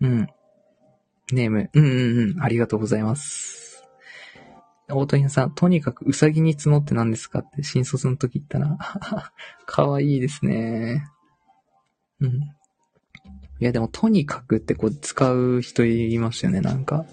[0.00, 0.28] うん。
[1.32, 3.84] ネーム、うんうんうん、ありがとうございます。
[4.88, 8.78] 大谷さん、とにかくうさぎに角って何ですかって新卒の時言ったな。
[9.66, 11.08] かわいいですね。
[12.20, 12.34] うん。
[12.34, 17.04] いやでも、とにかくってこう使う人いますよね、なんか。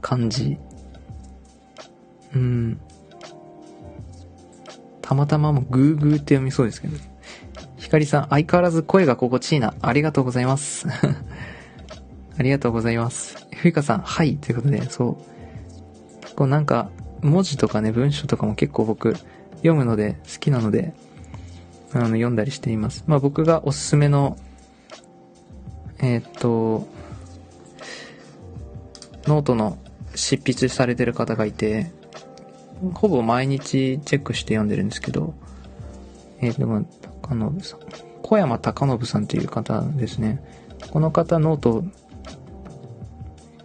[0.00, 0.56] 漢字。
[2.34, 2.80] うん。
[5.02, 6.96] たまたまもグーグーって読みそうですけど。
[7.76, 9.74] ひかりさん、相変わらず声が心地いいな。
[9.80, 10.86] ありがとうございます。
[12.40, 13.36] ありがとうございます。
[13.54, 14.38] ふいかさん、はい。
[14.38, 15.18] ということで、そ
[16.30, 16.34] う。
[16.36, 16.88] こうなんか、
[17.20, 19.14] 文字とかね、文章とかも結構僕、
[19.56, 20.94] 読むので、好きなので、
[21.92, 23.04] あの、読んだりしています。
[23.06, 24.38] まあ僕がおすすめの、
[25.98, 26.88] えー、っと、
[29.26, 29.76] ノートの
[30.14, 31.92] 執筆されてる方がいて、
[32.94, 35.34] ほぼ毎日チェックして読んでるんですけど、
[36.40, 36.86] えー、でも、
[37.20, 37.80] 高信さん。
[38.22, 40.42] 小山高信さんという方ですね。
[40.90, 41.84] この方 note、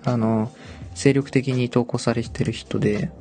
[0.06, 0.52] あの、
[0.94, 3.12] 精力的に投稿されてる人で、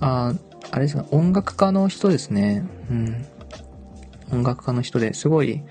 [0.00, 0.34] あ、
[0.70, 2.64] あれですか、音楽家の人ですね。
[2.90, 3.26] うん。
[4.32, 5.62] 音楽家の人ですごい、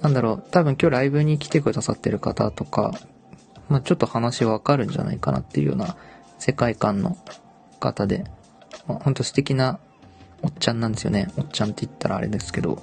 [0.00, 2.92] なんだろう、多分今日ライブに来てくださってる方とか、
[3.68, 5.96] まあ、ちょっと話わかるんじゃないかなっていうような
[6.38, 7.16] 世界観の
[7.80, 8.24] 方で、
[8.86, 9.78] まあ、ほんと素敵な
[10.42, 11.28] おっちゃんなんですよね。
[11.36, 12.82] おっちゃんって言ったらあれですけど、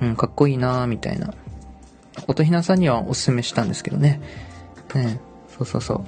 [0.00, 1.32] うん、かっこいいなーみたいな。
[2.26, 4.20] 音ひなさんにはおすすめしたんですけどね。
[4.94, 6.04] ねそうそうそう。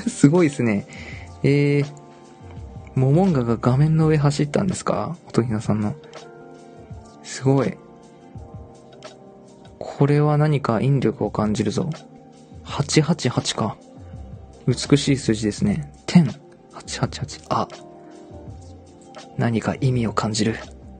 [0.10, 0.86] すごいですね。
[1.42, 1.86] えー、
[2.94, 5.16] モモンガが画面の上走ったんですか？
[5.28, 5.94] 音ひなさんの。
[7.22, 7.76] すごい。
[9.78, 11.88] これは何か引力を感じるぞ。
[12.64, 13.76] 888か。
[14.66, 15.92] 美しい数字ですね。
[16.06, 16.34] 10、
[16.72, 17.68] 888、あ。
[19.38, 20.56] 何か意味を感じる。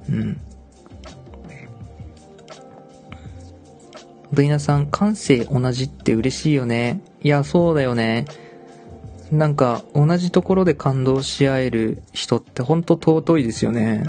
[0.08, 0.40] うん。
[4.32, 7.00] ブイナさん、感性同じって嬉しいよね。
[7.22, 8.24] いや、そうだよね。
[9.30, 14.04] なんか、同じところで感動し合える人ってほんと尊いですよね。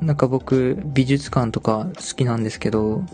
[0.00, 3.04] なんか僕、美術館とか好きなんですけど、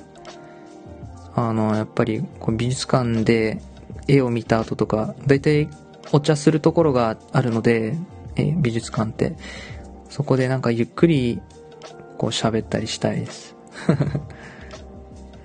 [1.35, 3.61] あの、やっぱり、美術館で
[4.07, 5.69] 絵を見た後とか、だいたい
[6.12, 7.97] お茶するところがあるので、
[8.36, 9.36] え、美術館って。
[10.09, 11.40] そこでなんかゆっくり、
[12.16, 13.55] こう喋ったりしたいです。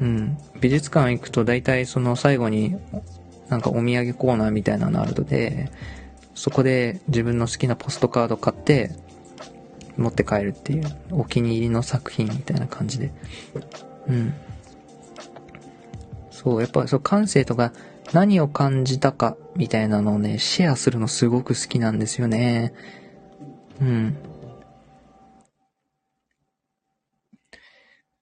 [0.04, 0.38] うん。
[0.60, 2.76] 美術館行くと大体その最後に、
[3.48, 5.72] なんかお土産コーナーみたいなのあるので、
[6.36, 8.92] そこで自分の好きなポストカード買って、
[9.96, 13.12] 持って帰るっていう、お気に入りの作品みたいな感じで。
[14.08, 14.34] うん。
[16.32, 17.72] そう、やっぱそう感性とか
[18.12, 22.74] 何を感じたかみたいなのをね、シェアするのすごく好きなんですよね。
[23.80, 24.18] うん。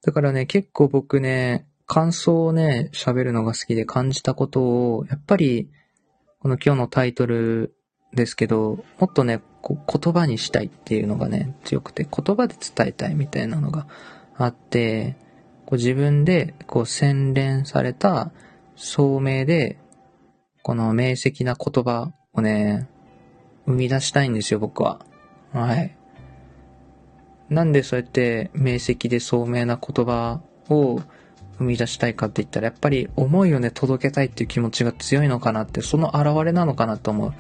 [0.04, 5.70] だからね、結構僕ね、感想をね、喋るのが好きで感じたことを、やっぱり、
[6.40, 7.76] この今日のタイトル
[8.14, 13.88] ですけど、もっとね、こ言葉にしたいっていうのがね、強くて、言葉で伝えたいみたいなのが
[14.38, 15.18] あって、
[15.66, 18.32] こう自分でこう洗練された
[18.78, 19.78] 聡明で、
[20.64, 22.88] この明晰な言葉をね、
[23.66, 25.06] 生み出したいんですよ、僕は。
[25.52, 25.98] はい。
[27.50, 31.02] なんでそうやって明晰で聡明な言葉を
[31.62, 37.34] 生み出したいかって言ったら、やっぱり思いをね、届けたいっていう気持ちが強いのかなって、その表れなのかなと思う。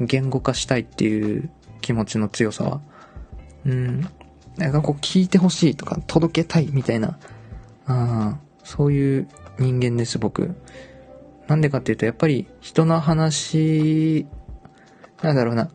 [0.00, 1.50] 言語化したいっていう
[1.80, 2.80] 気持ちの強さは。
[3.66, 4.08] うん。
[4.56, 7.18] なんかこう聞いてほしいとか、届けたいみたいな、
[7.86, 9.28] あそういう
[9.58, 10.54] 人間です、僕。
[11.48, 14.26] なんでかっていうと、やっぱり人の話、
[15.22, 15.70] なんだろうな。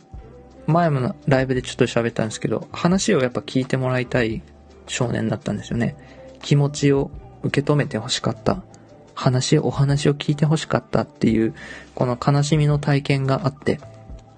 [0.68, 4.42] 前もライブでちょっと喋ったんですけど、話をやっぱ聞いてもらいたい
[4.88, 5.96] 少年だったんですよね。
[6.42, 7.12] 気持ちを
[7.46, 8.64] 受け止めて欲しかった。
[9.14, 11.54] 話、お話を聞いて欲しかったっていう、
[11.94, 13.80] この悲しみの体験があって、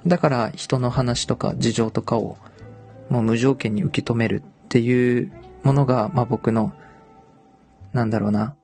[0.05, 2.37] だから人の話とか事情とかを
[3.09, 5.31] もう無条件に受け止めるっていう
[5.63, 6.73] ものが、まあ僕の、
[7.93, 8.55] なんだろうな、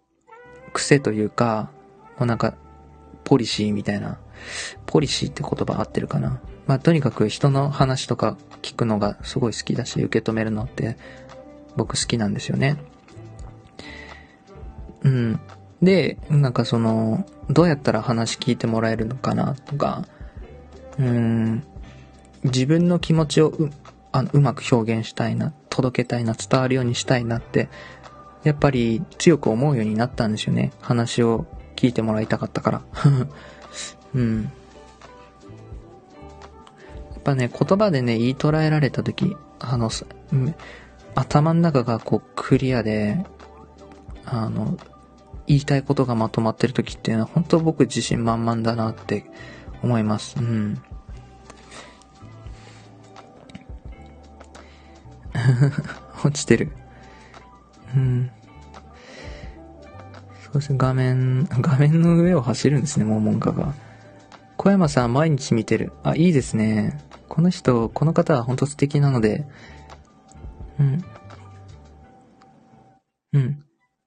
[0.73, 1.71] 癖というか、
[2.17, 2.55] もうなんか、
[3.23, 4.19] ポリシーみたいな、
[4.85, 6.41] ポリシーって言葉合ってるかな。
[6.67, 10.97] まあ、とにかく人の話とか聞くのがすごい好きだし、受け止めるのって
[11.75, 12.77] 僕好きなんですよね。
[15.03, 15.39] うん。
[15.81, 20.05] で、なんかその、どうやったら話聞いてもらえるのかなとか、
[20.97, 21.63] うん、
[22.43, 23.69] 自分の気持ちをう
[24.11, 27.67] あのうまく表現したいな、届けたいな、伝わるようにしたいなって、
[28.43, 30.71] やっぱり強く思うようになったんですよね。
[30.81, 32.81] 話を聞いてもらいたかったから。
[34.13, 34.43] うん。
[34.43, 34.49] や
[37.19, 39.89] っぱね、言葉でね、言い捉えられたとき、あの、
[41.15, 43.25] 頭の中がこうクリアで、
[44.25, 44.77] あの、
[45.47, 49.25] 言いたいことがまとまってる時っていうのは本当僕自信満々だなって
[49.81, 50.37] 思います。
[50.39, 50.81] うん。
[56.23, 56.71] 落ちてる。
[57.95, 58.31] うん。
[60.43, 63.73] そうですね、画面、画面の上を走るんですね、モモンガが。
[64.57, 65.91] 小山さん、毎日見てる。
[66.03, 66.99] あ、いいですね。
[67.27, 69.45] この人、この方は本当素敵なので、
[70.79, 71.03] うん。
[73.33, 73.62] うん。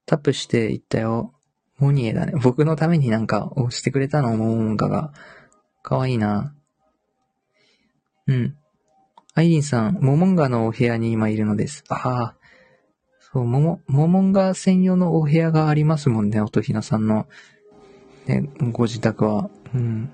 [0.07, 1.33] タップしていったよ。
[1.79, 2.33] モニエだね。
[2.43, 5.13] 僕のためになんか押してくれたの、モモンガが。
[5.83, 6.55] かわいいな。
[8.27, 8.57] うん。
[9.35, 11.85] アイリンさん、モモンガのお部屋に今いるのです。
[11.89, 12.37] ああ。
[13.21, 17.27] そう、モモ、モモンガ専用のお部屋がありますもんね、音ひなさんの。
[18.27, 19.51] ね、ご自宅は。
[19.75, 20.11] うん。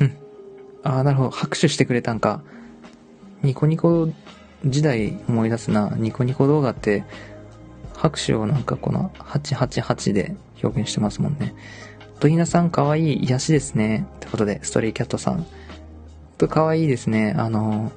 [0.00, 0.16] うん。
[0.82, 1.30] ああ、なるほど。
[1.30, 2.42] 拍手してくれたんか。
[3.42, 4.08] ニコニコ
[4.64, 5.92] 時代思い出すな。
[5.96, 7.04] ニコニコ動画って、
[7.94, 11.54] 拍手をなんかこの888で表現してますもんね。
[12.16, 14.06] 音ひなさんかわいい癒しですね。
[14.16, 15.46] ってことで、ストレイキャットさん。
[16.38, 17.34] と可愛いですね。
[17.36, 17.92] あの、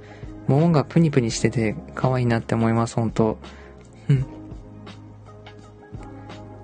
[0.48, 3.38] 桃がプニプニしてて可愛いなって思います、本当
[4.10, 4.26] うん。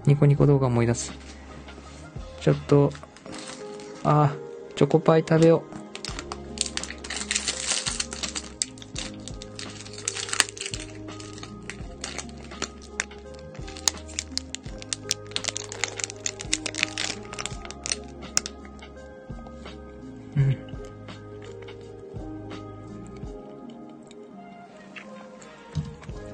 [0.06, 1.14] ニコニコ動画思い出す。
[2.42, 2.92] ちょっと、
[4.04, 4.34] あ、
[4.76, 5.79] チョコパイ食べよう。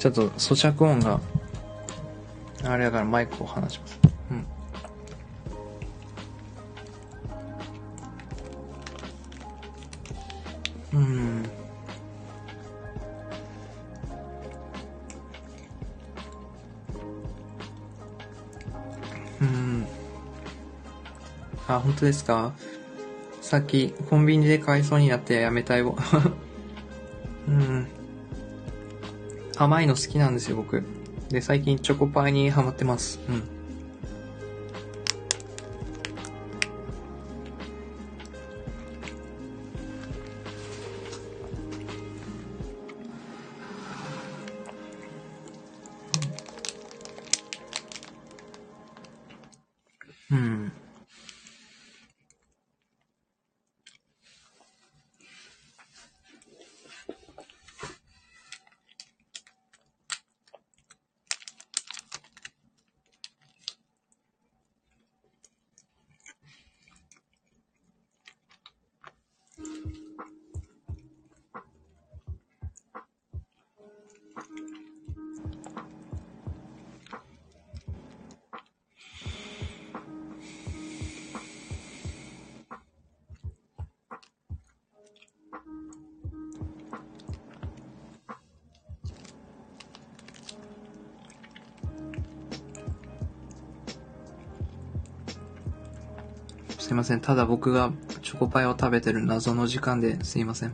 [0.06, 1.19] ちょっと咀嚼音が、
[2.64, 3.99] あれだからマイクを離します。
[10.94, 10.99] うん。
[10.99, 11.44] うん。
[19.41, 19.88] うん。
[21.68, 22.53] あ、本当ですか？
[23.41, 25.95] さっきコンビニで買いそうになってやめたいわ
[29.57, 30.84] 甘いの好きなんですよ、僕。
[31.30, 33.19] で、最近チョコパイにハマってます。
[33.30, 33.55] うん。
[97.06, 97.22] ません。
[97.22, 97.91] ただ僕が
[98.23, 100.73] チョコパイを食べてる謎の時間ですいません。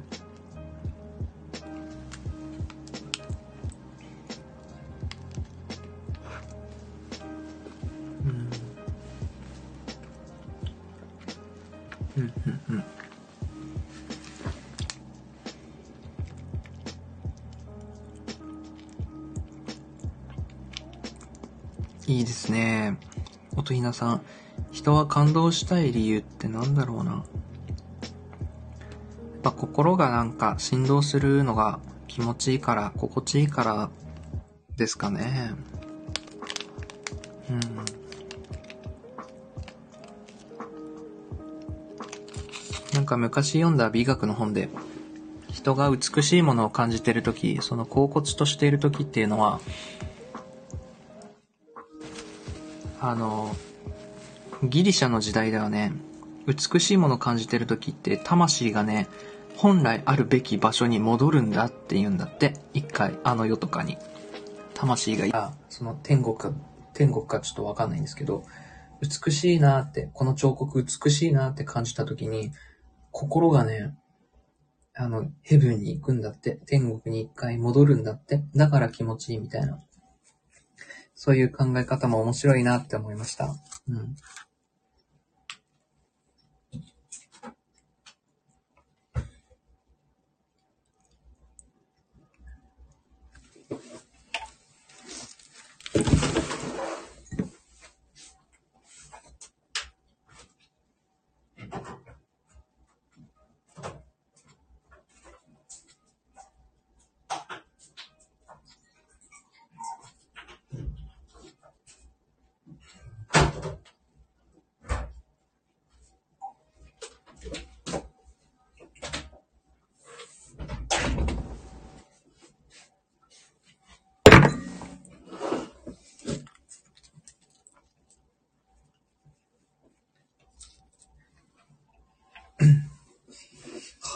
[22.07, 22.97] いいですね。
[23.57, 24.21] 音ひなさん。
[24.81, 27.11] 人は感動したい理由ってなんだろうな。
[27.11, 27.23] やっ
[29.43, 33.91] ぱ心がなんか振動するのが気持ちいいから、心地いいから
[34.77, 35.53] ですかね。
[37.51, 37.59] うん。
[42.95, 44.67] なんか昔読んだ美学の本で、
[45.51, 49.61] 人が美しいものを感じてるとき、その恍惚としているときっていうのは、
[52.99, 53.55] あの、
[54.63, 55.91] ギリシャの時代ではね、
[56.45, 59.07] 美しいものを感じてる時って魂がね、
[59.55, 62.53] 本来あるべき場所に戻るんだって言うんだって。
[62.73, 63.97] 一回、あの世とかに。
[64.73, 66.51] 魂が、その天国か、
[66.93, 68.43] 天国かちょっとわかんないんですけど、
[69.01, 72.51] 美しいなって、この彫刻美しいなって感じた時に、
[73.11, 73.95] 心がね、
[74.93, 76.59] あの、ヘブンに行くんだって。
[76.67, 78.43] 天国に一回戻るんだって。
[78.55, 79.79] だから気持ちいいみたいな。
[81.15, 83.55] そういう考え方も面白いなって思いました。
[83.87, 84.15] うん。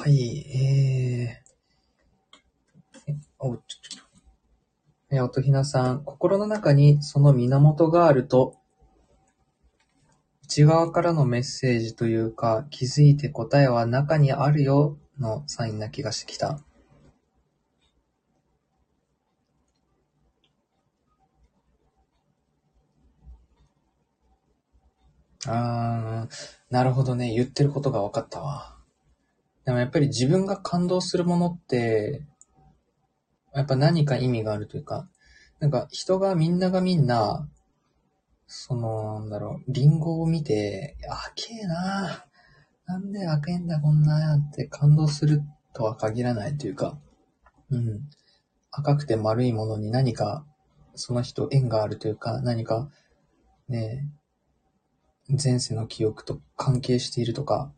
[0.06, 4.04] はい、えー、え、お、ちょ、ちょ、
[5.10, 8.56] え、おとひなさん、心の中にその源があると、
[10.44, 16.62] 内側からのメッセージというか、気づいて答えは中にあるよのサインな気がしてきた。
[25.48, 26.34] あー、
[26.70, 27.34] なるほどね。
[27.34, 28.78] 言ってることが分かったわ。
[29.66, 32.26] でもやっぱり自分が感動するものって、
[33.54, 35.10] やっぱ何か意味があるというか、
[35.60, 37.48] なんか人がみんながみんな、
[38.48, 42.26] その、なんだろう、リンゴを見て、赤えな
[42.86, 45.42] なんで赤いんだこんなって感動する
[45.74, 47.00] とは限らないというか、
[47.72, 48.02] うん。
[48.72, 50.46] 赤くて丸いものに何か、
[50.94, 52.90] その人縁があるというか、何か、
[53.68, 54.08] ね、
[55.44, 57.72] 前世の記憶と関係しているとか、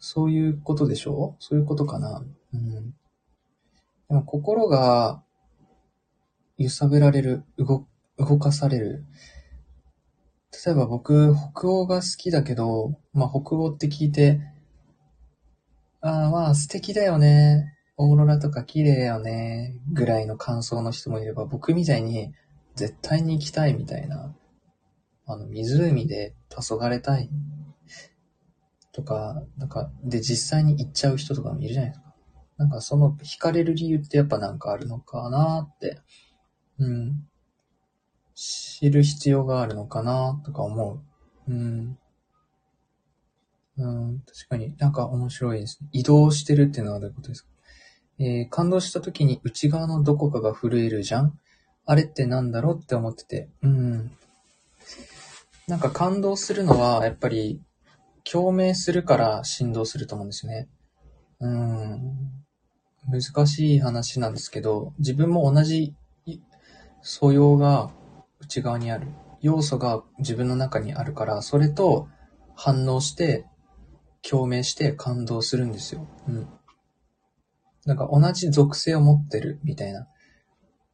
[0.00, 1.44] そういうことでしょう？
[1.44, 2.24] そういうことかな？
[2.54, 2.90] うん。
[4.08, 5.22] でも心が
[6.60, 7.86] 揺さぶられる、動、
[8.38, 9.06] かされる。
[10.66, 14.42] 例えば僕、北欧が好きだけど、まあ北欧って聞いて、
[16.02, 17.78] ああまあ素敵だよね。
[17.96, 19.80] オーロラとか綺麗よね。
[19.90, 22.34] ぐらいの感想の人もいれば、僕みたいに
[22.74, 24.34] 絶対に行きたいみたいな。
[25.24, 27.30] あの、湖で黄昏たい
[28.92, 32.14] とか、なんか、で、実際に行っちゃう人とかもいるじゃないですか。
[32.58, 36.00] なんか、その、惹かれる理由ってやっぱなんかあるのかなって、
[36.80, 37.28] うん。
[38.34, 41.02] 知る必要があるのかなとか思
[41.46, 41.52] う。
[41.52, 41.98] うん。
[43.76, 45.88] うん、確かになんか面白いですね。
[45.92, 47.50] 移動してるっていうのはどういうことですか？
[48.18, 51.38] えー、感動した時に内側のどこかが震えるじゃん？
[51.86, 53.48] あれってなんだろうって思ってて。
[53.62, 54.10] うん。
[55.66, 57.60] なんか感動するのは、やっぱり
[58.24, 60.68] 共鳴するから振動すると思うんですよね。
[61.40, 62.18] うん。
[63.08, 65.94] 難しい話なんですけど、自分も同じ
[67.02, 67.90] 素養が
[68.40, 69.08] 内側にある。
[69.40, 72.08] 要素が自分の中にあるから、それと
[72.54, 73.46] 反応して、
[74.22, 76.06] 共鳴して感動するんですよ。
[76.28, 76.48] うん。
[77.86, 80.06] なんか同じ属性を持ってるみたいな。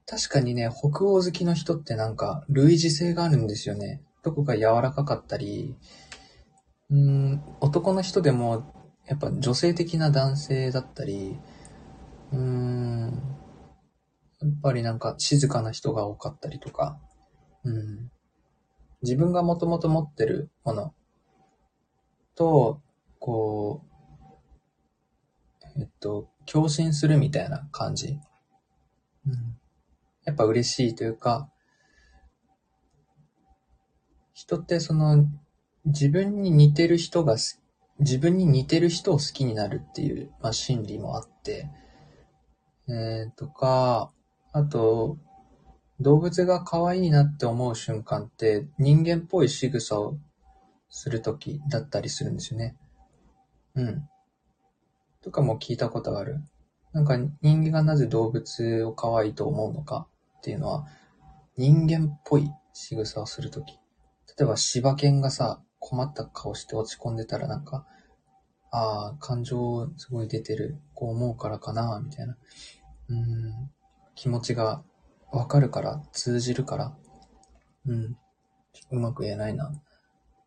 [0.06, 4.00] 確かにね、北欧好きの人ってなんか類似性があるんですよね。
[4.22, 5.76] どこか柔らかかったり、
[6.90, 8.72] うん、男の人でも、
[9.06, 11.38] やっぱ女性的な男性だったり、
[12.32, 13.35] うーん、
[14.40, 16.98] やっぱりなんか静かな人が多かったりとか、
[17.64, 18.10] うん、
[19.02, 20.94] 自分がもともと持ってるもの
[22.34, 22.80] と、
[23.18, 28.18] こう、えっと、共振するみたいな感じ。
[29.26, 29.58] うん、
[30.24, 31.50] やっぱ嬉しいというか、
[34.32, 35.26] 人ってその
[35.86, 37.36] 自分に似てる人が
[37.98, 41.70] 自分に似てる人を好きになるっていう、まあ、心理もあって、
[42.88, 44.12] えー、とか、
[44.56, 45.18] あと、
[46.00, 50.16] 動物が可愛いなって思う瞬間って人間っぽい仕草を
[50.88, 52.74] するときだったりするんですよね。
[53.74, 54.08] うん。
[55.20, 56.40] とかも聞いたことがある。
[56.94, 60.08] なんか人間がなぜ動物を可愛いと思うのか
[60.38, 60.86] っていうのは
[61.58, 63.74] 人間っぽい仕草をするとき。
[64.38, 67.86] 例えば柴犬がさ、困った顔して落ち込んでたらなんか、
[68.70, 72.38] ああ、感情すごい出てる、こう思うからかな、みたいな。
[73.08, 73.70] うん、
[74.16, 74.82] 気持ちが
[75.30, 76.96] わかるから、通じるから、
[77.86, 78.16] うん、
[78.90, 79.70] うまく言えないな。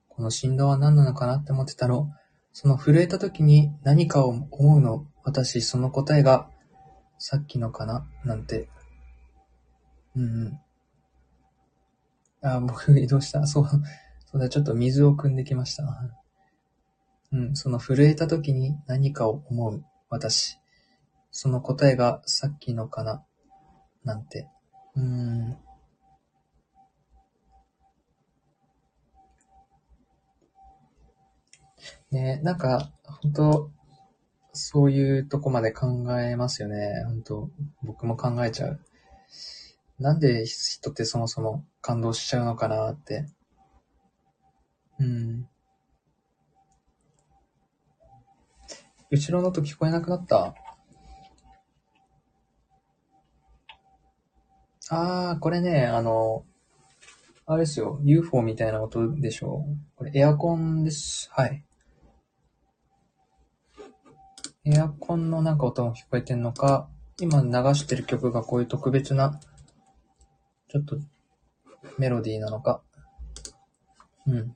[0.09, 2.09] この振動は何なのかなって思ってたの。
[2.51, 5.05] その震えた時に何かを思うの。
[5.23, 6.49] 私、その答えが、
[7.19, 8.69] さっきのかななんて。
[10.15, 10.59] うんうん。
[12.41, 13.45] あ、僕移動した。
[13.45, 13.67] そう、
[14.25, 15.83] そうだ、ちょっと水を汲んできました。
[17.31, 19.85] うん、その震えた時に何かを思う。
[20.09, 20.57] 私。
[21.31, 23.23] その答えがさっきのかな
[24.03, 24.47] なんて。
[24.95, 25.57] うーん。
[32.11, 33.71] ねなんか、本当
[34.53, 35.87] そういうとこまで考
[36.19, 37.03] えますよね。
[37.05, 37.49] 本当
[37.83, 38.79] 僕も考えちゃう。
[39.99, 43.25] なんで人ってそもそも感動しちゃうのかなって。
[44.99, 45.47] うん。
[49.11, 50.55] 後ろの音聞こえなくなった？
[54.91, 56.45] ああ、これね、あの、
[57.45, 57.99] あれですよ。
[58.03, 59.65] UFO みたいな音でしょ？
[59.67, 61.29] うこれエアコンです。
[61.31, 61.63] はい。
[64.65, 66.89] エアコンのなんか音も聞こえてんのか、
[67.19, 69.39] 今流してる曲がこういう特別な、
[70.69, 70.97] ちょっと
[71.97, 72.81] メロディーなのか？
[74.27, 74.55] うん。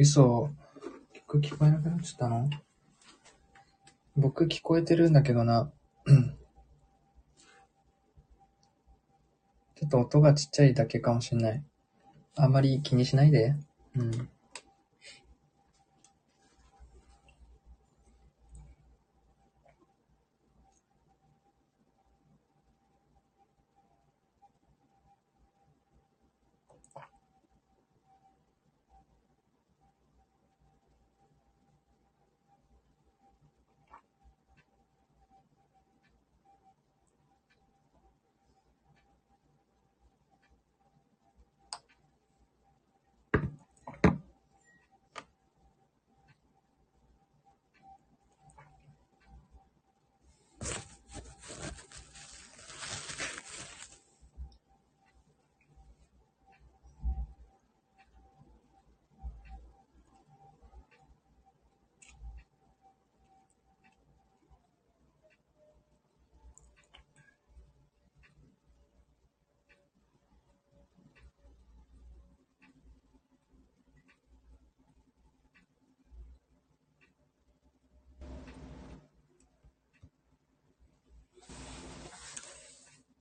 [0.00, 0.54] 嘘。
[1.26, 2.48] 僕聞こえなくなっちゃったの？
[4.16, 5.72] 僕聞こえてるんだけどな。
[9.74, 11.64] ちょっと音がちっちゃいだけかもしんない。
[12.36, 13.56] あんまり気にしないで。
[13.96, 14.28] うん。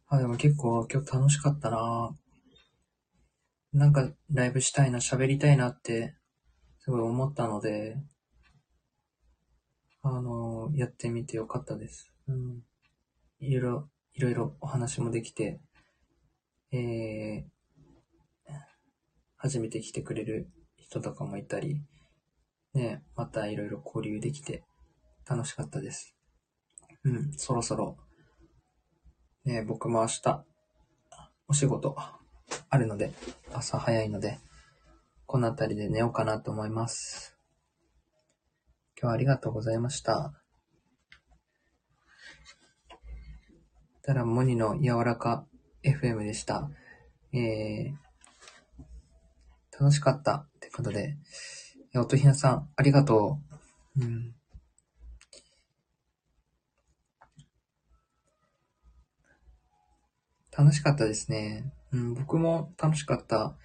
[0.10, 2.16] あ、でも結構今日楽しかったな
[3.74, 6.16] なんかライブしたいな、喋りたいなって、
[6.80, 7.98] すごい思ったので、
[10.02, 12.14] あの、やってみてよかったです。
[12.28, 12.62] うん。
[13.40, 15.60] いろいろ、いろいろお話もできて、
[16.72, 18.54] えー、
[19.36, 21.82] 初めて来てくれる人とかもいたり、
[22.74, 24.64] ね、またいろいろ交流できて
[25.30, 26.16] 楽しかったです。
[27.04, 27.98] うん、そろそろ、
[29.48, 30.44] ね、僕も明日、
[31.48, 31.96] お仕事
[32.70, 33.14] あるので、
[33.54, 34.40] 朝早いので、
[35.26, 37.38] この辺りで寝ようかなと思います。
[39.00, 40.34] 今日はありがとうございました。
[44.02, 45.46] ただ、モニの柔らか
[45.82, 46.70] FM でした。
[47.32, 51.16] えー、楽しかったってことで、
[51.94, 53.40] え音ひなさん、ありがと
[53.96, 54.04] う。
[54.04, 54.36] うん。
[60.58, 61.72] 楽しかったですね。
[61.94, 63.56] うん、僕も楽しかった。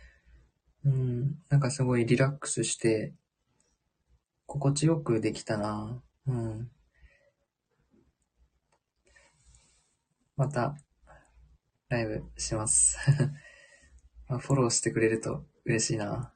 [0.84, 3.14] うん、なんかすごいリラックスして、
[4.44, 6.02] 心地よくできたな。
[6.26, 6.70] うん。
[10.36, 10.76] また、
[11.88, 12.98] ライブします。
[14.28, 16.34] まあフォローしてくれると嬉しいな。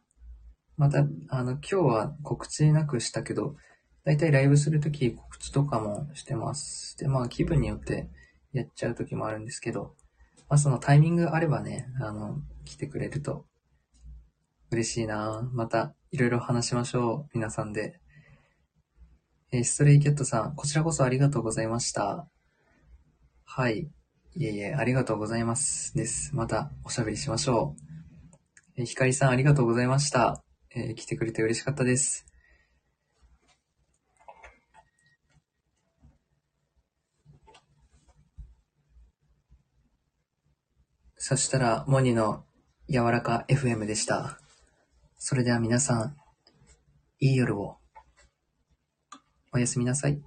[0.78, 3.58] また、あの、今日は告知なくしたけど、
[4.04, 6.96] だいたいライブするとき告知とかもしてます。
[6.96, 8.08] で、まあ気分によって
[8.52, 9.94] やっちゃうときもあるんですけど、
[10.48, 13.46] まあそのタイミングあればね、あの、来てくれると
[14.70, 17.30] 嬉しいなまた、いろいろ話しましょう。
[17.34, 18.00] 皆さんで。
[19.52, 22.28] えーストレイキャットさん、こちらこそありがとうございました。
[23.44, 23.88] はい。
[24.34, 25.96] いえいえ、ありがとうございます。
[25.96, 26.34] です。
[26.34, 27.82] またおしゃべりしましょう。
[28.76, 30.42] えーひかりさん、ありがとうございました。
[30.74, 32.25] えー来てくれて嬉しかったです。
[41.28, 42.44] そしたら、モニの
[42.88, 44.38] 柔らか FM でした。
[45.18, 46.16] それでは皆さん、
[47.18, 47.78] いい夜を。
[49.52, 50.22] おやすみなさい。